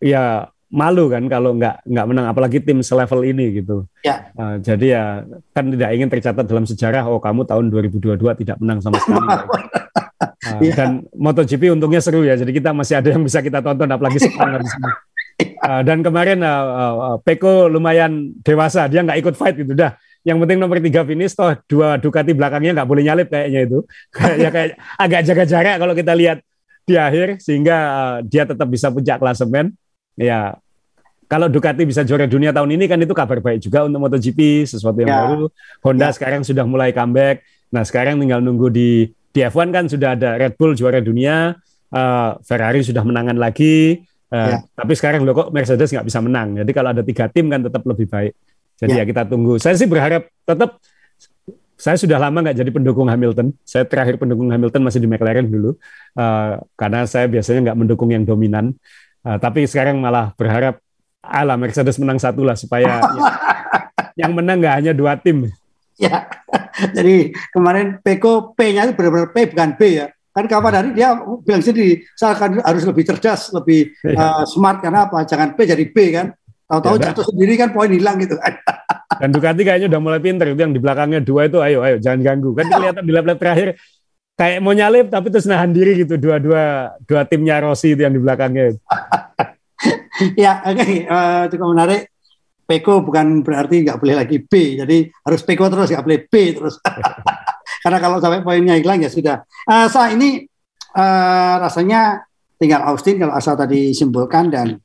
ya 0.00 0.48
malu 0.68 1.08
kan 1.08 1.24
kalau 1.32 1.56
nggak 1.56 1.80
nggak 1.84 2.06
menang 2.08 2.26
apalagi 2.28 2.60
tim 2.60 2.80
selevel 2.84 3.24
ini 3.24 3.60
gitu. 3.60 3.84
Ya. 4.04 4.32
Uh, 4.36 4.60
jadi 4.60 4.86
ya 4.86 5.04
kan 5.52 5.72
tidak 5.72 5.90
ingin 5.96 6.08
tercatat 6.08 6.44
dalam 6.44 6.64
sejarah 6.64 7.04
oh 7.08 7.20
kamu 7.20 7.44
tahun 7.48 7.72
2022 7.72 8.20
tidak 8.44 8.56
menang 8.60 8.80
sama 8.80 9.00
sekali. 9.00 9.26
uh, 10.54 10.62
ya. 10.64 10.74
Dan 10.74 10.90
MotoGP 11.12 11.74
untungnya 11.74 12.00
seru 12.00 12.24
ya. 12.24 12.38
Jadi 12.38 12.54
kita 12.56 12.72
masih 12.72 13.00
ada 13.00 13.08
yang 13.12 13.22
bisa 13.24 13.44
kita 13.44 13.60
tonton 13.60 13.88
apalagi 13.90 14.22
sekarang 14.22 14.64
di 14.64 14.70
sini. 14.70 14.90
Uh, 15.58 15.82
dan 15.86 16.02
kemarin 16.02 16.42
uh, 16.42 16.64
uh, 17.14 17.16
Peko 17.22 17.70
lumayan 17.70 18.34
dewasa, 18.42 18.90
dia 18.90 19.06
nggak 19.06 19.18
ikut 19.22 19.34
fight 19.38 19.54
gitu 19.54 19.74
dah. 19.74 19.94
Yang 20.26 20.44
penting 20.44 20.58
nomor 20.58 20.82
tiga 20.82 21.06
finish, 21.06 21.34
toh 21.38 21.54
dua 21.70 21.94
Ducati 21.94 22.34
belakangnya 22.34 22.82
nggak 22.82 22.88
boleh 22.90 23.02
nyalip 23.06 23.28
kayaknya 23.30 23.60
itu. 23.70 23.78
ya 24.42 24.50
kayak 24.50 24.74
agak 24.98 25.20
jaga 25.22 25.44
jarak 25.46 25.76
kalau 25.78 25.94
kita 25.94 26.12
lihat 26.18 26.38
di 26.88 26.98
akhir, 26.98 27.38
sehingga 27.38 27.76
uh, 27.76 28.16
dia 28.26 28.48
tetap 28.48 28.66
bisa 28.66 28.90
puncak 28.90 29.22
klasemen. 29.22 29.76
Ya, 30.18 30.58
kalau 31.28 31.46
Ducati 31.52 31.84
bisa 31.84 32.02
juara 32.02 32.24
dunia 32.24 32.50
tahun 32.50 32.72
ini 32.74 32.88
kan 32.88 32.96
itu 32.98 33.12
kabar 33.12 33.38
baik 33.44 33.60
juga 33.60 33.84
untuk 33.84 34.00
MotoGP, 34.00 34.64
sesuatu 34.64 34.96
yang 35.04 35.12
ya. 35.12 35.18
baru. 35.22 35.52
Honda 35.84 36.08
ya. 36.08 36.16
sekarang 36.16 36.40
sudah 36.42 36.64
mulai 36.64 36.90
comeback. 36.90 37.44
Nah 37.68 37.84
sekarang 37.84 38.16
tinggal 38.16 38.40
nunggu 38.40 38.72
di 38.72 39.12
di 39.38 39.46
F1 39.46 39.70
kan 39.70 39.84
sudah 39.86 40.18
ada 40.18 40.34
Red 40.34 40.58
Bull 40.58 40.74
juara 40.74 40.98
dunia, 40.98 41.54
uh, 41.94 42.30
Ferrari 42.42 42.82
sudah 42.82 43.06
menangan 43.06 43.38
lagi. 43.38 44.02
Uh, 44.34 44.58
ya. 44.58 44.58
Tapi 44.74 44.92
sekarang 44.98 45.22
loh 45.22 45.30
kok 45.30 45.54
Mercedes 45.54 45.94
nggak 45.94 46.06
bisa 46.10 46.18
menang. 46.18 46.58
Jadi 46.58 46.70
kalau 46.74 46.90
ada 46.90 47.06
tiga 47.06 47.30
tim 47.30 47.46
kan 47.46 47.62
tetap 47.62 47.86
lebih 47.86 48.10
baik. 48.10 48.34
Jadi 48.82 48.98
ya, 48.98 49.02
ya 49.02 49.04
kita 49.06 49.22
tunggu. 49.30 49.62
Saya 49.62 49.78
sih 49.78 49.86
berharap 49.86 50.26
tetap. 50.42 50.82
Saya 51.78 51.94
sudah 51.94 52.18
lama 52.18 52.42
nggak 52.42 52.58
jadi 52.58 52.70
pendukung 52.74 53.06
Hamilton. 53.06 53.54
Saya 53.62 53.86
terakhir 53.86 54.18
pendukung 54.18 54.50
Hamilton 54.50 54.82
masih 54.82 54.98
di 54.98 55.06
McLaren 55.06 55.46
dulu, 55.46 55.78
uh, 56.18 56.58
karena 56.74 57.06
saya 57.06 57.30
biasanya 57.30 57.70
nggak 57.70 57.78
mendukung 57.78 58.10
yang 58.10 58.26
dominan. 58.26 58.74
Uh, 59.22 59.38
tapi 59.38 59.62
sekarang 59.62 60.02
malah 60.02 60.34
berharap 60.34 60.82
ala 61.22 61.54
Mercedes 61.54 61.94
menang 62.02 62.18
satu 62.18 62.42
lah 62.42 62.58
supaya 62.58 62.98
ya, 62.98 63.30
yang 64.26 64.34
menang 64.34 64.58
nggak 64.58 64.74
hanya 64.74 64.92
dua 64.92 65.14
tim. 65.14 65.46
Ya, 66.06 66.30
jadi 66.94 67.34
kemarin 67.50 67.98
Peko 67.98 68.54
P-nya 68.54 68.86
itu 68.86 68.94
benar-benar 68.94 69.34
P 69.34 69.50
bukan 69.50 69.74
B 69.74 69.98
ya. 69.98 70.06
Kan 70.30 70.46
kapan 70.46 70.74
hari 70.78 70.88
dia 70.94 71.18
bilang 71.42 71.58
sendiri 71.58 72.06
saya 72.14 72.38
akan 72.38 72.62
harus 72.62 72.86
lebih 72.86 73.02
cerdas 73.02 73.50
lebih 73.50 73.98
uh, 74.06 74.46
smart 74.46 74.78
karena 74.78 75.10
apa? 75.10 75.26
Jangan 75.26 75.58
P 75.58 75.66
jadi 75.66 75.84
B 75.90 76.14
kan? 76.14 76.30
Tahu-tahu 76.70 76.96
ya, 77.02 77.10
jatuh 77.10 77.26
sendiri 77.34 77.58
kan 77.58 77.74
poin 77.74 77.90
hilang 77.90 78.14
gitu 78.22 78.38
kan. 78.38 78.54
Dan 79.20 79.34
Ducati 79.34 79.66
kayaknya 79.66 79.90
udah 79.90 79.98
mulai 79.98 80.22
pinter 80.22 80.46
itu 80.54 80.60
yang 80.62 80.70
di 80.70 80.78
belakangnya 80.78 81.18
dua 81.18 81.50
itu 81.50 81.58
ayo 81.58 81.82
ayo 81.82 81.98
jangan 81.98 82.22
ganggu. 82.22 82.54
Kan 82.54 82.70
kelihatan 82.70 83.02
di 83.02 83.12
lap-lap 83.18 83.38
terakhir 83.42 83.68
kayak 84.38 84.62
mau 84.62 84.70
nyalip 84.70 85.10
tapi 85.10 85.34
terus 85.34 85.50
nahan 85.50 85.74
diri 85.74 86.06
gitu 86.06 86.14
dua-dua 86.14 86.94
dua 87.02 87.26
timnya 87.26 87.58
Rossi 87.58 87.98
itu 87.98 88.06
yang 88.06 88.14
di 88.14 88.22
belakangnya. 88.22 88.78
Ya 90.34 90.58
oke 90.66 90.82
okay. 90.82 91.06
uh, 91.06 91.14
eh, 91.14 91.42
cukup 91.54 91.78
menarik 91.78 92.10
Peko 92.68 93.00
bukan 93.00 93.40
berarti 93.40 93.80
nggak 93.80 93.96
boleh 93.96 94.12
lagi 94.12 94.44
B, 94.44 94.76
jadi 94.76 95.08
harus 95.24 95.40
Peko 95.40 95.72
terus 95.72 95.88
nggak 95.88 96.04
boleh 96.04 96.20
B 96.28 96.32
terus. 96.52 96.76
Karena 97.82 97.96
kalau 97.96 98.20
sampai 98.20 98.44
poinnya 98.44 98.76
hilang 98.76 99.00
ya 99.00 99.08
sudah. 99.08 99.40
Uh, 99.64 99.88
saat 99.88 100.12
ini 100.12 100.44
uh, 100.92 101.54
rasanya 101.64 102.28
tinggal 102.60 102.84
Austin 102.84 103.16
kalau 103.16 103.32
asal 103.32 103.56
tadi 103.56 103.96
simpulkan 103.96 104.52
dan 104.52 104.76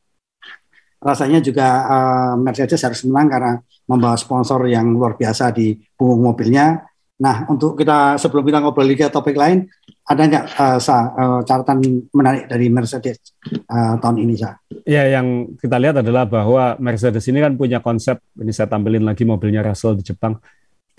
rasanya 1.04 1.44
juga 1.44 1.68
uh, 1.84 2.34
Mercedes 2.40 2.80
harus 2.80 3.04
menang 3.04 3.28
karena 3.28 3.54
membawa 3.92 4.16
sponsor 4.16 4.64
yang 4.72 4.96
luar 4.96 5.20
biasa 5.20 5.52
di 5.52 5.76
punggung 6.00 6.24
mobilnya. 6.24 6.88
Nah, 7.20 7.44
untuk 7.52 7.76
kita 7.76 8.16
sebelum 8.16 8.48
kita 8.48 8.64
ngobrol 8.64 8.88
lagi 8.88 9.12
topik 9.12 9.36
lain, 9.36 9.68
ada 10.04 10.22
nggak 10.28 10.46
uh, 10.60 10.80
uh, 10.84 11.42
catatan 11.48 11.80
menarik 12.12 12.52
dari 12.52 12.68
Mercedes 12.68 13.24
uh, 13.72 13.96
tahun 14.04 14.20
ini, 14.20 14.36
Sa? 14.36 14.60
Ya, 14.84 15.08
yang 15.08 15.56
kita 15.56 15.80
lihat 15.80 16.04
adalah 16.04 16.28
bahwa 16.28 16.76
Mercedes 16.76 17.24
ini 17.32 17.40
kan 17.40 17.56
punya 17.56 17.80
konsep, 17.80 18.20
ini 18.36 18.52
saya 18.52 18.68
tampilin 18.68 19.08
lagi 19.08 19.24
mobilnya 19.24 19.64
Russell 19.64 19.96
di 19.96 20.04
Jepang, 20.04 20.36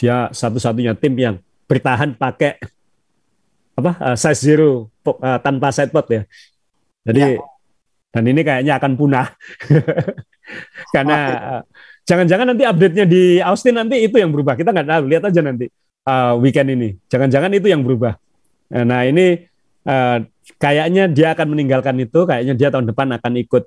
dia 0.00 0.32
satu-satunya 0.32 0.96
tim 0.96 1.12
yang 1.20 1.36
bertahan 1.68 2.16
pakai 2.16 2.56
apa 3.74 3.92
uh, 3.98 4.16
size 4.16 4.40
zero 4.40 4.88
uh, 5.04 5.38
tanpa 5.44 5.68
sidepod 5.68 6.06
ya. 6.08 6.22
Jadi 7.04 7.36
ya. 7.36 7.44
dan 8.14 8.24
ini 8.24 8.40
kayaknya 8.40 8.80
akan 8.80 8.92
punah 8.96 9.26
karena 10.94 11.18
uh, 11.18 11.62
jangan-jangan 12.08 12.56
nanti 12.56 12.64
update-nya 12.64 13.04
di 13.04 13.42
Austin 13.44 13.76
nanti 13.76 14.00
itu 14.00 14.16
yang 14.16 14.32
berubah. 14.32 14.56
Kita 14.56 14.72
nggak 14.72 14.88
tahu, 14.88 15.02
lihat 15.12 15.22
aja 15.28 15.40
nanti 15.44 15.68
uh, 16.08 16.40
weekend 16.40 16.72
ini. 16.72 16.96
Jangan-jangan 17.12 17.52
itu 17.52 17.68
yang 17.68 17.84
berubah. 17.84 18.16
Nah 18.72 19.05
ini 19.05 19.44
uh, 19.85 20.18
kayaknya 20.57 21.11
dia 21.11 21.37
akan 21.37 21.53
meninggalkan 21.53 21.96
itu. 22.00 22.24
Kayaknya 22.24 22.55
dia 22.57 22.68
tahun 22.72 22.88
depan 22.90 23.12
akan 23.20 23.33
ikut 23.44 23.64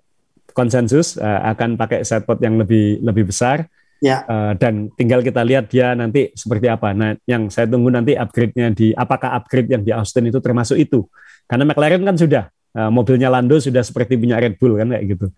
konsensus, 0.57 1.21
uh, 1.21 1.41
akan 1.53 1.77
pakai 1.77 2.01
sidepod 2.01 2.41
yang 2.41 2.57
lebih 2.57 3.01
lebih 3.05 3.29
besar. 3.29 3.69
Ya. 3.97 4.21
Uh, 4.29 4.53
dan 4.61 4.93
tinggal 4.93 5.25
kita 5.25 5.41
lihat 5.41 5.73
dia 5.73 5.97
nanti 5.97 6.29
seperti 6.37 6.69
apa. 6.69 6.93
Nah, 6.93 7.17
yang 7.25 7.49
saya 7.49 7.65
tunggu 7.65 7.89
nanti 7.89 8.13
upgrade-nya 8.13 8.69
di 8.69 8.93
apakah 8.93 9.33
upgrade 9.33 9.73
yang 9.73 9.81
di 9.81 9.89
Austin 9.89 10.29
itu 10.29 10.37
termasuk 10.37 10.77
itu. 10.77 11.09
Karena 11.49 11.65
McLaren 11.65 12.05
kan 12.05 12.13
sudah 12.13 12.49
uh, 12.77 12.93
mobilnya 12.93 13.33
Lando 13.33 13.57
sudah 13.57 13.81
seperti 13.81 14.21
punya 14.21 14.37
Red 14.37 14.61
Bull 14.61 14.77
kan 14.77 14.93
kayak 14.93 15.05
gitu. 15.17 15.33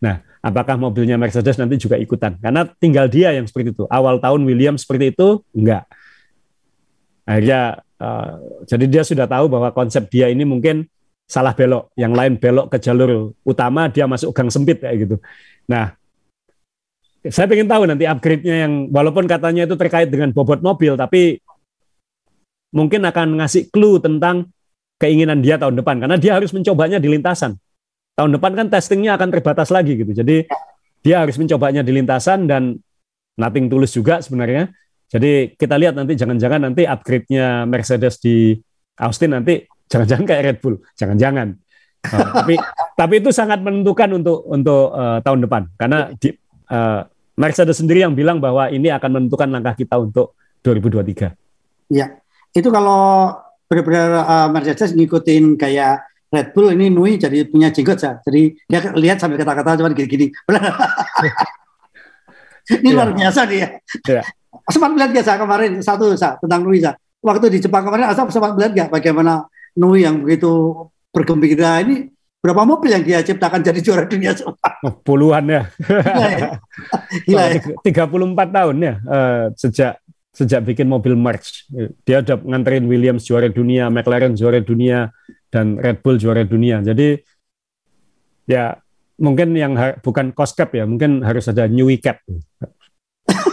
Nah, 0.00 0.24
apakah 0.40 0.80
mobilnya 0.80 1.20
Mercedes 1.20 1.60
nanti 1.60 1.76
juga 1.76 2.00
ikutan? 2.00 2.34
Karena 2.40 2.66
tinggal 2.66 3.06
dia 3.06 3.30
yang 3.36 3.46
seperti 3.46 3.76
itu. 3.76 3.84
Awal 3.86 4.18
tahun 4.18 4.42
Williams 4.42 4.82
seperti 4.82 5.14
itu 5.14 5.44
enggak. 5.54 5.84
Akhirnya 7.28 7.84
uh, 8.00 8.64
jadi 8.64 8.84
dia 8.88 9.02
sudah 9.04 9.28
tahu 9.28 9.46
bahwa 9.52 9.70
konsep 9.70 10.08
dia 10.08 10.32
ini 10.32 10.42
mungkin 10.48 10.88
salah 11.30 11.54
belok, 11.54 11.94
yang 11.94 12.10
lain 12.10 12.40
belok 12.42 12.74
ke 12.74 12.82
jalur 12.82 13.30
utama, 13.46 13.86
dia 13.86 14.10
masuk 14.10 14.34
gang 14.34 14.50
sempit 14.50 14.82
kayak 14.82 15.06
gitu. 15.06 15.16
Nah, 15.70 15.94
saya 17.22 17.46
ingin 17.52 17.70
tahu 17.70 17.86
nanti 17.86 18.08
upgrade-nya 18.08 18.66
yang 18.66 18.90
walaupun 18.90 19.30
katanya 19.30 19.68
itu 19.68 19.78
terkait 19.78 20.10
dengan 20.10 20.34
bobot 20.34 20.58
mobil, 20.58 20.98
tapi 20.98 21.38
mungkin 22.74 23.06
akan 23.06 23.38
ngasih 23.38 23.70
clue 23.70 24.02
tentang 24.02 24.50
keinginan 24.98 25.38
dia 25.38 25.60
tahun 25.60 25.78
depan 25.78 26.02
karena 26.02 26.16
dia 26.18 26.34
harus 26.34 26.50
mencobanya 26.50 26.98
di 26.98 27.08
lintasan. 27.12 27.54
Tahun 28.18 28.30
depan 28.36 28.52
kan 28.52 28.66
testingnya 28.68 29.14
akan 29.14 29.28
terbatas 29.32 29.70
lagi 29.70 29.96
gitu. 29.96 30.12
Jadi 30.12 30.44
dia 31.00 31.24
harus 31.24 31.40
mencobanya 31.40 31.80
di 31.80 31.92
lintasan 31.94 32.44
dan 32.44 32.76
nothing 33.38 33.70
tulus 33.70 33.94
juga 33.96 34.20
sebenarnya. 34.20 34.68
Jadi 35.10 35.58
kita 35.58 35.74
lihat 35.74 35.98
nanti 35.98 36.14
jangan-jangan 36.14 36.70
nanti 36.70 36.86
upgrade-nya 36.86 37.66
Mercedes 37.66 38.22
di 38.22 38.54
Austin 39.02 39.34
nanti 39.34 39.66
jangan-jangan 39.90 40.24
kayak 40.24 40.42
Red 40.46 40.58
Bull, 40.62 40.78
jangan-jangan. 40.94 41.58
Uh, 42.06 42.30
tapi 42.38 42.54
tapi 42.94 43.14
itu 43.18 43.34
sangat 43.34 43.58
menentukan 43.58 44.08
untuk 44.14 44.46
untuk 44.46 44.94
uh, 44.94 45.18
tahun 45.20 45.44
depan 45.44 45.62
karena 45.74 46.14
di, 46.14 46.30
uh, 46.70 47.02
Mercedes 47.34 47.82
sendiri 47.82 48.06
yang 48.06 48.14
bilang 48.14 48.38
bahwa 48.38 48.70
ini 48.70 48.92
akan 48.92 49.18
menentukan 49.18 49.50
langkah 49.50 49.74
kita 49.74 49.98
untuk 49.98 50.38
2023. 50.62 51.34
Ya, 51.90 52.22
itu 52.54 52.70
kalau 52.70 53.34
benar-benar 53.66 54.22
uh, 54.22 54.48
Mercedes 54.52 54.94
ngikutin 54.94 55.58
kayak 55.58 56.06
Red 56.30 56.54
Bull 56.54 56.70
ini 56.70 56.86
Nui 56.86 57.18
jadi 57.18 57.42
punya 57.50 57.74
jenggot 57.74 57.98
ya. 57.98 58.22
Jadi 58.22 58.54
dia 58.70 58.78
lihat 58.94 59.18
sampai 59.18 59.42
kata-kata 59.42 59.82
cuma 59.82 59.90
gini-gini. 59.90 60.30
ini 62.78 62.86
ya. 62.86 62.94
luar 62.94 63.10
biasa 63.10 63.40
dia. 63.50 63.82
Ya. 64.06 64.22
Sempat 64.70 64.90
melihat 64.94 65.10
biasa 65.14 65.38
kemarin 65.38 65.72
satu 65.80 66.14
sa, 66.18 66.36
tentang 66.38 66.66
Nui 66.66 66.82
sa. 66.82 66.94
Waktu 67.20 67.52
di 67.52 67.58
Jepang 67.60 67.84
kemarin 67.84 68.10
asal 68.10 68.26
sempat 68.32 68.56
melihat 68.56 68.72
nggak 68.74 68.90
bagaimana 68.90 69.46
Nui 69.78 70.02
yang 70.02 70.24
begitu 70.24 70.86
bergembira 71.14 71.82
ini 71.82 72.10
berapa 72.40 72.64
mobil 72.64 72.96
yang 72.96 73.04
dia 73.04 73.20
ciptakan 73.20 73.60
jadi 73.60 73.80
juara 73.84 74.04
dunia 74.08 74.32
semua? 74.32 74.56
Oh, 74.80 74.96
puluhan 74.96 75.44
ya. 75.44 75.62
Gila 75.84 76.26
ya. 76.32 76.48
Gila 77.28 77.44
ya. 77.52 77.60
34 77.84 78.56
tahun 78.56 78.76
ya 78.80 78.94
uh, 79.04 79.44
sejak 79.54 79.92
sejak 80.32 80.60
bikin 80.64 80.88
mobil 80.88 81.12
Merch. 81.18 81.68
Dia 82.06 82.24
udah 82.24 82.40
nganterin 82.40 82.86
Williams 82.88 83.26
juara 83.28 83.50
dunia, 83.50 83.92
McLaren 83.92 84.38
juara 84.38 84.62
dunia, 84.62 85.12
dan 85.52 85.76
Red 85.76 86.00
Bull 86.00 86.16
juara 86.16 86.46
dunia. 86.46 86.80
Jadi 86.80 87.18
ya 88.48 88.78
mungkin 89.20 89.52
yang 89.52 89.76
bukan 90.00 90.32
cost 90.32 90.56
cap 90.56 90.72
ya, 90.72 90.88
mungkin 90.88 91.20
harus 91.20 91.50
ada 91.50 91.68
new 91.68 91.90
cap. 92.00 92.22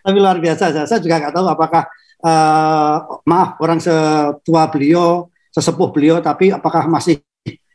Tapi 0.00 0.16
luar 0.16 0.40
biasa, 0.40 0.88
saya 0.88 1.00
juga 1.00 1.20
nggak 1.20 1.34
tahu 1.36 1.44
apakah 1.44 1.84
uh, 2.24 3.20
maaf 3.28 3.60
orang 3.60 3.76
setua 3.76 4.72
beliau 4.72 5.28
sesepuh 5.50 5.90
beliau, 5.90 6.22
tapi 6.22 6.54
apakah 6.54 6.86
masih 6.86 7.18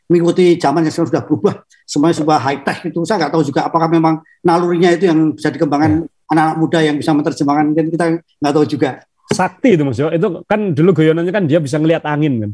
mengikuti 0.06 0.56
zaman 0.56 0.86
yang 0.86 0.94
sudah 0.94 1.22
berubah, 1.22 1.66
semuanya 1.84 2.16
sebuah 2.22 2.38
high 2.40 2.62
tech 2.62 2.78
itu 2.86 3.02
saya 3.04 3.26
nggak 3.26 3.32
tahu 3.36 3.42
juga 3.44 3.68
apakah 3.68 3.90
memang 3.90 4.22
nalurinya 4.40 4.94
itu 4.94 5.10
yang 5.10 5.34
bisa 5.34 5.50
dikembangkan 5.50 6.06
ya. 6.06 6.30
anak-anak 6.32 6.56
muda 6.56 6.78
yang 6.80 6.96
bisa 6.96 7.10
menerjemahkan 7.12 7.66
kan 7.74 7.86
kita 7.90 8.04
nggak 8.40 8.54
tahu 8.54 8.66
juga. 8.66 8.90
Sakti 9.26 9.74
itu 9.74 9.82
mas 9.82 9.98
itu 9.98 10.28
kan 10.46 10.60
dulu 10.70 10.94
goyonannya 10.94 11.34
kan 11.34 11.44
dia 11.50 11.58
bisa 11.58 11.82
ngelihat 11.82 12.06
angin 12.06 12.38
kan. 12.38 12.50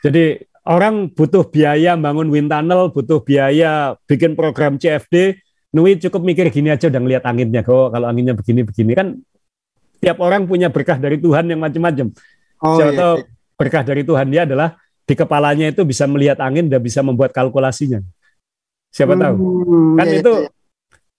Jadi 0.00 0.40
orang 0.64 1.12
butuh 1.12 1.44
biaya 1.44 1.92
bangun 2.00 2.32
wind 2.32 2.48
tunnel, 2.48 2.88
butuh 2.88 3.20
biaya 3.20 4.00
bikin 4.08 4.32
program 4.32 4.80
CFD, 4.80 5.36
Nui 5.70 5.94
cukup 6.02 6.26
mikir 6.26 6.50
gini 6.50 6.74
aja 6.74 6.90
udah 6.90 6.98
ngelihat 6.98 7.24
anginnya 7.26 7.62
kok 7.62 7.94
kalau 7.94 8.06
anginnya 8.10 8.34
begini 8.34 8.66
begini 8.66 8.92
kan 8.94 9.14
tiap 10.02 10.18
orang 10.18 10.48
punya 10.50 10.66
berkah 10.66 10.98
dari 10.98 11.20
Tuhan 11.22 11.46
yang 11.46 11.60
macam-macam. 11.62 12.10
Oh, 12.60 12.76
Siapa 12.76 12.92
iya, 12.92 13.08
iya. 13.22 13.24
berkah 13.54 13.82
dari 13.86 14.02
Tuhan 14.02 14.26
dia 14.32 14.42
adalah 14.48 14.74
di 15.06 15.14
kepalanya 15.14 15.70
itu 15.70 15.86
bisa 15.86 16.10
melihat 16.10 16.42
angin 16.42 16.66
dan 16.66 16.82
bisa 16.82 17.00
membuat 17.06 17.30
kalkulasinya. 17.30 18.02
Siapa 18.90 19.14
hmm, 19.14 19.22
tahu? 19.22 19.34
Kan 19.94 20.06
iya, 20.10 20.18
itu 20.18 20.32
iya. 20.42 20.50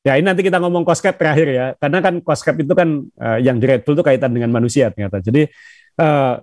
Ya 0.02 0.18
ini 0.18 0.26
nanti 0.26 0.42
kita 0.42 0.58
ngomong 0.58 0.82
cost 0.82 1.06
cap 1.06 1.14
terakhir 1.14 1.46
ya, 1.54 1.66
karena 1.78 2.02
kan 2.02 2.26
cost 2.26 2.42
cap 2.42 2.58
itu 2.58 2.74
kan 2.74 3.06
uh, 3.22 3.38
yang 3.38 3.62
di 3.62 3.70
Red 3.70 3.86
Bull 3.86 3.94
itu 3.94 4.02
kaitan 4.02 4.34
dengan 4.34 4.50
manusia 4.50 4.90
ternyata. 4.90 5.22
Jadi 5.22 5.46
uh, 6.02 6.42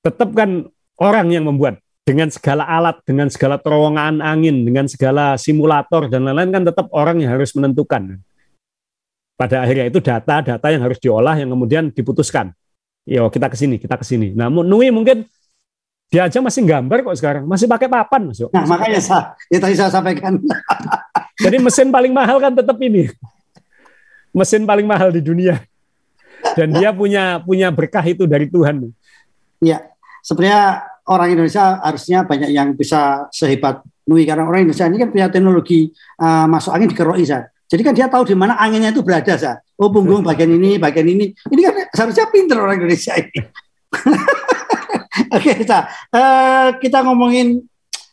tetap 0.00 0.32
kan 0.32 0.64
orang 0.96 1.28
yang 1.28 1.44
membuat 1.44 1.76
dengan 2.10 2.26
segala 2.26 2.66
alat, 2.66 2.98
dengan 3.06 3.30
segala 3.30 3.62
terowongan 3.62 4.18
angin, 4.18 4.66
dengan 4.66 4.90
segala 4.90 5.38
simulator 5.38 6.10
dan 6.10 6.26
lain-lain 6.26 6.50
kan 6.50 6.62
tetap 6.66 6.90
orang 6.90 7.22
yang 7.22 7.30
harus 7.38 7.54
menentukan 7.54 8.18
pada 9.38 9.62
akhirnya 9.62 9.86
itu 9.86 10.02
data-data 10.02 10.66
yang 10.74 10.82
harus 10.82 10.98
diolah 10.98 11.38
yang 11.38 11.54
kemudian 11.54 11.94
diputuskan. 11.94 12.50
Yo 13.06 13.30
kita 13.30 13.46
ke 13.46 13.54
sini, 13.54 13.78
kita 13.78 13.94
ke 13.94 14.02
sini. 14.02 14.34
Nah, 14.34 14.50
Nui 14.50 14.90
mungkin 14.90 15.22
dia 16.10 16.26
aja 16.26 16.42
masih 16.42 16.66
gambar 16.66 17.06
kok 17.06 17.14
sekarang, 17.14 17.46
masih 17.46 17.70
pakai 17.70 17.86
papan, 17.86 18.26
Mas. 18.26 18.42
Nah, 18.42 18.66
makanya 18.66 18.98
saya, 18.98 19.22
ya 19.46 19.62
tadi 19.62 19.78
saya 19.78 19.94
sampaikan. 19.94 20.42
Jadi 21.46 21.56
mesin 21.62 21.94
paling 21.94 22.10
mahal 22.10 22.42
kan 22.42 22.50
tetap 22.50 22.74
ini. 22.82 23.06
Mesin 24.34 24.66
paling 24.66 24.84
mahal 24.84 25.14
di 25.14 25.22
dunia. 25.22 25.62
Dan 26.58 26.74
dia 26.74 26.90
punya 26.90 27.38
punya 27.38 27.70
berkah 27.70 28.02
itu 28.02 28.26
dari 28.26 28.50
Tuhan. 28.50 28.90
Iya, 29.62 29.86
sebenarnya 30.26 30.89
orang 31.10 31.34
Indonesia 31.34 31.82
harusnya 31.82 32.22
banyak 32.22 32.50
yang 32.54 32.78
bisa 32.78 33.26
sehebat 33.34 33.82
Nui 34.06 34.22
karena 34.22 34.46
orang 34.46 34.66
Indonesia 34.66 34.86
ini 34.86 34.98
kan 34.98 35.08
punya 35.10 35.26
teknologi 35.30 35.90
uh, 36.22 36.46
masuk 36.46 36.70
angin 36.74 36.90
dikeroi 36.90 37.26
saya. 37.26 37.50
Jadi 37.70 37.82
kan 37.86 37.94
dia 37.94 38.10
tahu 38.10 38.26
di 38.26 38.34
mana 38.34 38.58
anginnya 38.58 38.90
itu 38.90 38.98
berada, 38.98 39.38
sa. 39.38 39.62
Oh, 39.78 39.94
punggung 39.94 40.26
bagian 40.26 40.50
ini, 40.50 40.74
bagian 40.74 41.06
ini. 41.06 41.30
Ini 41.30 41.60
kan 41.62 41.74
seharusnya 41.94 42.26
pinter 42.26 42.58
orang 42.58 42.82
Indonesia 42.82 43.14
ini. 43.14 43.30
Oke, 45.38 45.54
okay, 45.54 45.56
sa. 45.62 45.86
Uh, 46.10 46.74
kita 46.82 47.06
ngomongin 47.06 47.62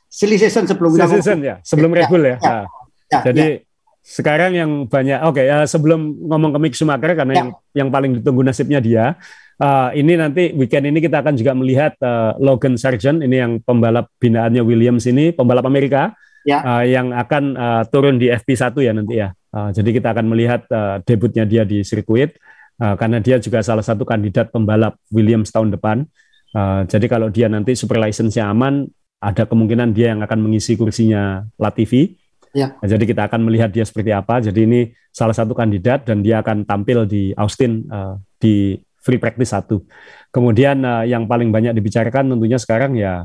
silly 0.05 0.37
season 0.37 0.69
sebelum 0.69 0.93
silly 0.93 1.09
season 1.17 1.41
ya, 1.41 1.57
sebelum 1.65 1.89
ya, 1.89 1.97
regul 2.05 2.21
ya. 2.21 2.37
ya, 2.37 2.45
nah, 2.45 2.65
ya 3.09 3.19
Jadi 3.33 3.45
ya. 3.57 3.61
sekarang 4.05 4.51
yang 4.53 4.71
banyak, 4.85 5.25
oke, 5.25 5.41
okay, 5.41 5.49
uh, 5.49 5.65
sebelum 5.65 6.21
ngomong 6.29 6.53
ke 6.53 6.59
Mick 6.61 6.73
Schumacher 6.77 7.17
karena 7.17 7.33
ya. 7.33 7.37
yang 7.41 7.49
yang 7.73 7.89
paling 7.89 8.21
ditunggu 8.21 8.45
nasibnya 8.45 8.77
dia. 8.77 9.17
Uh, 9.58 9.89
ini 9.97 10.14
nanti 10.14 10.53
weekend 10.53 10.86
ini 10.86 11.01
kita 11.01 11.26
akan 11.26 11.34
juga 11.34 11.58
melihat 11.58 11.97
uh, 12.05 12.38
Logan 12.38 12.78
Sargent 12.78 13.26
ini 13.26 13.41
yang 13.41 13.58
pembalap 13.66 14.14
binaannya 14.22 14.62
Williams 14.62 15.10
ini 15.10 15.34
pembalap 15.34 15.66
Amerika 15.66 16.14
ya. 16.45 16.62
uh, 16.62 16.86
yang 16.86 17.10
akan 17.10 17.43
uh, 17.58 17.84
turun 17.89 18.22
di 18.22 18.30
FP1 18.30 18.78
ya 18.86 18.93
nanti 18.93 19.16
ya. 19.18 19.34
Uh, 19.49 19.74
jadi 19.74 19.89
kita 19.97 20.14
akan 20.14 20.26
melihat 20.30 20.62
uh, 20.70 21.01
debutnya 21.01 21.49
dia 21.49 21.66
di 21.66 21.82
sirkuit 21.82 22.38
uh, 22.78 22.93
karena 22.93 23.18
dia 23.18 23.41
juga 23.41 23.66
salah 23.66 23.82
satu 23.82 24.05
kandidat 24.05 24.53
pembalap 24.53 24.93
Williams 25.10 25.49
tahun 25.49 25.74
depan. 25.74 26.05
Uh, 26.53 26.86
jadi 26.86 27.05
kalau 27.10 27.34
dia 27.34 27.49
nanti 27.49 27.74
super 27.74 27.97
license-nya 27.97 28.47
aman, 28.53 28.86
ada 29.18 29.49
kemungkinan 29.49 29.89
dia 29.91 30.14
yang 30.14 30.22
akan 30.22 30.38
mengisi 30.38 30.78
kursinya 30.78 31.43
Latifi. 31.58 32.14
Ya. 32.53 32.78
Nah, 32.78 32.88
jadi 32.88 33.03
kita 33.05 33.26
akan 33.26 33.41
melihat 33.43 33.74
dia 33.74 33.86
seperti 33.86 34.14
apa. 34.14 34.38
Jadi 34.41 34.60
ini 34.66 34.80
salah 35.10 35.34
satu 35.34 35.58
kandidat 35.58 36.05
dan 36.05 36.22
dia 36.22 36.41
akan 36.41 36.64
tampil 36.64 37.10
di 37.10 37.34
Austin 37.34 37.86
uh, 37.89 38.18
di 38.38 38.78
free 39.08 39.16
practice 39.16 39.55
satu. 39.55 39.88
Kemudian 40.36 40.84
uh, 40.84 41.08
yang 41.08 41.24
paling 41.24 41.47
banyak 41.47 41.72
dibicarakan 41.72 42.36
tentunya 42.36 42.60
sekarang 42.60 42.99
ya 42.99 43.24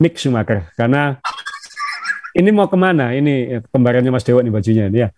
Mick 0.00 0.16
Schumacher 0.16 0.72
karena 0.80 1.20
ini 2.36 2.48
mau 2.52 2.68
ke 2.68 2.76
mana? 2.76 3.12
Ini 3.12 3.64
kembarannya 3.68 4.12
Mas 4.12 4.24
Dewa 4.24 4.40
nih 4.40 4.52
bajunya 4.52 4.88
ini 4.88 5.04
ya. 5.04 5.08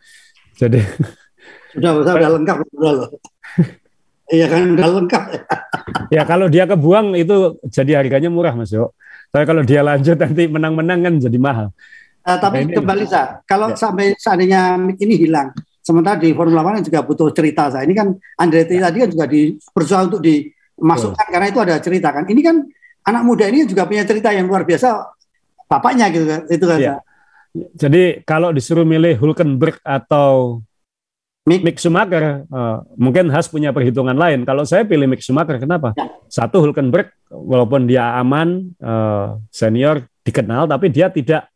Jadi 0.58 0.82
sudah 1.78 1.90
sudah 2.02 2.30
lengkap 2.34 2.56
sudah 2.74 2.92
loh. 2.98 3.10
Iya 4.28 4.44
kan 4.44 4.76
udah 4.76 4.88
lengkap. 4.92 5.22
ya 6.14 6.22
kalau 6.28 6.52
dia 6.52 6.68
kebuang 6.68 7.16
itu 7.16 7.56
jadi 7.72 8.04
harganya 8.04 8.28
murah 8.28 8.52
Mas 8.52 8.68
Dewa. 8.68 8.92
Tapi 9.32 9.44
kalau 9.48 9.64
dia 9.64 9.80
lanjut 9.80 10.20
nanti 10.20 10.44
menang-menang 10.44 11.00
kan 11.00 11.14
jadi 11.16 11.38
mahal. 11.40 11.72
Uh, 12.28 12.36
tapi 12.36 12.68
nah, 12.68 12.76
kembali 12.76 13.08
sa, 13.08 13.40
kalau 13.48 13.72
ya. 13.72 13.80
sampai 13.80 14.12
seandainya 14.20 14.76
ini 15.00 15.16
hilang, 15.16 15.48
sementara 15.88 16.20
di 16.20 16.36
Formula 16.36 16.60
One 16.60 16.84
juga 16.84 17.00
butuh 17.00 17.32
cerita 17.32 17.72
sa. 17.72 17.80
Ini 17.80 17.96
kan 17.96 18.12
Andretti 18.36 18.76
ya. 18.76 18.92
tadi 18.92 18.96
kan 19.00 19.08
juga 19.08 19.24
di 19.24 19.56
berusaha 19.72 20.04
untuk 20.04 20.20
dimasukkan 20.20 21.24
oh. 21.24 21.32
karena 21.32 21.48
itu 21.48 21.60
ada 21.64 21.74
cerita 21.80 22.12
kan. 22.12 22.28
Ini 22.28 22.40
kan 22.44 22.56
anak 23.08 23.22
muda 23.24 23.48
ini 23.48 23.64
juga 23.64 23.88
punya 23.88 24.04
cerita 24.04 24.28
yang 24.28 24.44
luar 24.44 24.68
biasa 24.68 25.16
bapaknya 25.64 26.12
gitu 26.12 26.28
kan 26.28 26.40
itu 26.52 26.64
kan. 26.68 26.78
Ya. 26.78 26.94
Jadi 27.72 28.20
kalau 28.28 28.52
disuruh 28.52 28.84
milih 28.84 29.16
Hulkenberg 29.16 29.80
atau 29.80 30.60
Mick, 31.48 31.64
Mick 31.64 31.80
Schumacher, 31.80 32.44
uh, 32.52 32.84
mungkin 33.00 33.32
Haas 33.32 33.48
punya 33.48 33.72
perhitungan 33.72 34.12
lain. 34.12 34.44
Kalau 34.44 34.68
saya 34.68 34.84
pilih 34.84 35.08
Mick 35.08 35.24
Schumacher, 35.24 35.56
kenapa? 35.56 35.96
Ya. 35.96 36.04
Satu 36.28 36.60
Hulkenberg, 36.60 37.08
walaupun 37.32 37.88
dia 37.88 38.20
aman, 38.20 38.76
uh, 38.84 39.40
senior, 39.48 40.04
dikenal, 40.28 40.68
tapi 40.68 40.92
dia 40.92 41.08
tidak 41.08 41.48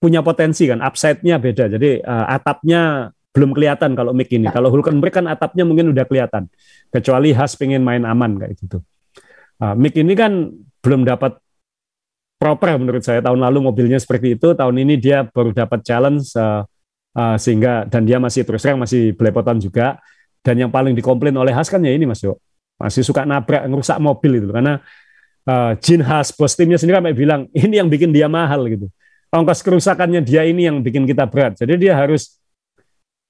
punya 0.00 0.24
potensi 0.24 0.64
kan, 0.64 0.80
upside-nya 0.80 1.36
beda. 1.36 1.68
Jadi 1.76 2.00
uh, 2.00 2.26
atapnya 2.32 3.12
belum 3.34 3.50
kelihatan 3.50 3.98
kalau 3.98 4.14
Mick 4.14 4.30
ini. 4.30 4.46
Ya. 4.46 4.54
Kalau 4.54 4.70
Hulkenberg 4.70 5.10
kan 5.10 5.26
atapnya 5.26 5.66
mungkin 5.66 5.90
udah 5.90 6.06
kelihatan. 6.06 6.46
Kecuali 6.94 7.34
Haas 7.34 7.58
pengen 7.58 7.82
main 7.82 8.06
aman 8.06 8.38
kayak 8.38 8.54
gitu. 8.62 8.78
Uh, 9.58 9.74
Mick 9.74 9.98
ini 9.98 10.14
kan 10.14 10.54
belum 10.80 11.02
dapat 11.02 11.34
proper 12.38 12.78
menurut 12.78 13.02
saya 13.02 13.24
tahun 13.24 13.40
lalu 13.42 13.72
mobilnya 13.72 13.98
seperti 13.98 14.38
itu 14.38 14.52
tahun 14.52 14.76
ini 14.86 15.00
dia 15.00 15.24
baru 15.26 15.50
dapat 15.54 15.80
challenge 15.80 16.28
uh, 16.36 16.62
uh, 17.16 17.36
sehingga 17.40 17.88
dan 17.88 18.04
dia 18.04 18.20
masih 18.20 18.44
terus 18.44 18.60
terang 18.60 18.76
masih 18.76 19.16
belepotan 19.16 19.56
juga 19.56 19.96
dan 20.44 20.60
yang 20.60 20.68
paling 20.68 20.92
dikomplain 20.92 21.32
oleh 21.34 21.54
Haas 21.56 21.72
kan 21.72 21.80
ya 21.80 21.94
ini 21.94 22.04
Mas 22.04 22.20
Yo 22.20 22.36
masih 22.76 23.00
suka 23.06 23.24
nabrak 23.24 23.64
ngerusak 23.64 23.96
mobil 24.02 24.44
itu 24.44 24.50
karena 24.50 24.82
uh, 25.48 25.72
Jin 25.80 26.04
Haas 26.04 26.34
bos 26.34 26.52
timnya 26.52 26.76
sendiri 26.76 27.00
kan 27.00 27.06
bilang 27.16 27.40
ini 27.56 27.80
yang 27.80 27.88
bikin 27.88 28.12
dia 28.12 28.28
mahal 28.28 28.66
gitu 28.68 28.92
ongkos 29.32 29.64
kerusakannya 29.64 30.20
dia 30.20 30.44
ini 30.44 30.68
yang 30.68 30.84
bikin 30.84 31.08
kita 31.08 31.24
berat 31.24 31.56
jadi 31.56 31.74
dia 31.80 31.94
harus 31.96 32.43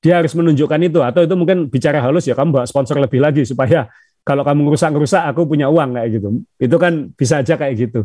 dia 0.04 0.20
harus 0.20 0.36
menunjukkan 0.36 0.80
itu 0.84 1.00
atau 1.00 1.24
itu 1.24 1.32
mungkin 1.32 1.72
bicara 1.72 2.04
halus 2.04 2.28
ya 2.28 2.36
kamu 2.36 2.60
bawa 2.60 2.68
sponsor 2.68 3.00
lebih 3.00 3.24
lagi 3.24 3.48
supaya 3.48 3.88
kalau 4.20 4.44
kamu 4.44 4.68
ngerusak-ngerusak 4.68 5.24
aku 5.32 5.48
punya 5.48 5.72
uang 5.72 5.96
kayak 5.96 6.08
gitu 6.20 6.28
itu 6.60 6.76
kan 6.76 7.08
bisa 7.16 7.40
aja 7.40 7.56
kayak 7.56 7.88
gitu 7.88 8.04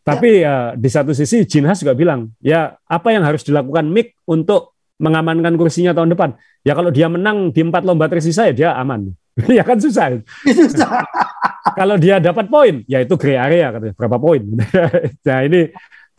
tapi 0.00 0.40
ya 0.40 0.72
di 0.74 0.88
satu 0.88 1.12
sisi 1.12 1.44
Jinhas 1.44 1.84
juga 1.84 1.92
bilang, 1.92 2.32
ya 2.40 2.72
apa 2.88 3.12
yang 3.12 3.20
harus 3.20 3.44
dilakukan 3.44 3.84
Mick 3.84 4.16
untuk 4.24 4.72
mengamankan 4.96 5.60
kursinya 5.60 5.92
tahun 5.92 6.16
depan? 6.16 6.30
Ya 6.64 6.72
kalau 6.72 6.88
dia 6.88 7.08
menang 7.08 7.52
di 7.52 7.60
empat 7.60 7.84
lomba 7.84 8.08
tersisa 8.08 8.48
ya 8.48 8.54
dia 8.56 8.70
aman. 8.80 9.12
ya 9.56 9.60
kan 9.60 9.76
susah. 9.76 10.18
susah. 10.48 11.04
kalau 11.80 12.00
dia 12.00 12.16
dapat 12.16 12.48
poin, 12.48 12.80
ya 12.88 13.04
itu 13.04 13.12
gray 13.20 13.36
area 13.36 13.76
katanya 13.76 13.94
berapa 13.96 14.16
poin. 14.16 14.42
nah 15.28 15.38
ini 15.44 15.68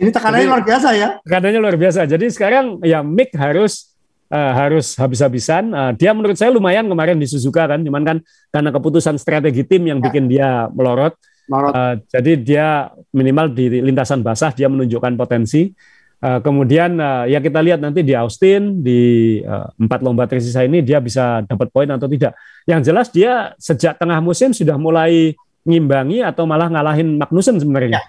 ini 0.02 0.10
tekanannya 0.10 0.48
luar 0.50 0.64
biasa 0.66 0.88
ya. 0.98 1.10
Tekanannya 1.26 1.60
luar 1.62 1.78
biasa. 1.78 2.00
Jadi 2.06 2.26
sekarang 2.30 2.82
ya 2.86 3.02
Mick 3.02 3.34
harus 3.34 3.91
uh, 4.32 4.52
harus 4.56 4.96
habis-habisan. 4.96 5.70
Uh, 5.76 5.92
dia 5.94 6.16
menurut 6.16 6.40
saya 6.40 6.50
lumayan 6.50 6.88
kemarin 6.88 7.20
di 7.20 7.28
Suzuka 7.28 7.68
kan, 7.68 7.84
cuman 7.84 8.04
kan 8.08 8.18
karena 8.50 8.72
keputusan 8.72 9.20
strategi 9.20 9.68
tim 9.68 9.84
yang 9.86 10.00
ya. 10.00 10.04
bikin 10.08 10.26
dia 10.32 10.50
melorot. 10.72 11.14
Uh, 11.52 12.00
jadi 12.08 12.32
dia 12.40 12.68
minimal 13.12 13.52
di 13.52 13.84
lintasan 13.84 14.24
basah 14.24 14.56
dia 14.56 14.72
menunjukkan 14.72 15.20
potensi. 15.20 15.76
Uh, 16.22 16.38
kemudian 16.38 17.02
uh, 17.02 17.26
ya 17.26 17.42
kita 17.42 17.60
lihat 17.66 17.82
nanti 17.82 18.06
di 18.06 18.14
Austin 18.14 18.86
di 18.86 19.42
uh, 19.42 19.74
empat 19.74 20.06
lomba 20.06 20.30
tersisa 20.30 20.62
ini 20.62 20.86
dia 20.86 21.02
bisa 21.02 21.44
dapat 21.44 21.68
poin 21.74 21.90
atau 21.90 22.06
tidak. 22.08 22.38
Yang 22.70 22.82
jelas 22.88 23.08
dia 23.10 23.34
sejak 23.58 23.98
tengah 23.98 24.22
musim 24.22 24.54
sudah 24.54 24.78
mulai 24.78 25.34
ngimbangi 25.66 26.22
atau 26.22 26.46
malah 26.46 26.70
ngalahin 26.70 27.18
Magnussen 27.18 27.58
sebenarnya. 27.58 27.98
Ya. 27.98 28.02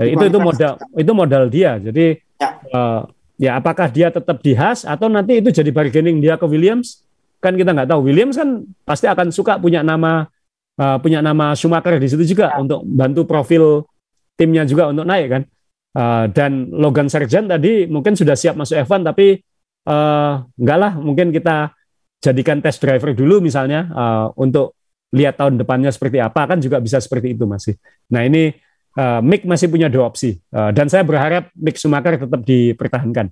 Jadi 0.00 0.08
itu 0.16 0.24
itu 0.32 0.38
modal 0.40 0.72
itu 0.96 1.12
modal 1.12 1.42
dia. 1.52 1.76
Jadi 1.76 2.16
ya. 2.40 2.48
Uh, 2.72 3.00
ya 3.40 3.56
apakah 3.56 3.88
dia 3.88 4.12
tetap 4.12 4.44
di 4.44 4.52
Haas 4.52 4.84
atau 4.84 5.08
nanti 5.08 5.40
itu 5.40 5.48
jadi 5.48 5.72
bargaining 5.72 6.20
dia 6.20 6.36
ke 6.36 6.44
Williams? 6.44 7.00
Kan 7.40 7.56
kita 7.56 7.72
nggak 7.72 7.88
tahu. 7.88 8.12
Williams 8.12 8.36
kan 8.36 8.68
pasti 8.84 9.08
akan 9.08 9.32
suka 9.32 9.56
punya 9.56 9.80
nama 9.80 10.28
uh, 10.76 11.00
punya 11.00 11.24
nama 11.24 11.56
Schumacher 11.56 11.96
di 11.96 12.04
situ 12.12 12.36
juga 12.36 12.52
ya. 12.52 12.60
untuk 12.60 12.84
bantu 12.84 13.24
profil 13.24 13.88
timnya 14.36 14.68
juga 14.68 14.92
untuk 14.92 15.08
naik 15.08 15.26
kan. 15.32 15.42
Uh, 15.90 16.24
dan 16.30 16.70
Logan 16.70 17.08
Sargent 17.10 17.50
tadi 17.50 17.88
mungkin 17.88 18.14
sudah 18.14 18.38
siap 18.38 18.54
masuk 18.54 18.78
F1 18.86 19.02
tapi 19.02 19.42
uh, 19.90 20.44
enggak 20.54 20.78
lah 20.78 20.92
mungkin 20.94 21.34
kita 21.34 21.74
jadikan 22.20 22.62
test 22.62 22.78
driver 22.78 23.10
dulu 23.10 23.42
misalnya 23.42 23.90
uh, 23.90 24.26
untuk 24.38 24.76
lihat 25.10 25.40
tahun 25.40 25.58
depannya 25.58 25.90
seperti 25.90 26.22
apa 26.22 26.46
kan 26.46 26.62
juga 26.62 26.78
bisa 26.78 27.02
seperti 27.02 27.34
itu 27.34 27.42
masih. 27.48 27.74
Nah 28.12 28.22
ini 28.22 28.54
uh, 28.96 29.20
Mick 29.22 29.46
masih 29.46 29.70
punya 29.70 29.86
dua 29.86 30.08
opsi 30.10 30.40
uh, 30.54 30.70
dan 30.74 30.90
saya 30.90 31.06
berharap 31.06 31.52
Mick 31.54 31.76
Schumacher 31.78 32.18
tetap 32.18 32.40
dipertahankan. 32.42 33.30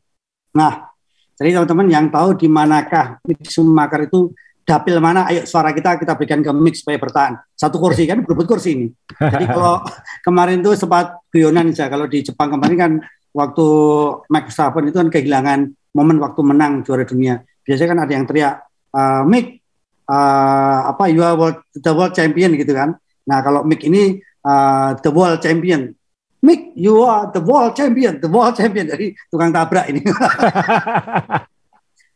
Nah, 0.54 0.90
jadi 1.38 1.54
teman-teman 1.58 1.86
yang 1.86 2.06
tahu 2.10 2.34
di 2.34 2.46
manakah 2.50 3.18
Mick 3.26 3.46
Schumacher 3.46 4.06
itu 4.06 4.34
dapil 4.68 5.00
mana, 5.00 5.24
ayo 5.32 5.48
suara 5.48 5.72
kita 5.72 5.96
kita 5.96 6.12
berikan 6.12 6.44
ke 6.44 6.52
Mick 6.52 6.76
supaya 6.76 7.00
bertahan. 7.00 7.40
Satu 7.56 7.80
kursi 7.80 8.04
kan, 8.04 8.20
berebut 8.20 8.44
kursi 8.44 8.76
ini. 8.76 8.86
Jadi 9.16 9.48
kalau 9.56 9.80
kemarin 10.20 10.60
tuh 10.60 10.76
sempat 10.76 11.24
guyonan 11.32 11.72
saja, 11.72 11.88
kalau 11.88 12.04
di 12.04 12.20
Jepang 12.20 12.52
kemarin 12.52 12.76
kan 12.76 12.92
waktu 13.32 13.66
Max 14.28 14.52
Verstappen 14.52 14.92
itu 14.92 14.96
kan 15.00 15.08
kehilangan 15.08 15.72
momen 15.96 16.20
waktu 16.20 16.40
menang 16.44 16.84
juara 16.84 17.08
dunia. 17.08 17.40
Biasanya 17.64 17.88
kan 17.96 18.00
ada 18.04 18.12
yang 18.12 18.24
teriak, 18.28 18.54
uh, 18.92 19.24
Mick, 19.24 19.64
uh, 20.04 20.92
apa 20.92 21.08
you 21.08 21.24
are 21.24 21.32
world, 21.32 21.64
the 21.72 21.92
world 21.96 22.12
champion 22.12 22.52
gitu 22.60 22.76
kan. 22.76 22.92
Nah 23.24 23.40
kalau 23.40 23.64
Mick 23.64 23.80
ini 23.88 24.20
uh, 24.44 24.94
the 25.00 25.10
world 25.10 25.42
champion. 25.42 25.94
Mick, 26.38 26.70
you 26.78 27.02
are 27.02 27.26
the 27.34 27.42
world 27.42 27.74
champion, 27.74 28.22
the 28.22 28.30
world 28.30 28.54
champion. 28.54 28.86
Jadi 28.86 29.10
tukang 29.26 29.50
tabrak 29.50 29.90
ini. 29.90 30.06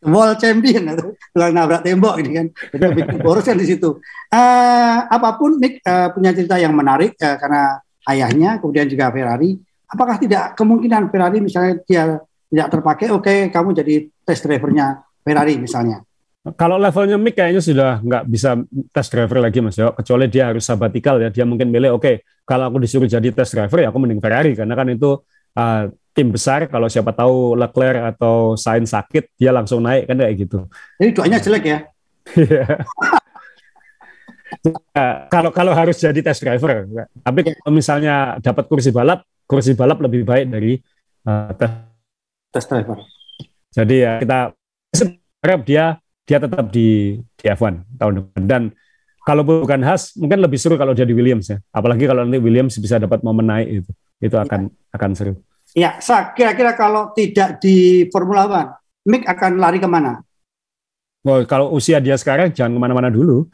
the 0.02 0.10
world 0.10 0.38
champion 0.38 0.94
atau 0.94 1.10
tukang 1.34 1.52
nabrak 1.54 1.82
tembok 1.82 2.22
ini 2.22 2.30
kan. 2.38 2.46
Jadi 2.70 2.84
bikin 3.02 3.18
boros 3.18 3.42
kan 3.42 3.58
di 3.58 3.66
situ. 3.66 3.98
Uh, 4.30 4.98
apa 5.10 5.34
pun 5.34 5.58
Mick 5.58 5.82
uh, 5.82 6.14
punya 6.14 6.30
cerita 6.30 6.54
yang 6.58 6.74
menarik 6.74 7.18
uh, 7.18 7.34
karena 7.34 7.82
ayahnya, 8.06 8.62
kemudian 8.62 8.86
juga 8.86 9.10
Ferrari. 9.10 9.58
Apakah 9.90 10.16
tidak 10.22 10.54
kemungkinan 10.54 11.10
Ferrari 11.10 11.42
misalnya 11.42 11.82
dia 11.84 12.04
tidak 12.52 12.68
terpakai, 12.68 13.08
oke 13.10 13.24
okay, 13.24 13.38
kamu 13.50 13.74
jadi 13.74 13.94
test 14.22 14.46
drivernya 14.46 15.02
Ferrari 15.24 15.58
misalnya. 15.58 16.04
Kalau 16.42 16.74
levelnya 16.74 17.14
Mick 17.22 17.38
kayaknya 17.38 17.62
sudah 17.62 18.02
nggak 18.02 18.26
bisa 18.26 18.58
test 18.90 19.14
driver 19.14 19.38
lagi 19.38 19.62
Mas 19.62 19.78
Yo, 19.78 19.94
kecuali 19.94 20.26
dia 20.26 20.50
harus 20.50 20.66
sabatikal 20.66 21.22
ya. 21.22 21.30
Dia 21.30 21.46
mungkin 21.46 21.70
milih 21.70 21.94
oke, 21.94 22.02
okay, 22.02 22.14
kalau 22.42 22.66
aku 22.66 22.82
disuruh 22.82 23.06
jadi 23.06 23.30
test 23.30 23.54
driver 23.54 23.78
ya 23.78 23.94
aku 23.94 24.02
mending 24.02 24.18
Ferrari 24.18 24.58
karena 24.58 24.74
kan 24.74 24.90
itu 24.90 25.22
uh, 25.54 25.86
tim 26.10 26.28
besar 26.34 26.66
kalau 26.66 26.90
siapa 26.90 27.14
tahu 27.14 27.54
Leclerc 27.54 28.18
atau 28.18 28.58
Sainz 28.58 28.90
sakit 28.90 29.38
dia 29.38 29.54
langsung 29.54 29.86
naik 29.86 30.10
kan 30.10 30.18
kayak 30.18 30.34
gitu. 30.34 30.66
Jadi 30.98 31.10
doanya 31.14 31.38
jelek 31.38 31.62
ya. 31.62 31.78
nah, 34.66 35.14
kalau 35.34 35.54
kalau 35.54 35.72
harus 35.78 35.94
jadi 35.94 36.18
test 36.26 36.42
driver, 36.42 36.90
tapi 37.22 37.38
ya. 37.46 37.54
kalau 37.54 37.70
misalnya 37.70 38.14
dapat 38.42 38.66
kursi 38.66 38.90
balap, 38.90 39.22
kursi 39.46 39.78
balap 39.78 40.02
lebih 40.02 40.26
baik 40.26 40.50
dari 40.50 40.74
uh, 41.22 41.54
test, 41.54 41.74
test 42.50 42.66
driver. 42.66 42.98
Jadi 43.70 43.94
ya 43.94 44.18
kita 44.18 44.50
harap 45.38 45.62
dia 45.62 46.01
dia 46.32 46.40
tetap 46.40 46.72
di, 46.72 47.20
di 47.20 47.44
F1 47.44 47.84
tahun 48.00 48.12
depan. 48.24 48.42
Dan 48.48 48.62
kalau 49.20 49.44
bukan 49.44 49.84
Haas, 49.84 50.16
mungkin 50.16 50.40
lebih 50.40 50.56
seru 50.56 50.80
kalau 50.80 50.96
jadi 50.96 51.12
Williams 51.12 51.52
ya. 51.52 51.60
Apalagi 51.76 52.08
kalau 52.08 52.24
nanti 52.24 52.40
Williams 52.40 52.80
bisa 52.80 52.96
dapat 52.96 53.20
momen 53.20 53.52
naik 53.52 53.84
itu, 53.84 53.90
itu 54.24 54.36
akan 54.40 54.72
ya. 54.72 54.96
akan 54.96 55.10
seru. 55.12 55.34
Ya, 55.76 56.00
saya 56.00 56.32
kira-kira 56.32 56.72
kalau 56.72 57.12
tidak 57.12 57.60
di 57.60 58.08
Formula 58.08 58.48
One, 58.48 58.72
Mick 59.04 59.28
akan 59.28 59.60
lari 59.60 59.76
ke 59.76 59.84
mana? 59.84 60.24
Oh, 61.28 61.44
kalau 61.44 61.76
usia 61.76 62.00
dia 62.00 62.16
sekarang 62.16 62.48
jangan 62.56 62.72
ke 62.72 62.80
mana-mana 62.80 63.12
dulu. 63.12 63.44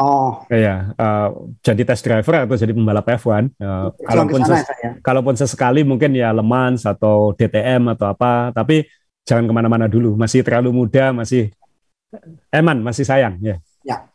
Oh. 0.00 0.40
Ya, 0.48 0.96
uh, 0.96 1.50
jadi 1.60 1.84
test 1.84 2.06
driver 2.06 2.46
atau 2.46 2.56
jadi 2.56 2.72
pembalap 2.72 3.04
F1. 3.20 3.52
Uh, 3.60 3.92
kalaupun 4.08 4.40
ses 4.48 4.64
ya. 4.80 4.90
kalaupun 5.02 5.34
sesekali 5.36 5.84
mungkin 5.84 6.16
ya 6.16 6.32
Le 6.32 6.40
Mans 6.40 6.88
atau 6.88 7.36
DTM 7.36 7.92
atau 7.92 8.08
apa, 8.08 8.54
tapi 8.56 8.88
jangan 9.28 9.44
ke 9.44 9.52
mana-mana 9.52 9.84
dulu. 9.84 10.16
Masih 10.16 10.40
terlalu 10.40 10.72
muda, 10.72 11.12
masih 11.12 11.52
Eman 12.50 12.82
masih 12.82 13.06
sayang 13.06 13.38
ya. 13.38 13.56
Ya. 13.86 14.10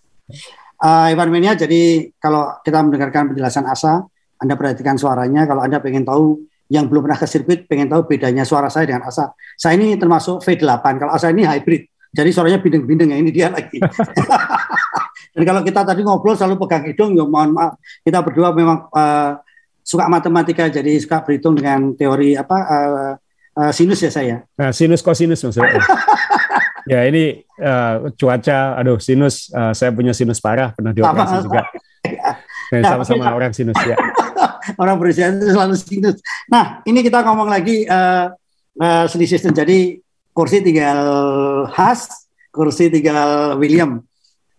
Uh, 0.75 1.07
Ivan 1.11 1.31
Menia, 1.31 1.55
jadi 1.55 2.11
kalau 2.19 2.51
kita 2.59 2.83
mendengarkan 2.83 3.31
penjelasan 3.31 3.63
Asa, 3.63 4.03
Anda 4.35 4.59
perhatikan 4.59 4.99
suaranya. 4.99 5.47
Kalau 5.47 5.63
Anda 5.63 5.79
pengen 5.79 6.03
tahu 6.03 6.43
yang 6.67 6.91
belum 6.91 7.07
pernah 7.07 7.19
ke 7.19 7.27
sirkuit, 7.29 7.69
pengen 7.71 7.87
tahu 7.87 8.03
bedanya 8.03 8.43
suara 8.43 8.67
saya 8.67 8.91
dengan 8.91 9.07
Asa. 9.07 9.31
Saya 9.55 9.79
ini 9.79 9.95
termasuk 9.95 10.43
V8. 10.43 10.83
Kalau 10.99 11.11
Asa 11.15 11.31
ini 11.31 11.47
hybrid, 11.47 11.87
jadi 12.11 12.29
suaranya 12.35 12.59
bindeng-bindeng. 12.59 13.15
Ya 13.15 13.17
ini 13.17 13.31
dia 13.31 13.47
lagi. 13.47 13.79
Dan 15.35 15.43
kalau 15.43 15.61
kita 15.67 15.83
tadi 15.83 15.99
ngobrol 16.03 16.35
selalu 16.35 16.55
pegang 16.63 16.83
hidung, 16.87 17.11
ya 17.15 17.27
mohon 17.27 17.55
maaf. 17.55 17.75
Kita 18.03 18.23
berdua 18.23 18.55
memang 18.55 18.87
uh, 18.91 19.39
suka 19.83 20.07
matematika, 20.07 20.67
jadi 20.71 20.95
suka 20.99 21.23
berhitung 21.23 21.59
dengan 21.59 21.91
teori 21.95 22.39
apa 22.39 22.57
uh, 22.67 23.11
uh, 23.57 23.71
sinus 23.71 23.99
ya 24.03 24.11
saya. 24.11 24.35
Nah, 24.59 24.71
sinus 24.75 25.01
kosinus 25.01 25.43
maksudnya. 25.43 25.79
Ya 26.85 27.01
ini 27.09 27.41
uh, 27.57 28.13
cuaca, 28.13 28.77
aduh 28.77 29.01
sinus, 29.01 29.49
uh, 29.49 29.73
saya 29.73 29.89
punya 29.89 30.13
sinus 30.13 30.37
parah, 30.37 30.69
pernah 30.69 30.93
dioperasi 30.93 31.41
juga. 31.41 31.65
Sama-sama 32.93 33.33
orang 33.33 33.57
sinus 33.57 33.73
ya. 33.81 33.97
orang 34.81 35.01
berusia 35.01 35.33
itu 35.33 35.49
selalu 35.49 35.75
sinus. 35.81 36.21
Nah 36.45 36.85
ini 36.85 37.01
kita 37.01 37.25
ngomong 37.25 37.49
lagi 37.49 37.89
uh, 37.89 38.29
uh, 38.77 39.05
seni 39.09 39.25
sistem. 39.25 39.49
Jadi 39.57 39.97
kursi 40.29 40.61
tinggal 40.61 41.01
Has, 41.73 42.29
kursi 42.53 42.93
tinggal 42.93 43.57
William. 43.57 44.05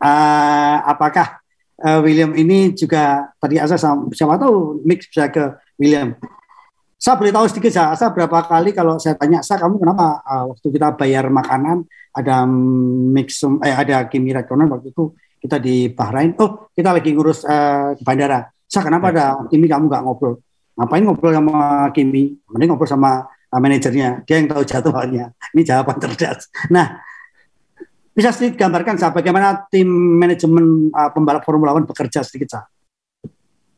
Uh, 0.03 0.76
apakah 0.82 1.38
uh, 1.86 2.03
William 2.03 2.34
ini 2.34 2.74
juga 2.74 3.30
tadi 3.38 3.62
asal 3.62 4.11
siapa 4.11 4.34
tahu 4.34 4.82
mix 4.82 5.07
bisa 5.07 5.30
ke 5.30 5.55
William. 5.78 6.11
Saya 6.97 7.20
boleh 7.20 7.28
tahu 7.28 7.44
sedikit 7.53 7.72
saya, 7.76 7.92
saya 7.92 8.09
berapa 8.09 8.49
kali 8.49 8.72
kalau 8.72 8.97
saya 8.97 9.12
tanya 9.20 9.44
saya 9.44 9.61
kamu 9.61 9.76
kenapa 9.76 10.24
uh, 10.24 10.49
waktu 10.49 10.66
kita 10.72 10.97
bayar 10.97 11.28
makanan 11.28 11.84
ada 12.16 12.49
mix 13.12 13.44
eh 13.61 13.76
ada 13.76 14.09
Kimi 14.09 14.32
Raikkonen 14.32 14.64
waktu 14.72 14.97
itu 14.97 15.12
kita 15.36 15.61
di 15.61 15.92
Bahrain. 15.92 16.32
Oh 16.40 16.72
kita 16.72 16.97
lagi 16.97 17.12
ngurus 17.12 17.44
uh, 17.44 17.92
bandara. 18.01 18.49
Saya 18.64 18.88
kenapa 18.88 19.12
ada 19.12 19.44
Kimi 19.53 19.68
kamu 19.68 19.92
nggak 19.92 20.03
ngobrol? 20.09 20.40
Ngapain 20.80 21.05
ngobrol 21.05 21.32
sama 21.36 21.57
Kimi? 21.92 22.32
Mending 22.49 22.68
ngobrol 22.72 22.88
sama 22.88 23.28
uh, 23.28 23.61
manajernya. 23.61 24.24
Dia 24.24 24.40
yang 24.40 24.49
tahu 24.49 24.64
jadwalnya. 24.64 25.36
Ini 25.53 25.62
jawaban 25.68 26.01
cerdas. 26.01 26.49
Nah 26.72 26.97
bisa 28.16 28.32
sedikit 28.32 28.64
gambarkan 28.64 28.97
saya 28.97 29.12
bagaimana 29.12 29.68
tim 29.68 29.84
manajemen 29.92 30.88
uh, 30.97 31.12
pembalap 31.12 31.44
Formula 31.44 31.76
One 31.76 31.84
bekerja 31.84 32.24
sedikit 32.24 32.57
saya 32.57 32.64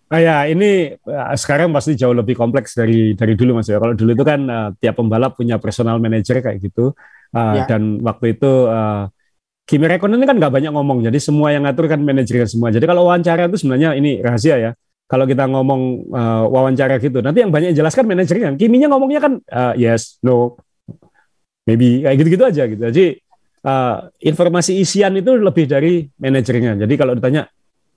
Ah 0.09 0.21
ya, 0.25 0.37
ini 0.49 0.97
uh, 1.05 1.37
sekarang 1.37 1.69
pasti 1.69 1.93
jauh 1.93 2.17
lebih 2.17 2.33
kompleks 2.33 2.73
dari 2.73 3.13
dari 3.13 3.37
dulu 3.37 3.61
Mas 3.61 3.69
ya. 3.69 3.77
Kalau 3.77 3.93
dulu 3.93 4.17
itu 4.17 4.25
kan 4.25 4.41
uh, 4.49 4.69
tiap 4.81 4.97
pembalap 4.97 5.37
punya 5.37 5.61
personal 5.61 6.01
manager 6.01 6.41
kayak 6.41 6.65
gitu. 6.65 6.97
Uh, 7.29 7.61
ya. 7.61 7.69
dan 7.69 8.01
waktu 8.01 8.41
itu 8.41 8.49
uh, 8.73 9.05
Kimi 9.69 9.85
Räikkönen 9.85 10.17
ini 10.17 10.25
kan 10.25 10.41
nggak 10.41 10.49
banyak 10.49 10.73
ngomong. 10.73 11.05
Jadi 11.05 11.21
semua 11.21 11.53
yang 11.53 11.69
ngatur 11.69 11.93
kan 11.93 12.01
manajernya 12.01 12.49
semua. 12.49 12.73
Jadi 12.73 12.89
kalau 12.89 13.05
wawancara 13.05 13.53
itu 13.53 13.61
sebenarnya 13.61 13.93
ini 14.01 14.25
rahasia 14.25 14.57
ya. 14.57 14.71
Kalau 15.05 15.29
kita 15.29 15.45
ngomong 15.45 16.09
uh, 16.09 16.45
wawancara 16.49 16.97
gitu, 17.01 17.21
nanti 17.21 17.45
yang 17.45 17.53
banyak 17.53 17.77
jelaskan 17.77 18.09
manajernya. 18.09 18.57
Kiminya 18.57 18.89
ngomongnya 18.89 19.21
kan 19.21 19.33
uh, 19.45 19.77
yes, 19.77 20.17
no, 20.25 20.57
maybe 21.69 22.01
kayak 22.01 22.17
gitu-gitu 22.17 22.45
aja 22.49 22.65
gitu. 22.65 22.81
Jadi 22.81 23.07
uh, 23.69 24.09
informasi 24.25 24.81
isian 24.81 25.21
itu 25.21 25.37
lebih 25.37 25.69
dari 25.69 26.09
manajernya. 26.17 26.81
Jadi 26.81 26.95
kalau 26.97 27.13
ditanya 27.13 27.45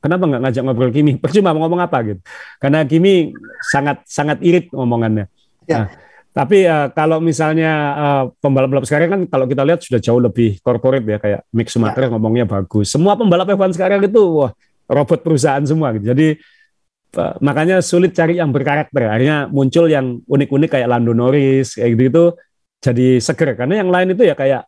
Kenapa 0.01 0.23
nggak 0.25 0.41
ngajak 0.41 0.61
ngobrol 0.65 0.91
Kimi? 0.91 1.13
Percuma 1.23 1.53
mau 1.53 1.69
ngomong 1.69 1.81
apa 1.85 1.97
gitu. 2.01 2.21
Karena 2.57 2.81
Kimi 2.83 3.31
sangat 3.69 4.01
sangat 4.09 4.41
irit 4.41 4.73
ngomongannya. 4.73 5.29
Ya. 5.69 5.85
Nah, 5.85 5.87
tapi 6.31 6.63
uh, 6.63 6.87
kalau 6.95 7.19
misalnya 7.19 7.71
uh, 7.93 8.23
pembalap-pembalap 8.39 8.87
sekarang 8.87 9.09
kan 9.11 9.21
kalau 9.27 9.45
kita 9.45 9.67
lihat 9.67 9.83
sudah 9.83 9.99
jauh 9.99 10.17
lebih 10.23 10.63
korporat 10.63 11.03
ya 11.03 11.19
kayak 11.19 11.43
Mick 11.51 11.67
Schumacher 11.67 12.07
ya. 12.07 12.09
ngomongnya 12.09 12.47
bagus. 12.47 12.89
Semua 12.89 13.19
pembalap 13.19 13.51
F1 13.51 13.75
sekarang 13.75 13.99
itu 14.01 14.41
wah 14.41 14.51
robot 14.87 15.19
perusahaan 15.21 15.61
semua 15.67 15.91
gitu. 15.99 16.07
Jadi 16.09 16.39
uh, 17.19 17.35
makanya 17.43 17.83
sulit 17.83 18.15
cari 18.15 18.39
yang 18.39 18.49
berkarakter. 18.55 19.11
Akhirnya 19.11 19.51
muncul 19.51 19.91
yang 19.91 20.23
unik-unik 20.23 20.69
kayak 20.71 20.87
Lando 20.87 21.11
Norris 21.11 21.75
kayak 21.75 21.89
gitu 21.93 22.03
itu 22.07 22.25
jadi 22.81 23.07
seger 23.21 23.53
karena 23.53 23.83
yang 23.83 23.93
lain 23.93 24.17
itu 24.17 24.25
ya 24.25 24.33
kayak 24.33 24.65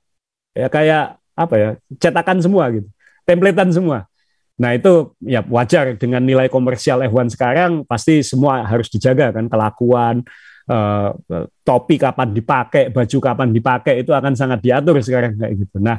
ya 0.54 0.68
kayak 0.70 1.18
apa 1.34 1.56
ya 1.58 1.70
cetakan 1.98 2.44
semua 2.44 2.70
gitu. 2.76 2.92
Templatean 3.24 3.72
semua. 3.72 4.06
Nah 4.54 4.78
itu 4.78 5.18
ya 5.24 5.41
wajar 5.49 5.97
dengan 5.97 6.22
nilai 6.22 6.45
komersial 6.45 7.01
F1 7.10 7.34
sekarang 7.34 7.72
pasti 7.89 8.22
semua 8.22 8.62
harus 8.68 8.86
dijaga 8.89 9.34
kan 9.34 9.49
kelakuan, 9.49 10.22
eh, 10.70 11.10
topi 11.66 11.95
kapan 11.97 12.30
dipakai, 12.32 12.93
baju 12.93 13.18
kapan 13.18 13.49
dipakai 13.49 14.06
itu 14.06 14.14
akan 14.14 14.34
sangat 14.38 14.62
diatur 14.62 15.01
sekarang 15.01 15.34
kayak 15.38 15.54
gitu. 15.58 15.78
Nah 15.82 15.97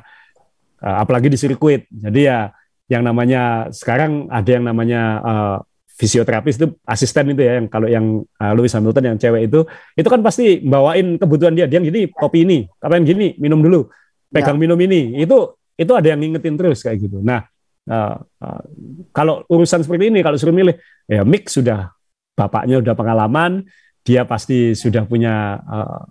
eh, 0.78 0.96
apalagi 1.02 1.26
di 1.26 1.38
sirkuit. 1.38 1.90
Jadi 1.90 2.30
ya 2.30 2.54
yang 2.86 3.02
namanya 3.02 3.72
sekarang 3.74 4.30
ada 4.30 4.50
yang 4.50 4.64
namanya 4.70 5.02
eh, 5.24 5.58
fisioterapis 5.94 6.58
itu 6.58 6.66
asisten 6.82 7.30
itu 7.30 7.42
ya 7.46 7.62
yang 7.62 7.66
kalau 7.70 7.86
yang 7.86 8.26
uh, 8.42 8.52
Lewis 8.58 8.74
Hamilton 8.74 9.14
yang 9.14 9.18
cewek 9.18 9.46
itu 9.46 9.62
itu 9.94 10.08
kan 10.10 10.20
pasti 10.26 10.58
bawain 10.58 11.22
kebutuhan 11.22 11.54
dia 11.54 11.70
dia 11.70 11.78
yang 11.78 11.86
gini 11.86 12.10
kopi 12.10 12.42
ini 12.42 12.66
apa 12.82 12.98
yang 12.98 13.06
gini 13.06 13.38
minum 13.38 13.62
dulu 13.62 13.86
pegang 14.26 14.58
ya. 14.58 14.62
minum 14.66 14.78
ini 14.82 15.22
itu 15.22 15.54
itu 15.78 15.92
ada 15.94 16.10
yang 16.10 16.18
ngingetin 16.18 16.58
terus 16.58 16.82
kayak 16.82 16.98
gitu 16.98 17.22
nah 17.22 17.46
Uh, 17.84 18.16
uh, 18.40 18.62
kalau 19.12 19.44
urusan 19.48 19.84
seperti 19.84 20.08
ini, 20.08 20.24
kalau 20.24 20.40
suruh 20.40 20.54
milih, 20.54 20.76
ya 21.04 21.22
Mick 21.22 21.52
sudah 21.52 21.92
bapaknya 22.32 22.80
sudah 22.80 22.96
pengalaman, 22.96 23.68
dia 24.00 24.24
pasti 24.24 24.72
sudah 24.72 25.04
punya, 25.04 25.60
uh, 25.64 26.02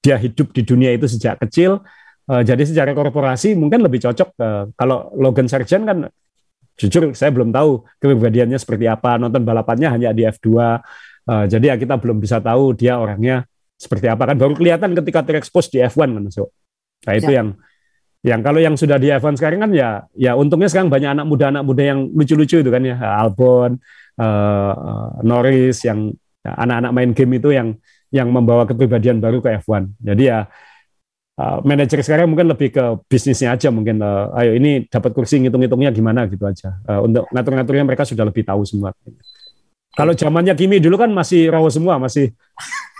dia 0.00 0.16
hidup 0.16 0.54
di 0.54 0.62
dunia 0.62 0.94
itu 0.94 1.10
sejak 1.10 1.42
kecil. 1.42 1.82
Uh, 2.30 2.46
jadi 2.46 2.62
secara 2.62 2.94
korporasi 2.94 3.58
mungkin 3.58 3.82
lebih 3.82 4.02
cocok. 4.06 4.28
Uh, 4.38 4.64
kalau 4.78 5.10
Logan 5.18 5.50
Sargent 5.50 5.82
kan, 5.82 5.98
jujur 6.78 7.12
saya 7.12 7.34
belum 7.34 7.50
tahu 7.50 7.84
kepribadiannya 7.98 8.56
seperti 8.56 8.86
apa. 8.86 9.18
Nonton 9.18 9.42
balapannya 9.42 9.90
hanya 9.90 10.14
di 10.14 10.24
F2. 10.24 10.48
Uh, 11.26 11.44
jadi 11.50 11.74
ya 11.74 11.76
kita 11.76 12.00
belum 12.00 12.22
bisa 12.22 12.40
tahu 12.40 12.72
dia 12.72 12.96
orangnya 12.96 13.44
seperti 13.80 14.12
apa 14.12 14.28
kan 14.28 14.36
baru 14.36 14.52
kelihatan 14.52 14.92
ketika 14.92 15.24
terekspos 15.24 15.72
di 15.72 15.80
F1 15.80 16.12
kan 16.12 16.24
so. 16.28 16.52
Nah 17.08 17.16
itu 17.16 17.32
ya. 17.32 17.40
yang 17.40 17.48
yang 18.20 18.40
kalau 18.44 18.60
yang 18.60 18.76
sudah 18.76 19.00
di 19.00 19.08
F1 19.08 19.40
sekarang 19.40 19.64
kan 19.64 19.70
ya 19.72 20.04
ya 20.12 20.36
untungnya 20.36 20.68
sekarang 20.68 20.92
banyak 20.92 21.16
anak 21.16 21.26
muda 21.26 21.48
anak 21.48 21.64
muda 21.64 21.82
yang 21.88 22.04
lucu-lucu 22.12 22.60
itu 22.60 22.68
kan 22.68 22.84
ya 22.84 23.00
Albon, 23.00 23.80
uh, 24.20 24.72
Norris 25.24 25.80
yang 25.88 26.12
ya, 26.44 26.52
anak-anak 26.60 26.92
main 26.92 27.10
game 27.16 27.32
itu 27.40 27.48
yang 27.56 27.68
yang 28.12 28.28
membawa 28.28 28.68
kepribadian 28.68 29.24
baru 29.24 29.40
ke 29.40 29.56
F1. 29.64 29.88
Jadi 30.04 30.28
ya 30.28 30.44
uh, 31.40 31.58
manajer 31.64 32.04
sekarang 32.04 32.28
mungkin 32.28 32.52
lebih 32.52 32.68
ke 32.76 32.84
bisnisnya 33.08 33.56
aja 33.56 33.72
mungkin 33.72 34.04
uh, 34.04 34.28
ayo 34.36 34.52
ini 34.52 34.84
dapat 34.84 35.16
kursi 35.16 35.40
ngitung-ngitungnya 35.40 35.88
gimana 35.88 36.28
gitu 36.28 36.44
aja. 36.44 36.76
Uh, 36.84 37.00
untuk 37.08 37.24
ngatur-ngaturnya 37.32 37.84
mereka 37.88 38.04
sudah 38.04 38.28
lebih 38.28 38.44
tahu 38.44 38.68
semua. 38.68 38.92
Kalau 39.90 40.14
zamannya 40.14 40.54
Kimi 40.54 40.78
dulu 40.78 40.94
kan 40.94 41.10
masih 41.10 41.50
raw 41.50 41.66
semua, 41.66 41.98
masih 41.98 42.30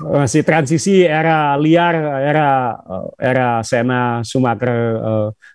masih 0.02 0.42
transisi 0.42 1.06
era 1.06 1.54
liar, 1.54 1.94
era 2.26 2.74
era 3.14 3.62
Sena, 3.62 4.26
Schumacher, 4.26 4.98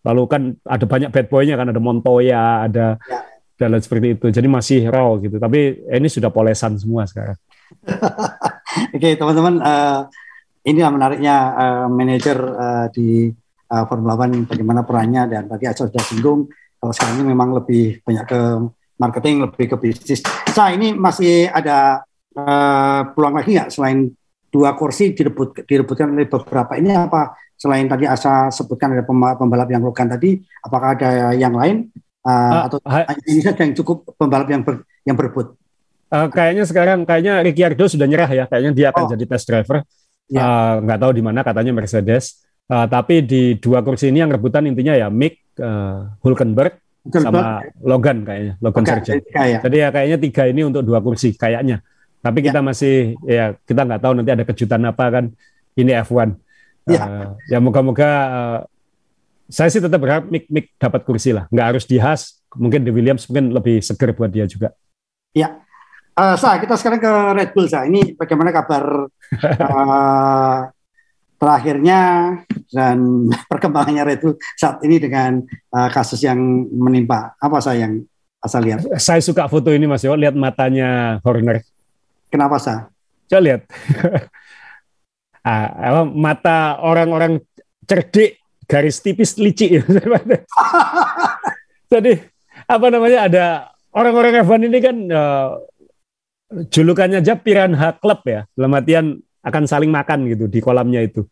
lalu 0.08 0.22
kan 0.32 0.42
ada 0.64 0.86
banyak 0.88 1.12
bad 1.12 1.28
boy-nya 1.28 1.60
kan 1.60 1.76
ada 1.76 1.82
Montoya, 1.84 2.64
ada 2.64 2.96
ya. 3.04 3.20
dan 3.60 3.76
lain 3.76 3.84
seperti 3.84 4.08
itu. 4.16 4.26
Jadi 4.32 4.48
masih 4.48 4.88
raw 4.88 5.20
gitu. 5.20 5.36
Tapi 5.36 5.84
ini 5.92 6.08
sudah 6.08 6.32
polesan 6.32 6.80
semua 6.80 7.04
sekarang. 7.04 7.36
Oke, 8.96 9.20
teman-teman, 9.20 9.60
uh, 9.60 10.08
inilah 10.66 10.92
menariknya 10.92 11.36
uh, 11.54 11.88
manajer 11.92 12.38
uh, 12.42 12.86
di 12.96 13.30
uh, 13.70 13.84
Formula 13.86 14.18
One 14.18 14.50
bagaimana 14.50 14.82
perannya 14.82 15.30
dan 15.30 15.46
tadi 15.46 15.70
Aca 15.70 15.86
sudah 15.86 16.04
singgung 16.04 16.50
kalau 16.82 16.94
sekarang 16.94 17.22
ini 17.22 17.26
memang 17.34 17.50
lebih 17.54 18.02
banyak 18.06 18.26
ke 18.26 18.42
marketing, 18.96 19.46
lebih 19.48 19.66
ke 19.72 19.76
bisnis. 19.80 20.24
Nah, 20.56 20.70
ini 20.72 20.96
masih 20.96 21.52
ada 21.52 22.04
uh, 22.36 23.02
peluang 23.12 23.36
lagi 23.40 23.56
nggak? 23.56 23.70
Selain 23.72 24.12
dua 24.52 24.72
kursi 24.80 25.12
direbut 25.12 25.68
direbutkan 25.68 26.16
oleh 26.16 26.28
beberapa. 26.32 26.80
Ini 26.80 26.96
apa 27.12 27.36
selain 27.60 27.88
tadi 27.92 28.08
Asa 28.08 28.48
sebutkan 28.52 28.96
ada 28.96 29.04
pembalap 29.08 29.68
yang 29.68 29.84
Logan 29.84 30.12
tadi 30.12 30.40
apakah 30.64 30.96
ada 30.96 31.36
yang 31.36 31.52
lain? 31.56 31.92
Uh, 32.26 32.32
uh, 32.32 32.62
atau 32.72 32.78
ini 33.30 33.44
saja 33.44 33.62
yang 33.62 33.76
cukup 33.78 34.16
pembalap 34.18 34.50
yang 34.50 34.64
ber, 34.64 34.88
yang 35.04 35.14
berebut? 35.14 35.54
Uh, 36.10 36.32
kayaknya 36.32 36.64
sekarang 36.64 37.04
kayaknya 37.04 37.44
Ricciardo 37.44 37.86
sudah 37.86 38.08
nyerah 38.08 38.32
ya. 38.32 38.44
Kayaknya 38.48 38.72
dia 38.72 38.88
akan 38.96 39.04
oh. 39.04 39.10
jadi 39.12 39.26
test 39.28 39.46
driver. 39.52 39.78
Ya. 40.26 40.42
uh, 40.42 40.74
nggak 40.82 41.00
tahu 41.04 41.12
di 41.14 41.22
mana 41.22 41.44
katanya 41.44 41.72
Mercedes. 41.76 42.48
Uh, 42.66 42.90
tapi 42.90 43.22
di 43.22 43.62
dua 43.62 43.86
kursi 43.86 44.10
ini 44.10 44.26
yang 44.26 44.32
rebutan 44.34 44.66
intinya 44.66 44.98
ya 44.98 45.06
Mick 45.14 45.54
uh, 45.62 46.18
Hulkenberg 46.26 46.82
sama 47.14 47.62
Logan 47.86 48.26
kayaknya, 48.26 48.54
Logan 48.62 48.84
okay, 48.84 48.92
Sargent. 48.98 49.24
Ya. 49.30 49.60
Jadi 49.62 49.78
ya 49.78 49.90
kayaknya 49.94 50.18
tiga 50.18 50.44
ini 50.50 50.62
untuk 50.66 50.82
dua 50.82 51.00
kursi 51.02 51.38
kayaknya. 51.38 51.86
Tapi 52.26 52.42
kita 52.42 52.60
ya. 52.60 52.66
masih 52.66 52.96
ya 53.22 53.46
kita 53.70 53.86
nggak 53.86 54.02
tahu 54.02 54.14
nanti 54.18 54.32
ada 54.34 54.44
kejutan 54.44 54.82
apa 54.90 55.06
kan 55.14 55.26
ini 55.78 55.92
F1. 55.94 56.34
Ya, 56.86 57.02
uh, 57.02 57.30
ya 57.50 57.58
moga-moga 57.58 58.10
uh, 58.30 58.60
saya 59.50 59.70
sih 59.70 59.82
tetap 59.82 60.02
berharap 60.02 60.30
Mick, 60.30 60.50
Mick 60.50 60.74
dapat 60.78 61.06
kursi 61.06 61.34
lah. 61.34 61.46
Nggak 61.54 61.68
harus 61.74 61.84
di 61.86 61.98
Haas, 62.02 62.42
mungkin 62.58 62.82
di 62.82 62.90
Williams 62.90 63.30
mungkin 63.30 63.54
lebih 63.54 63.82
seger 63.82 64.14
buat 64.18 64.30
dia 64.34 64.50
juga. 64.50 64.74
Ya, 65.34 65.62
uh, 66.18 66.36
Sa, 66.38 66.58
kita 66.58 66.78
sekarang 66.78 67.00
ke 67.02 67.12
Red 67.38 67.50
Bull 67.54 67.70
Sa. 67.70 67.86
Ini 67.86 68.18
bagaimana 68.18 68.50
kabar 68.50 69.06
uh, 69.06 70.60
terakhirnya 71.46 72.00
dan 72.74 72.98
perkembangannya 73.52 74.18
Bull 74.18 74.42
saat 74.58 74.82
ini 74.82 74.98
dengan 74.98 75.46
uh, 75.70 75.90
kasus 75.94 76.26
yang 76.26 76.42
menimpa. 76.74 77.38
Apa 77.38 77.62
saya 77.62 77.86
yang 77.86 78.02
asal 78.42 78.66
lihat? 78.66 78.82
Saya 78.98 79.22
suka 79.22 79.46
foto 79.46 79.70
ini 79.70 79.86
Mas 79.86 80.02
Yo, 80.02 80.18
lihat 80.18 80.34
matanya 80.34 81.22
Horner. 81.22 81.62
Kenapa 82.34 82.58
saya? 82.58 82.90
Coba 83.30 83.42
lihat. 83.46 83.62
ah, 85.48 86.02
mata 86.10 86.82
orang-orang 86.82 87.38
cerdik 87.86 88.42
garis 88.66 88.98
tipis 89.06 89.38
licik. 89.38 89.86
Jadi 91.94 92.18
apa 92.66 92.88
namanya 92.90 93.20
ada 93.30 93.46
orang-orang 93.94 94.42
F1 94.42 94.62
ini 94.66 94.80
kan 94.82 94.98
uh, 95.14 95.62
julukannya 96.74 97.22
aja 97.22 97.38
piranha 97.38 97.94
club 98.02 98.26
ya. 98.26 98.50
Dalam 98.58 98.74
artian 98.74 99.06
akan 99.46 99.64
saling 99.70 99.94
makan 99.94 100.26
gitu 100.26 100.50
di 100.50 100.58
kolamnya 100.58 101.06
itu. 101.06 101.30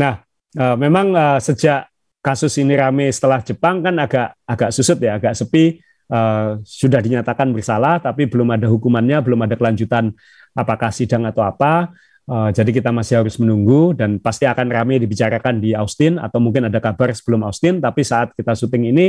Nah, 0.00 0.24
uh, 0.56 0.76
memang 0.80 1.12
uh, 1.12 1.38
sejak 1.38 1.92
kasus 2.24 2.56
ini 2.60 2.76
rame 2.76 3.12
setelah 3.12 3.44
Jepang 3.44 3.84
kan 3.84 3.94
agak 4.00 4.36
agak 4.48 4.70
susut 4.72 4.96
ya, 5.00 5.20
agak 5.20 5.36
sepi. 5.36 5.78
Uh, 6.10 6.58
sudah 6.66 6.98
dinyatakan 6.98 7.54
bersalah, 7.54 8.02
tapi 8.02 8.26
belum 8.26 8.50
ada 8.50 8.66
hukumannya, 8.66 9.22
belum 9.22 9.46
ada 9.46 9.54
kelanjutan 9.54 10.10
apakah 10.58 10.90
sidang 10.90 11.22
atau 11.28 11.46
apa. 11.46 11.94
Uh, 12.26 12.50
jadi 12.50 12.82
kita 12.82 12.90
masih 12.90 13.22
harus 13.22 13.38
menunggu 13.38 13.94
dan 13.94 14.18
pasti 14.18 14.42
akan 14.42 14.70
ramai 14.70 14.98
dibicarakan 14.98 15.62
di 15.62 15.70
Austin 15.70 16.18
atau 16.18 16.42
mungkin 16.42 16.66
ada 16.66 16.82
kabar 16.82 17.14
sebelum 17.14 17.46
Austin. 17.46 17.78
Tapi 17.78 18.02
saat 18.02 18.34
kita 18.34 18.58
syuting 18.58 18.90
ini 18.90 19.06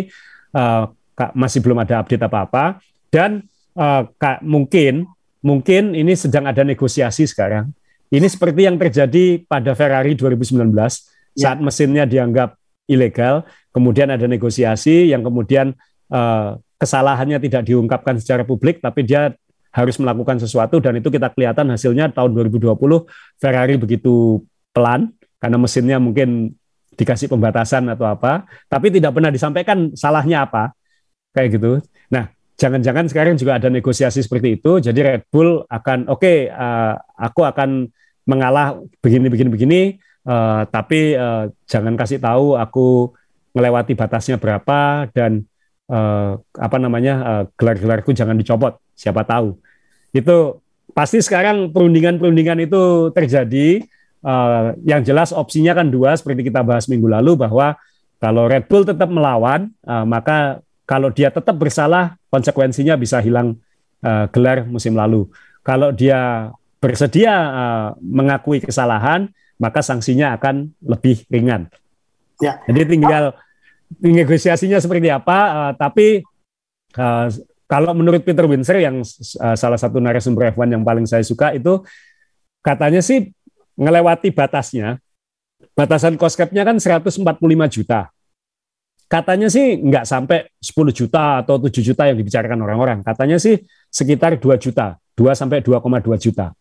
uh, 0.54 0.94
masih 1.34 1.62
belum 1.62 1.82
ada 1.82 2.02
update 2.02 2.22
apa-apa 2.22 2.82
dan 3.10 3.46
uh, 3.78 4.06
mungkin 4.42 5.06
mungkin 5.42 5.98
ini 5.98 6.14
sedang 6.14 6.46
ada 6.46 6.62
negosiasi 6.62 7.26
sekarang 7.26 7.74
ini 8.12 8.28
seperti 8.28 8.68
yang 8.68 8.76
terjadi 8.76 9.48
pada 9.48 9.72
Ferrari 9.72 10.20
2019 10.20 10.68
ya. 10.76 10.92
saat 11.40 11.64
mesinnya 11.64 12.04
dianggap 12.04 12.60
ilegal, 12.92 13.48
kemudian 13.72 14.12
ada 14.12 14.28
negosiasi 14.28 15.16
yang 15.16 15.24
kemudian 15.24 15.72
uh, 16.12 16.60
kesalahannya 16.76 17.40
tidak 17.40 17.72
diungkapkan 17.72 18.20
secara 18.20 18.44
publik, 18.44 18.84
tapi 18.84 19.08
dia 19.08 19.32
harus 19.72 19.96
melakukan 19.96 20.36
sesuatu 20.44 20.84
dan 20.84 21.00
itu 21.00 21.08
kita 21.08 21.32
kelihatan 21.32 21.72
hasilnya 21.72 22.12
tahun 22.12 22.36
2020 22.36 22.76
Ferrari 23.40 23.80
begitu 23.80 24.44
pelan 24.76 25.16
karena 25.40 25.56
mesinnya 25.56 25.96
mungkin 25.96 26.52
dikasih 27.00 27.32
pembatasan 27.32 27.88
atau 27.88 28.04
apa, 28.04 28.44
tapi 28.68 28.92
tidak 28.92 29.16
pernah 29.16 29.32
disampaikan 29.32 29.96
salahnya 29.96 30.44
apa 30.44 30.76
kayak 31.32 31.56
gitu. 31.56 31.80
Nah, 32.12 32.28
jangan-jangan 32.60 33.08
sekarang 33.08 33.40
juga 33.40 33.58
ada 33.58 33.72
negosiasi 33.72 34.20
seperti 34.20 34.60
itu, 34.60 34.84
jadi 34.84 35.00
Red 35.00 35.24
Bull 35.32 35.64
akan 35.66 36.12
oke, 36.12 36.20
okay, 36.20 36.52
uh, 36.52 37.00
aku 37.16 37.48
akan 37.48 37.88
mengalah 38.28 38.78
begini 39.02 39.28
begini 39.28 39.50
begini 39.50 39.82
uh, 40.26 40.66
tapi 40.70 41.18
uh, 41.18 41.50
jangan 41.66 41.98
kasih 41.98 42.22
tahu 42.22 42.58
aku 42.58 43.12
melewati 43.52 43.94
batasnya 43.98 44.40
berapa 44.40 45.10
dan 45.12 45.44
uh, 45.92 46.40
apa 46.56 46.78
namanya 46.80 47.14
uh, 47.22 47.44
gelar-gelarku 47.60 48.16
jangan 48.16 48.40
dicopot 48.40 48.80
siapa 48.96 49.28
tahu. 49.28 49.60
Itu 50.16 50.64
pasti 50.92 51.20
sekarang 51.24 51.72
perundingan-perundingan 51.72 52.68
itu 52.68 53.12
terjadi 53.16 53.84
uh, 54.24 54.76
yang 54.84 55.04
jelas 55.04 55.36
opsinya 55.36 55.76
kan 55.76 55.92
dua 55.92 56.16
seperti 56.16 56.52
kita 56.52 56.64
bahas 56.64 56.88
minggu 56.88 57.08
lalu 57.08 57.36
bahwa 57.40 57.76
kalau 58.22 58.46
Red 58.48 58.70
Bull 58.70 58.88
tetap 58.88 59.10
melawan 59.10 59.72
uh, 59.84 60.06
maka 60.08 60.64
kalau 60.88 61.12
dia 61.12 61.32
tetap 61.32 61.56
bersalah 61.56 62.20
konsekuensinya 62.28 63.00
bisa 63.00 63.20
hilang 63.24 63.60
uh, 64.04 64.28
gelar 64.32 64.68
musim 64.68 64.96
lalu. 64.96 65.28
Kalau 65.62 65.94
dia 65.94 66.52
bersedia 66.82 67.32
uh, 67.32 67.88
mengakui 68.02 68.58
kesalahan, 68.58 69.30
maka 69.62 69.86
sanksinya 69.86 70.34
akan 70.36 70.74
lebih 70.82 71.22
ringan. 71.30 71.70
Ya. 72.42 72.58
Jadi 72.66 72.98
tinggal 72.98 73.38
negosiasinya 74.02 74.82
seperti 74.82 75.14
apa, 75.14 75.38
uh, 75.54 75.72
tapi 75.78 76.26
uh, 76.98 77.30
kalau 77.70 77.94
menurut 77.94 78.26
Peter 78.26 78.44
Windsor 78.50 78.82
yang 78.82 79.00
uh, 79.06 79.56
salah 79.56 79.78
satu 79.78 80.02
narasumber 80.02 80.52
F1 80.52 80.74
yang 80.74 80.84
paling 80.84 81.06
saya 81.06 81.22
suka 81.22 81.54
itu 81.54 81.86
katanya 82.66 83.00
sih 83.00 83.30
melewati 83.78 84.34
batasnya. 84.34 84.98
Batasan 85.72 86.20
cost 86.20 86.36
cap-nya 86.36 86.68
kan 86.68 86.82
145 86.82 87.24
juta. 87.72 88.12
Katanya 89.08 89.48
sih 89.48 89.80
nggak 89.80 90.04
sampai 90.04 90.52
10 90.60 90.92
juta 90.92 91.44
atau 91.46 91.62
7 91.62 91.72
juta 91.80 92.10
yang 92.10 92.18
dibicarakan 92.20 92.60
orang-orang. 92.60 93.00
Katanya 93.06 93.40
sih 93.40 93.60
sekitar 93.88 94.36
2 94.36 94.56
juta, 94.60 95.00
2 95.16 95.32
sampai 95.32 95.64
2,2 95.64 96.16
juta. 96.20 96.52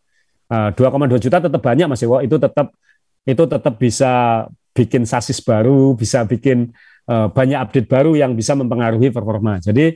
2,2 0.50 0.74
eh, 0.74 1.20
juta 1.22 1.38
tetap 1.38 1.62
banyak 1.62 1.86
Mas 1.86 2.02
Ewo, 2.02 2.18
itu 2.18 2.34
tetap 2.34 2.74
itu 3.22 3.44
tetap 3.46 3.74
bisa 3.78 4.44
bikin 4.74 5.06
sasis 5.06 5.38
baru, 5.38 5.94
bisa 5.94 6.26
bikin 6.26 6.74
uh, 7.06 7.30
banyak 7.30 7.58
update 7.58 7.86
baru 7.86 8.18
yang 8.18 8.34
bisa 8.34 8.58
mempengaruhi 8.58 9.14
performa. 9.14 9.62
Jadi 9.62 9.94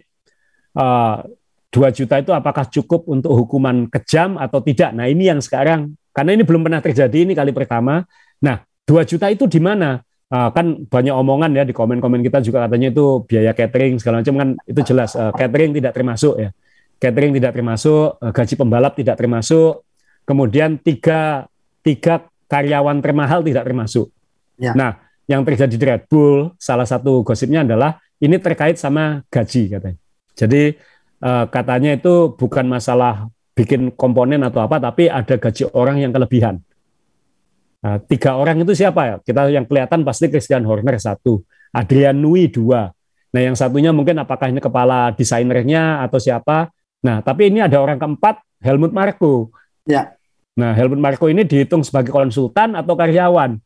uh, 0.79 1.19
eh, 1.23 1.75
2 1.75 1.91
juta 1.91 2.23
itu 2.23 2.31
apakah 2.31 2.71
cukup 2.71 3.11
untuk 3.11 3.35
hukuman 3.35 3.91
kejam 3.91 4.39
atau 4.39 4.63
tidak? 4.63 4.95
Nah, 4.95 5.11
ini 5.11 5.27
yang 5.27 5.43
sekarang 5.43 5.99
karena 6.15 6.31
ini 6.39 6.47
belum 6.47 6.63
pernah 6.63 6.79
terjadi 6.79 7.27
ini 7.27 7.35
kali 7.35 7.51
pertama. 7.51 8.07
Nah, 8.39 8.63
2 8.87 9.03
juta 9.11 9.27
itu 9.27 9.51
di 9.51 9.59
mana? 9.59 9.99
Uh, 10.31 10.51
kan 10.55 10.87
banyak 10.87 11.15
omongan 11.15 11.51
ya 11.55 11.63
di 11.63 11.75
komen-komen 11.77 12.25
kita 12.25 12.43
juga 12.43 12.67
katanya 12.67 12.91
itu 12.91 13.23
biaya 13.29 13.53
catering 13.55 14.01
segala 14.01 14.25
macam 14.25 14.35
kan 14.41 14.49
itu 14.67 14.81
jelas 14.83 15.15
uh, 15.15 15.31
catering 15.35 15.75
tidak 15.75 15.95
termasuk 15.95 16.35
ya. 16.39 16.51
Catering 16.95 17.35
tidak 17.35 17.53
termasuk, 17.59 18.23
uh, 18.23 18.33
gaji 18.33 18.55
pembalap 18.55 18.95
tidak 18.95 19.19
termasuk, 19.19 19.85
kemudian 20.25 20.81
tiga 20.81 21.49
tiga 21.85 22.29
karyawan 22.49 23.01
termahal 23.01 23.45
tidak 23.45 23.64
termasuk. 23.64 24.09
Ya. 24.61 24.72
Nah, 24.77 25.01
yang 25.25 25.45
terjadi 25.45 25.75
di 25.75 25.85
Red 25.85 26.05
Bull 26.09 26.53
salah 26.61 26.85
satu 26.85 27.25
gosipnya 27.25 27.64
adalah 27.64 28.01
ini 28.20 28.37
terkait 28.41 28.77
sama 28.77 29.25
gaji 29.33 29.72
katanya. 29.72 29.99
Jadi 30.35 30.77
uh, 31.25 31.45
katanya 31.49 31.97
itu 31.97 32.35
bukan 32.35 32.66
masalah 32.66 33.29
bikin 33.55 33.95
komponen 33.95 34.43
atau 34.43 34.64
apa, 34.66 34.83
tapi 34.83 35.07
ada 35.07 35.39
gaji 35.39 35.70
orang 35.72 36.03
yang 36.03 36.11
kelebihan. 36.11 36.59
Nah, 37.85 38.01
tiga 38.01 38.41
orang 38.41 38.64
itu 38.64 38.72
siapa 38.72 39.01
ya? 39.05 39.14
Kita 39.20 39.47
yang 39.53 39.68
kelihatan 39.68 40.03
pasti 40.03 40.33
Christian 40.33 40.64
Horner 40.64 40.97
satu, 40.97 41.45
Adrian 41.70 42.16
Nui 42.16 42.49
dua. 42.49 42.89
Nah 43.35 43.43
yang 43.43 43.59
satunya 43.59 43.91
mungkin 43.91 44.14
apakah 44.22 44.47
ini 44.47 44.62
kepala 44.62 45.11
desainernya 45.11 46.07
atau 46.07 46.22
siapa? 46.22 46.70
Nah 47.03 47.18
tapi 47.18 47.51
ini 47.51 47.59
ada 47.59 47.83
orang 47.83 47.99
keempat 47.99 48.39
Helmut 48.62 48.95
Marko. 48.95 49.51
Ya. 49.85 50.16
Nah 50.55 50.72
Helmut 50.72 51.01
Marko 51.01 51.26
ini 51.28 51.43
dihitung 51.45 51.82
sebagai 51.82 52.14
konsultan 52.14 52.78
atau 52.78 52.95
karyawan. 52.95 53.59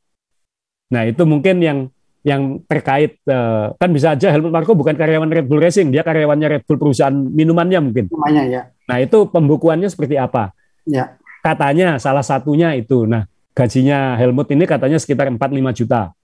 Nah 0.89 1.03
itu 1.05 1.23
mungkin 1.29 1.61
yang 1.61 1.79
yang 2.27 2.61
terkait 2.67 3.23
uh, 3.31 3.73
kan 3.79 3.89
bisa 3.95 4.19
aja 4.19 4.35
Helmut 4.35 4.51
Marko 4.51 4.75
bukan 4.75 4.99
karyawan 4.99 5.31
Red 5.31 5.47
Bull 5.47 5.63
Racing, 5.63 5.95
dia 5.95 6.03
karyawannya 6.03 6.59
Red 6.59 6.63
Bull 6.67 6.81
perusahaan 6.81 7.15
minumannya 7.15 7.79
mungkin. 7.81 8.05
Minumannya 8.11 8.45
ya. 8.51 8.63
Nah 8.89 8.99
itu 8.99 9.29
pembukuannya 9.31 9.87
seperti 9.87 10.19
apa? 10.19 10.51
Ya. 10.89 11.17
Katanya 11.45 12.01
salah 12.03 12.25
satunya 12.27 12.75
itu. 12.75 13.07
Nah 13.07 13.29
gajinya 13.59 14.15
Helmut 14.15 14.47
ini 14.55 14.65
katanya 14.71 15.03
sekitar 15.03 15.27
4-5 15.31 15.79
juta 15.83 16.15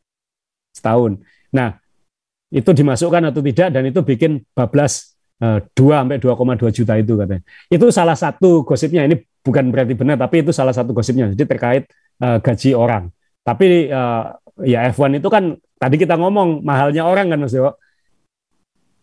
setahun. 0.75 1.23
Nah, 1.55 1.79
itu 2.51 2.71
dimasukkan 2.71 3.31
atau 3.31 3.43
tidak 3.43 3.69
dan 3.71 3.83
itu 3.87 4.03
bikin 4.03 4.43
bablas 4.55 5.15
eh, 5.43 5.63
2 5.75 6.03
sampai 6.03 6.19
2,2 6.19 6.71
juta 6.71 6.95
itu 6.99 7.15
katanya. 7.19 7.43
Itu 7.71 7.87
salah 7.95 8.19
satu 8.19 8.67
gosipnya. 8.67 9.07
Ini 9.07 9.19
bukan 9.45 9.69
berarti 9.69 9.93
benar 9.93 10.17
tapi 10.17 10.41
itu 10.41 10.51
salah 10.51 10.73
satu 10.73 10.97
gosipnya. 10.97 11.29
Jadi 11.31 11.45
terkait 11.45 11.85
uh, 12.25 12.41
gaji 12.41 12.73
orang. 12.73 13.13
Tapi 13.45 13.93
uh, 13.93 14.33
ya 14.65 14.89
F1 14.89 15.21
itu 15.21 15.29
kan 15.29 15.55
tadi 15.77 16.01
kita 16.01 16.17
ngomong 16.17 16.65
mahalnya 16.65 17.05
orang 17.05 17.29
kan 17.29 17.39
Mas 17.45 17.53
Dewo. 17.53 17.77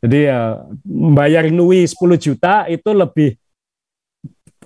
Jadi 0.02 0.26
uh, 0.34 0.66
membayar 0.82 1.46
Nui 1.54 1.86
10 1.86 1.94
juta 2.18 2.66
itu 2.66 2.90
lebih 2.90 3.38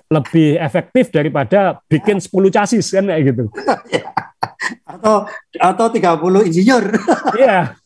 lebih 0.06 0.56
efektif 0.62 1.12
daripada 1.12 1.82
bikin 1.90 2.22
10 2.22 2.30
chassis 2.48 2.88
kan 2.88 3.04
kayak 3.04 3.22
gitu. 3.36 3.44
atau 4.96 5.28
atau 5.60 5.86
30 5.92 6.48
insinyur. 6.48 6.84
Iya. 7.36 7.76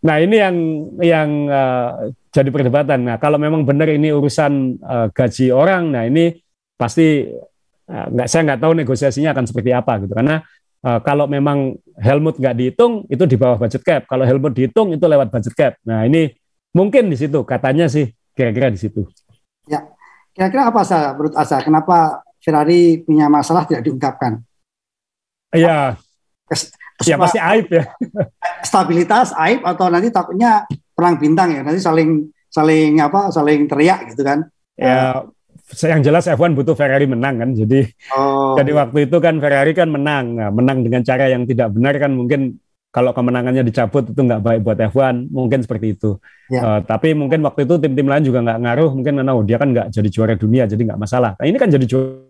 Nah, 0.00 0.16
ini 0.16 0.36
yang 0.40 0.56
yang 1.04 1.30
uh, 1.52 2.08
jadi 2.32 2.48
perdebatan. 2.48 3.04
Nah, 3.04 3.16
kalau 3.20 3.36
memang 3.36 3.68
benar 3.68 3.92
ini 3.92 4.08
urusan 4.08 4.80
uh, 4.80 5.06
gaji 5.12 5.52
orang, 5.52 5.92
nah 5.92 6.08
ini 6.08 6.40
pasti 6.80 7.28
uh, 7.92 8.06
nggak 8.08 8.26
saya 8.32 8.42
nggak 8.48 8.60
tahu 8.64 8.72
negosiasinya 8.72 9.36
akan 9.36 9.44
seperti 9.44 9.70
apa 9.76 10.00
gitu. 10.00 10.16
Karena 10.16 10.40
uh, 10.80 10.98
kalau 11.04 11.28
memang 11.28 11.76
Helmut 12.00 12.40
nggak 12.40 12.56
dihitung 12.56 13.04
itu 13.12 13.28
di 13.28 13.36
bawah 13.36 13.60
budget 13.60 13.84
cap. 13.84 14.08
Kalau 14.08 14.24
Helmut 14.24 14.56
dihitung 14.56 14.96
itu 14.96 15.04
lewat 15.04 15.28
budget 15.28 15.52
cap. 15.52 15.72
Nah, 15.84 16.08
ini 16.08 16.32
mungkin 16.72 17.12
di 17.12 17.20
situ 17.20 17.44
katanya 17.44 17.84
sih 17.92 18.08
kira-kira 18.32 18.72
di 18.72 18.80
situ. 18.80 19.04
Ya. 19.68 19.84
Kira-kira 20.32 20.72
apa 20.72 20.80
sah 20.86 21.12
menurut 21.12 21.36
Asa? 21.36 21.60
Kenapa 21.60 22.24
Ferrari 22.40 23.04
punya 23.04 23.28
masalah 23.28 23.68
tidak 23.68 23.84
diungkapkan? 23.84 24.40
Iya. 25.52 26.00
Ya 27.04 27.16
pasti 27.20 27.36
aib 27.36 27.68
ya. 27.68 27.84
Stabilitas, 28.68 29.36
aib 29.36 29.60
atau 29.66 29.92
nanti 29.92 30.08
takutnya 30.08 30.64
perang 30.96 31.20
bintang 31.20 31.52
ya. 31.52 31.60
Nanti 31.60 31.82
saling 31.82 32.30
saling 32.48 33.02
apa? 33.02 33.28
Saling 33.28 33.68
teriak 33.68 34.14
gitu 34.14 34.22
kan. 34.24 34.48
Ya 34.78 35.26
yang 35.86 36.02
jelas 36.02 36.26
F1 36.26 36.56
butuh 36.56 36.74
Ferrari 36.74 37.06
menang 37.06 37.38
kan. 37.38 37.50
Jadi 37.54 37.86
oh. 38.16 38.58
jadi 38.58 38.70
waktu 38.74 39.06
itu 39.06 39.16
kan 39.22 39.38
Ferrari 39.38 39.72
kan 39.72 39.88
menang. 39.90 40.38
Nah, 40.38 40.50
menang 40.50 40.82
dengan 40.82 41.06
cara 41.06 41.30
yang 41.30 41.46
tidak 41.46 41.70
benar 41.74 41.94
kan 41.98 42.10
mungkin 42.14 42.58
kalau 42.90 43.14
kemenangannya 43.14 43.62
dicabut 43.62 44.10
itu 44.10 44.18
nggak 44.18 44.42
baik 44.42 44.60
buat 44.66 44.78
F1 44.90 45.30
mungkin 45.30 45.62
seperti 45.62 45.94
itu 45.94 46.18
ya. 46.50 46.60
uh, 46.60 46.80
tapi 46.82 47.14
mungkin 47.14 47.38
waktu 47.46 47.62
itu 47.62 47.78
tim-tim 47.78 48.02
lain 48.10 48.26
juga 48.26 48.42
nggak 48.42 48.58
ngaruh 48.66 48.90
mungkin 48.98 49.14
karena 49.22 49.32
oh, 49.32 49.46
dia 49.46 49.56
kan 49.62 49.70
nggak 49.70 49.94
jadi 49.94 50.08
juara 50.10 50.34
dunia 50.34 50.66
jadi 50.66 50.82
nggak 50.90 50.98
masalah 50.98 51.38
nah 51.38 51.46
ini 51.46 51.56
kan 51.56 51.70
jadi 51.70 51.86
juara 51.86 52.26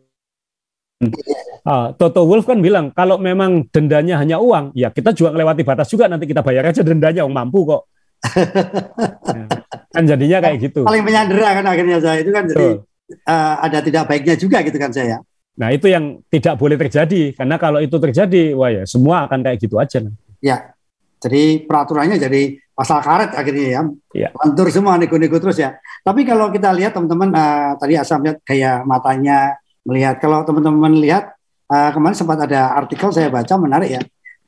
Uh, 1.60 1.92
Toto 1.96 2.24
Wolf 2.28 2.48
kan 2.48 2.60
bilang 2.60 2.92
kalau 2.92 3.16
memang 3.20 3.68
dendanya 3.68 4.16
hanya 4.20 4.40
uang, 4.40 4.72
ya 4.72 4.88
kita 4.88 5.12
juga 5.12 5.32
melewati 5.32 5.60
batas 5.64 5.92
juga 5.92 6.08
nanti 6.08 6.24
kita 6.24 6.40
bayar 6.40 6.72
aja 6.72 6.80
dendanya, 6.80 7.24
uang 7.24 7.36
mampu 7.36 7.68
kok. 7.68 7.88
ya. 9.36 9.44
Kan 9.92 10.04
jadinya 10.08 10.40
kayak 10.40 10.56
gitu. 10.60 10.84
Paling 10.84 11.04
menyandera 11.04 11.60
kan 11.60 11.64
akhirnya 11.68 12.00
saya 12.00 12.20
itu 12.24 12.32
kan 12.32 12.48
jadi 12.48 12.80
uh, 13.26 13.54
ada 13.62 13.78
tidak 13.82 14.06
baiknya 14.06 14.34
juga 14.38 14.62
gitu 14.62 14.78
kan 14.78 14.90
saya. 14.94 15.20
Nah 15.58 15.68
itu 15.74 15.90
yang 15.90 16.24
tidak 16.32 16.56
boleh 16.56 16.78
terjadi 16.78 17.36
karena 17.36 17.60
kalau 17.60 17.82
itu 17.82 17.96
terjadi, 17.98 18.56
wah 18.56 18.70
ya 18.72 18.84
semua 18.88 19.28
akan 19.28 19.44
kayak 19.44 19.58
gitu 19.60 19.76
aja. 19.76 20.00
Ya, 20.40 20.72
jadi 21.20 21.68
peraturannya 21.68 22.16
jadi 22.16 22.56
pasal 22.72 23.04
karet 23.04 23.36
akhirnya 23.36 23.66
ya. 23.68 23.82
ya. 24.16 24.28
Lentur 24.32 24.72
semua 24.72 24.96
nego-nego 24.96 25.36
terus 25.36 25.60
ya. 25.60 25.76
Tapi 26.00 26.24
kalau 26.24 26.48
kita 26.48 26.72
lihat 26.72 26.96
teman-teman 26.96 27.28
uh, 27.36 27.76
tadi 27.76 28.00
asal 28.00 28.24
lihat 28.24 28.40
kayak 28.40 28.88
matanya 28.88 29.60
melihat 29.84 30.16
kalau 30.16 30.40
teman-teman 30.48 30.96
lihat 30.96 31.36
uh, 31.68 31.92
kemarin 31.92 32.16
sempat 32.16 32.40
ada 32.48 32.72
artikel 32.72 33.12
saya 33.12 33.28
baca 33.28 33.52
menarik 33.60 34.00
ya. 34.00 34.02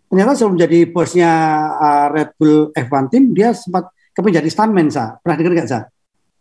Ternyata 0.08 0.32
sebelum 0.36 0.56
jadi 0.56 0.78
bosnya 0.88 1.30
uh, 1.76 2.06
Red 2.08 2.40
Bull 2.40 2.72
F1 2.72 3.04
Team 3.12 3.36
dia 3.36 3.52
sempat 3.52 3.92
kepingin 4.16 4.40
jadi 4.40 4.48
stuntman 4.48 4.88
sa. 4.88 5.20
Pernah 5.20 5.36
dengar 5.36 5.52
nggak 5.60 5.68
sa? 5.68 5.80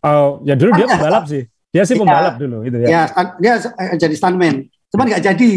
Oh, 0.07 0.39
ya 0.47 0.55
dulu 0.55 0.71
dia 0.79 0.87
pembalap 0.91 1.27
sih. 1.27 1.43
Dia 1.71 1.87
sih 1.87 1.95
pembalap 1.95 2.35
ya, 2.35 2.39
dulu 2.43 2.57
itu 2.67 2.77
ya. 2.83 2.87
Ya, 2.87 3.01
dia 3.39 3.53
jadi 3.95 4.15
stuntman. 4.15 4.67
Cuman 4.91 5.05
nggak 5.07 5.23
jadi. 5.23 5.51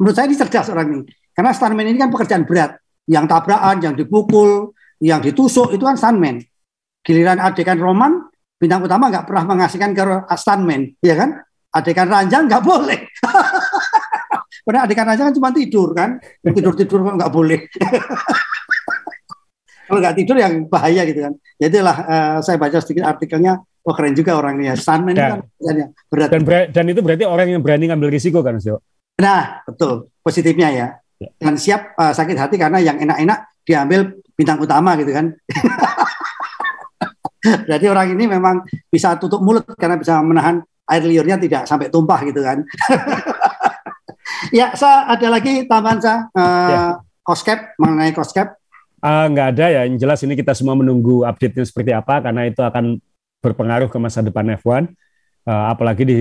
Menurut 0.00 0.14
saya 0.16 0.26
ini 0.26 0.36
cerdas 0.40 0.68
orang 0.72 0.86
ini. 0.88 1.02
Karena 1.36 1.52
stuntman 1.52 1.84
ini 1.84 1.98
kan 2.00 2.08
pekerjaan 2.08 2.48
berat 2.48 2.80
yang 3.04 3.28
tabrakan, 3.28 3.76
yang 3.84 3.92
dipukul, 3.92 4.72
yang 5.04 5.20
ditusuk 5.20 5.76
itu 5.76 5.84
kan 5.84 6.00
stuntman. 6.00 6.40
Giliran 7.04 7.36
adegan 7.36 7.76
roman, 7.76 8.32
bintang 8.56 8.80
utama 8.80 9.12
nggak 9.12 9.28
pernah 9.28 9.44
mengasihkan 9.44 9.92
ke 9.92 10.02
stuntman, 10.40 10.96
ya 11.04 11.14
kan? 11.20 11.36
Adegan 11.68 12.08
ranjang 12.08 12.48
nggak 12.48 12.64
boleh. 12.64 13.04
Padahal 14.64 14.88
adegan 14.88 15.04
ranjang 15.04 15.26
kan 15.32 15.36
cuma 15.36 15.52
tidur 15.52 15.92
kan, 15.92 16.16
tidur 16.40 16.72
tidur 16.72 17.04
nggak 17.04 17.32
boleh. 17.32 17.60
Kalau 19.88 20.04
nggak 20.04 20.16
tidur 20.20 20.36
yang 20.36 20.68
bahaya 20.68 21.02
gitu 21.08 21.24
kan. 21.24 21.32
Jadilah 21.56 21.96
ya 21.96 22.12
uh, 22.12 22.38
saya 22.44 22.60
baca 22.60 22.76
sedikit 22.80 23.08
artikelnya, 23.08 23.56
wah 23.88 23.96
keren 23.96 24.12
juga 24.12 24.36
orangnya. 24.36 24.76
Stuntman 24.76 25.16
dan, 25.16 25.40
kan 25.64 25.76
berat. 26.12 26.28
Dan, 26.28 26.44
dan 26.68 26.84
itu 26.92 27.00
berarti 27.00 27.24
orang 27.24 27.56
yang 27.56 27.64
berani 27.64 27.88
ngambil 27.88 28.12
risiko 28.12 28.44
kan, 28.44 28.60
Mas 28.60 28.68
Nah, 29.18 29.64
betul. 29.64 30.12
Positifnya 30.20 30.68
ya 30.68 30.88
dan 31.18 31.58
siap 31.58 31.98
uh, 31.98 32.14
sakit 32.14 32.38
hati 32.38 32.54
karena 32.54 32.78
yang 32.78 33.02
enak-enak 33.02 33.38
diambil 33.66 34.14
bintang 34.38 34.62
utama 34.62 34.94
gitu 34.94 35.10
kan. 35.10 35.34
Jadi 37.70 37.86
orang 37.86 38.14
ini 38.14 38.26
memang 38.26 38.66
bisa 38.90 39.18
tutup 39.18 39.42
mulut 39.42 39.66
karena 39.78 39.98
bisa 39.98 40.18
menahan 40.22 40.62
air 40.88 41.02
liurnya 41.04 41.38
tidak 41.38 41.66
sampai 41.66 41.90
tumpah 41.90 42.22
gitu 42.26 42.42
kan. 42.42 42.62
ya, 44.58 44.74
saya 44.78 45.10
ada 45.10 45.26
lagi 45.30 45.66
tambahan 45.66 45.98
saya 45.98 46.18
uh, 46.34 46.38
ya. 46.38 46.82
cost 47.26 47.46
cap 47.46 47.74
mengenai 47.78 48.14
cap. 48.14 48.58
Uh, 48.98 49.30
nggak 49.30 49.54
ada 49.54 49.66
ya, 49.70 49.80
yang 49.86 49.98
jelas 49.98 50.22
ini 50.26 50.34
kita 50.34 50.54
semua 50.58 50.74
menunggu 50.74 51.22
update-nya 51.22 51.64
seperti 51.66 51.94
apa 51.94 52.18
karena 52.18 52.50
itu 52.50 52.58
akan 52.58 52.98
berpengaruh 53.42 53.88
ke 53.90 53.98
masa 54.00 54.24
depan 54.24 54.46
F1. 54.58 54.90
Uh, 55.48 55.64
apalagi 55.72 56.04
di 56.04 56.16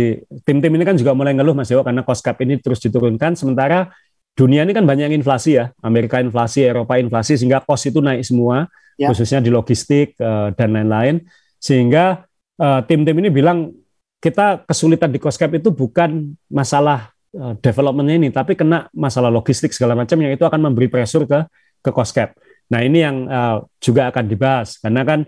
tim-tim 0.48 0.72
ini 0.72 0.88
kan 0.88 0.96
juga 0.96 1.12
mulai 1.12 1.36
ngeluh 1.36 1.52
Mas 1.52 1.68
Dewa 1.68 1.84
karena 1.84 2.00
cost 2.00 2.24
cap 2.24 2.40
ini 2.40 2.64
terus 2.64 2.80
diturunkan 2.80 3.36
sementara 3.36 3.92
dunia 4.38 4.64
ini 4.64 4.72
kan 4.72 4.86
banyak 4.86 5.10
yang 5.10 5.18
inflasi 5.18 5.58
ya, 5.58 5.74
Amerika 5.82 6.22
inflasi, 6.22 6.62
Eropa 6.64 7.02
inflasi, 7.02 7.42
sehingga 7.42 7.60
kos 7.66 7.90
itu 7.90 8.00
naik 8.00 8.22
semua, 8.22 8.70
ya. 8.96 9.10
khususnya 9.10 9.42
di 9.42 9.50
logistik 9.50 10.14
uh, 10.22 10.54
dan 10.54 10.78
lain-lain. 10.78 11.26
Sehingga 11.58 12.22
uh, 12.62 12.80
tim-tim 12.86 13.18
ini 13.18 13.34
bilang 13.34 13.74
kita 14.22 14.62
kesulitan 14.70 15.10
di 15.10 15.18
cost 15.18 15.42
cap 15.42 15.50
itu 15.58 15.74
bukan 15.74 16.38
masalah 16.54 17.10
uh, 17.34 17.58
development 17.58 18.14
ini, 18.14 18.30
tapi 18.30 18.54
kena 18.54 18.86
masalah 18.94 19.34
logistik 19.34 19.74
segala 19.74 19.98
macam 19.98 20.22
yang 20.22 20.38
itu 20.38 20.46
akan 20.46 20.70
memberi 20.70 20.86
pressure 20.86 21.26
ke 21.26 21.50
ke 21.82 21.90
cost 21.90 22.14
cap. 22.14 22.38
Nah 22.70 22.86
ini 22.86 23.02
yang 23.02 23.26
uh, 23.26 23.66
juga 23.82 24.14
akan 24.14 24.24
dibahas 24.30 24.78
karena 24.78 25.02
kan 25.02 25.20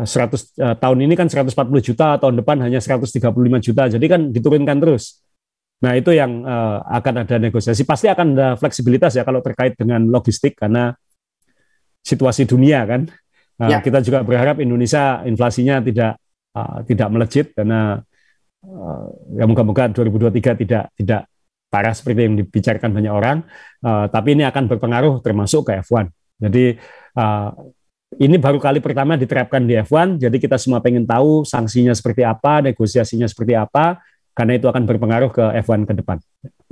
100 0.00 0.08
uh, 0.08 0.76
tahun 0.80 0.98
ini 1.04 1.14
kan 1.14 1.28
140 1.28 1.52
juta, 1.84 2.16
tahun 2.16 2.40
depan 2.40 2.56
hanya 2.64 2.80
135 2.80 3.20
juta, 3.60 3.82
jadi 3.92 4.06
kan 4.08 4.32
diturunkan 4.32 4.76
terus. 4.80 5.22
Nah, 5.82 5.98
itu 5.98 6.14
yang 6.14 6.46
uh, 6.46 6.78
akan 6.86 7.26
ada 7.26 7.42
negosiasi. 7.42 7.82
Pasti 7.82 8.06
akan 8.06 8.26
ada 8.38 8.48
fleksibilitas 8.54 9.18
ya 9.18 9.26
kalau 9.26 9.42
terkait 9.42 9.74
dengan 9.74 10.06
logistik 10.06 10.54
karena 10.54 10.94
situasi 12.06 12.46
dunia 12.46 12.86
kan. 12.86 13.10
Uh, 13.58 13.66
ya. 13.66 13.82
Kita 13.82 13.98
juga 13.98 14.22
berharap 14.22 14.62
Indonesia 14.62 15.26
inflasinya 15.26 15.82
tidak 15.82 16.22
uh, 16.54 16.86
tidak 16.86 17.08
melejit 17.10 17.46
karena 17.50 17.98
uh, 18.62 19.06
ya 19.34 19.44
moga-moga 19.50 19.90
2023 19.90 20.62
tidak 20.62 20.84
tidak 20.94 21.22
parah 21.66 21.94
seperti 21.96 22.30
yang 22.30 22.38
dibicarakan 22.38 22.90
banyak 22.94 23.12
orang. 23.12 23.38
Uh, 23.82 24.06
tapi 24.06 24.38
ini 24.38 24.46
akan 24.46 24.70
berpengaruh 24.70 25.18
termasuk 25.18 25.66
ke 25.66 25.82
F1. 25.82 26.06
Jadi 26.38 26.78
uh, 27.18 27.50
ini 28.20 28.36
baru 28.36 28.60
kali 28.60 28.82
pertama 28.84 29.16
diterapkan 29.16 29.64
di 29.64 29.78
F1, 29.80 30.20
jadi 30.20 30.36
kita 30.36 30.56
semua 30.60 30.84
pengen 30.84 31.08
tahu 31.08 31.46
sanksinya 31.48 31.96
seperti 31.96 32.26
apa, 32.26 32.60
negosiasinya 32.60 33.24
seperti 33.24 33.56
apa, 33.56 34.02
karena 34.32 34.56
itu 34.56 34.66
akan 34.68 34.82
berpengaruh 34.84 35.30
ke 35.32 35.44
F1 35.64 35.88
ke 35.88 35.94
depan. 35.96 36.16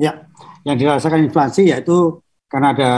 Ya, 0.01 0.28
yang 0.64 0.76
dirasakan 0.76 1.28
inflasi 1.28 1.68
yaitu 1.72 2.20
karena 2.49 2.72
ada 2.72 2.91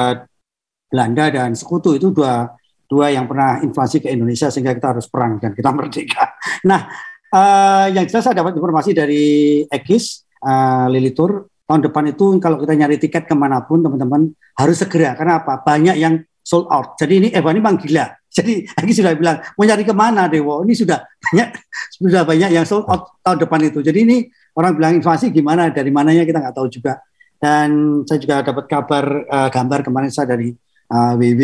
Belanda 0.90 1.30
dan 1.30 1.54
Sekutu 1.54 1.98
itu 1.98 2.14
dua 2.14 2.54
dua 2.86 3.10
yang 3.10 3.24
pernah 3.24 3.58
inflasi 3.64 3.98
ke 3.98 4.12
Indonesia 4.12 4.52
sehingga 4.52 4.76
kita 4.76 4.96
harus 4.96 5.06
perang 5.08 5.38
dan 5.42 5.54
kita 5.54 5.70
merdeka. 5.70 6.26
Nah, 6.62 6.86
uh, 7.34 7.86
yang 7.90 8.06
jelas 8.06 8.22
saya 8.22 8.38
dapat 8.38 8.54
informasi 8.54 8.94
dari 8.94 9.24
Egis 9.66 10.22
uh, 10.44 10.86
Lilitur 10.86 11.50
tahun 11.66 11.88
depan 11.88 12.04
itu 12.12 12.36
kalau 12.38 12.60
kita 12.60 12.76
nyari 12.76 13.00
tiket 13.00 13.24
ke 13.24 13.34
mana 13.34 13.64
pun 13.64 13.80
teman-teman 13.80 14.28
harus 14.60 14.76
segera 14.76 15.16
karena 15.16 15.40
apa 15.40 15.64
banyak 15.64 15.96
yang 15.96 16.20
sold 16.44 16.68
out 16.68 16.98
jadi 17.00 17.14
ini 17.22 17.28
Evan 17.32 17.56
ini 17.56 17.60
memang 17.64 17.80
gila 17.80 18.06
jadi 18.32 18.64
Egis 18.80 19.04
sudah 19.04 19.12
bilang 19.12 19.38
mau 19.54 19.64
nyari 19.68 19.84
ke 19.84 19.94
mana 19.94 20.26
Dewo 20.26 20.64
ini 20.64 20.72
sudah 20.72 21.04
banyak 21.04 21.48
sudah 22.00 22.22
banyak 22.24 22.50
yang 22.56 22.64
sold 22.64 22.88
out 22.88 23.12
tahun 23.20 23.44
depan 23.44 23.60
itu 23.68 23.78
jadi 23.84 23.98
ini 24.02 24.26
orang 24.56 24.72
bilang 24.76 24.92
invasi 24.98 25.28
gimana 25.28 25.68
dari 25.68 25.92
mananya 25.92 26.24
kita 26.24 26.40
nggak 26.40 26.56
tahu 26.56 26.68
juga 26.72 26.98
dan 27.36 28.00
saya 28.08 28.18
juga 28.18 28.40
dapat 28.40 28.64
kabar 28.66 29.04
uh, 29.28 29.48
gambar 29.52 29.80
kemarin 29.84 30.10
saya 30.10 30.32
dari 30.32 30.54
uh, 30.90 31.14
WW 31.14 31.42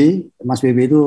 Mas 0.49 0.65
WW 0.65 0.79
itu 0.89 1.03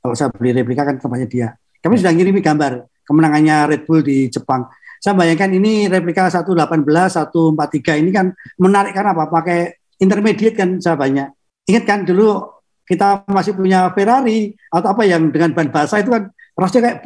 kalau 0.00 0.14
saya 0.18 0.28
beli 0.34 0.50
replika 0.50 0.82
kan 0.82 0.98
tempatnya 0.98 1.28
dia 1.30 1.48
kami 1.80 1.96
sudah 1.96 2.12
ngirimi 2.12 2.42
gambar 2.42 2.84
kemenangannya 3.06 3.56
Red 3.70 3.82
Bull 3.86 4.02
di 4.02 4.26
Jepang 4.28 4.66
saya 5.00 5.16
bayangkan 5.16 5.48
ini 5.56 5.88
replika 5.88 6.28
118, 6.28 6.84
143 6.84 8.04
ini 8.04 8.12
kan 8.12 8.36
menarik 8.60 8.92
karena 8.92 9.16
apa? 9.16 9.32
Pakai 9.32 9.80
intermediate 9.96 10.52
kan 10.52 10.76
saya 10.76 11.00
banyak. 11.00 11.32
Ingat 11.72 11.84
kan 11.88 12.04
dulu 12.04 12.59
kita 12.90 13.22
masih 13.30 13.54
punya 13.54 13.86
Ferrari 13.94 14.50
atau 14.66 14.90
apa 14.90 15.06
yang 15.06 15.30
dengan 15.30 15.54
ban 15.54 15.70
basah 15.70 16.02
itu 16.02 16.10
kan 16.10 16.26
rasanya 16.58 16.82
kayak 16.82 16.98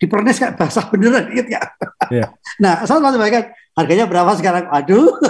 di 0.00 0.06
pernes 0.08 0.40
kayak 0.40 0.56
basah 0.56 0.88
beneran 0.88 1.28
ingat 1.28 1.46
ya. 1.52 1.60
Yeah. 2.08 2.28
nah, 2.64 2.88
saya 2.88 3.04
masih 3.04 3.20
bayangkan 3.20 3.52
harganya 3.76 4.04
berapa 4.08 4.32
sekarang? 4.40 4.64
Aduh. 4.72 5.12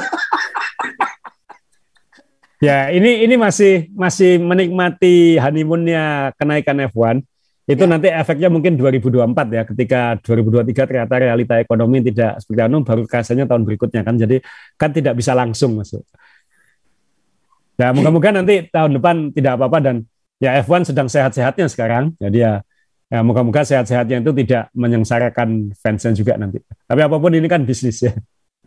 ya, 2.66 2.94
ini 2.94 3.26
ini 3.26 3.34
masih 3.34 3.90
masih 3.98 4.38
menikmati 4.38 5.42
honeymoonnya 5.42 6.30
kenaikan 6.38 6.86
F1 6.86 7.26
itu 7.66 7.82
ya. 7.82 7.90
nanti 7.90 8.06
efeknya 8.06 8.46
mungkin 8.46 8.78
2024 8.78 9.26
ya 9.50 9.62
ketika 9.66 10.14
2023 10.22 10.86
ternyata 10.86 11.14
realita 11.18 11.58
ekonomi 11.58 11.98
tidak 11.98 12.38
seperti 12.38 12.62
anu 12.62 12.86
baru 12.86 13.02
kasanya 13.10 13.50
tahun 13.50 13.66
berikutnya 13.66 14.06
kan 14.06 14.14
jadi 14.14 14.38
kan 14.78 14.94
tidak 14.94 15.18
bisa 15.18 15.34
langsung 15.34 15.74
masuk. 15.74 16.06
Ya 17.76 17.92
moga-moga 17.92 18.32
nanti 18.32 18.64
tahun 18.72 18.96
depan 18.96 19.36
tidak 19.36 19.60
apa-apa 19.60 19.78
dan 19.84 19.96
ya 20.40 20.56
F1 20.64 20.88
sedang 20.92 21.08
sehat-sehatnya 21.12 21.68
sekarang 21.68 22.16
jadi 22.16 22.38
ya 22.40 22.52
ya 23.06 23.20
moga-moga 23.22 23.62
sehat-sehatnya 23.62 24.24
itu 24.24 24.32
tidak 24.44 24.72
menyengsarakan 24.74 25.76
fansnya 25.78 26.12
juga 26.16 26.34
nanti. 26.40 26.58
Tapi 26.64 27.00
apa 27.04 27.16
pun 27.20 27.32
ini 27.36 27.46
kan 27.46 27.62
bisnis 27.62 28.02
ya. 28.02 28.12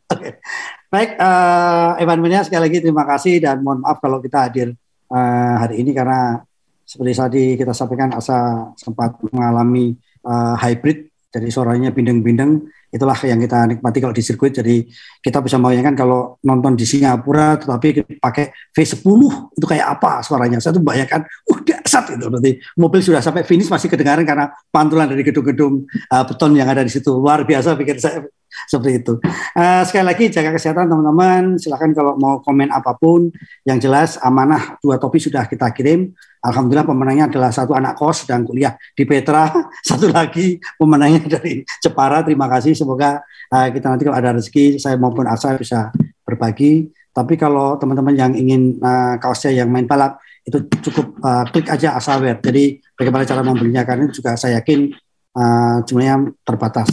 Oke. 0.09 0.41
Baik, 0.89 1.21
uh, 1.21 2.01
Evan 2.01 2.17
Menia 2.17 2.41
sekali 2.41 2.65
lagi 2.65 2.81
terima 2.81 3.05
kasih 3.05 3.37
dan 3.37 3.61
mohon 3.61 3.85
maaf 3.85 4.01
kalau 4.01 4.17
kita 4.17 4.49
hadir 4.49 4.73
uh, 5.13 5.55
hari 5.61 5.85
ini 5.85 5.93
karena 5.93 6.41
seperti 6.81 7.13
tadi 7.13 7.43
kita 7.53 7.77
sampaikan 7.77 8.09
Asa 8.17 8.73
sempat 8.73 9.21
mengalami 9.29 9.93
uh, 10.25 10.57
hybrid 10.57 11.13
jadi 11.29 11.45
suaranya 11.53 11.93
bindeng-bindeng 11.93 12.65
itulah 12.89 13.17
yang 13.25 13.37
kita 13.37 13.69
nikmati 13.69 13.97
kalau 14.01 14.13
di 14.13 14.23
sirkuit. 14.25 14.53
Jadi 14.53 14.85
kita 15.21 15.39
bisa 15.45 15.61
membayangkan 15.61 15.95
kalau 15.95 16.41
nonton 16.45 16.73
di 16.73 16.85
Singapura 16.85 17.57
tetapi 17.61 18.17
pakai 18.17 18.51
V10 18.73 19.21
itu 19.55 19.65
kayak 19.65 19.87
apa 19.99 20.25
suaranya? 20.25 20.57
Saya 20.57 20.77
tuh 20.77 20.83
bayangkan 20.83 21.25
uh 21.25 21.59
dasar 21.65 22.05
itu 22.09 22.25
berarti 22.25 22.51
mobil 22.77 22.99
sudah 23.01 23.21
sampai 23.21 23.45
finish 23.45 23.69
masih 23.69 23.89
kedengaran 23.89 24.25
karena 24.25 24.49
pantulan 24.73 25.09
dari 25.09 25.21
gedung-gedung 25.21 25.85
uh, 26.09 26.23
beton 26.25 26.57
yang 26.57 26.69
ada 26.69 26.81
di 26.81 26.91
situ. 26.91 27.13
Luar 27.13 27.45
biasa 27.45 27.77
pikir 27.77 28.01
saya 28.01 28.25
seperti 28.67 29.03
itu. 29.03 29.13
Uh, 29.55 29.81
sekali 29.85 30.05
lagi 30.05 30.25
jaga 30.29 30.53
kesehatan 30.53 30.89
teman-teman. 30.89 31.55
Silahkan 31.57 31.91
kalau 31.93 32.17
mau 32.17 32.39
komen 32.41 32.69
apa 32.69 32.95
pun. 32.97 33.29
Yang 33.63 33.89
jelas 33.89 34.09
amanah 34.21 34.77
dua 34.81 34.97
topi 34.97 35.21
sudah 35.21 35.45
kita 35.45 35.69
kirim. 35.71 36.13
Alhamdulillah 36.39 36.87
pemenangnya 36.87 37.25
adalah 37.27 37.51
satu 37.51 37.75
anak 37.75 37.99
kos 37.99 38.23
dan 38.23 38.47
kuliah 38.47 38.79
di 38.95 39.03
Petra. 39.03 39.51
Satu 39.87 40.07
lagi 40.07 40.55
pemenangnya 40.79 41.27
dari 41.39 41.67
Jepara. 41.83 42.23
Terima 42.23 42.47
kasih. 42.47 42.71
Semoga 42.77 43.19
uh, 43.51 43.67
kita 43.67 43.91
nanti 43.91 44.07
kalau 44.07 44.17
ada 44.17 44.39
rezeki 44.39 44.79
saya 44.79 44.95
maupun 44.95 45.27
Asa 45.27 45.59
bisa 45.59 45.91
berbagi. 46.23 46.87
Tapi 47.11 47.35
kalau 47.35 47.75
teman-teman 47.75 48.15
yang 48.15 48.31
ingin 48.31 48.79
uh, 48.79 49.19
kaosnya 49.19 49.51
yang 49.51 49.67
main 49.67 49.83
balap 49.83 50.23
itu 50.47 50.63
cukup 50.87 51.19
uh, 51.19 51.43
klik 51.51 51.67
aja 51.67 51.99
Asaware. 51.99 52.39
Jadi 52.39 52.79
bagaimana 52.95 53.27
cara 53.27 53.41
membelinya 53.43 53.83
karena 53.83 54.07
juga 54.07 54.39
saya 54.39 54.63
yakin 54.63 54.95
uh, 55.35 55.83
jumlahnya 55.83 56.31
terbatas. 56.47 56.89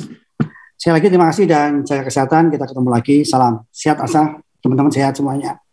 Sekali 0.77 0.95
lagi 1.01 1.09
terima 1.09 1.27
kasih 1.33 1.45
dan 1.49 1.71
jaga 1.83 2.05
kesehatan. 2.05 2.53
Kita 2.53 2.65
ketemu 2.69 2.89
lagi. 2.93 3.17
Salam 3.25 3.65
sehat 3.73 3.99
asa. 3.99 4.39
Teman-teman 4.61 4.93
sehat 4.93 5.17
semuanya. 5.17 5.66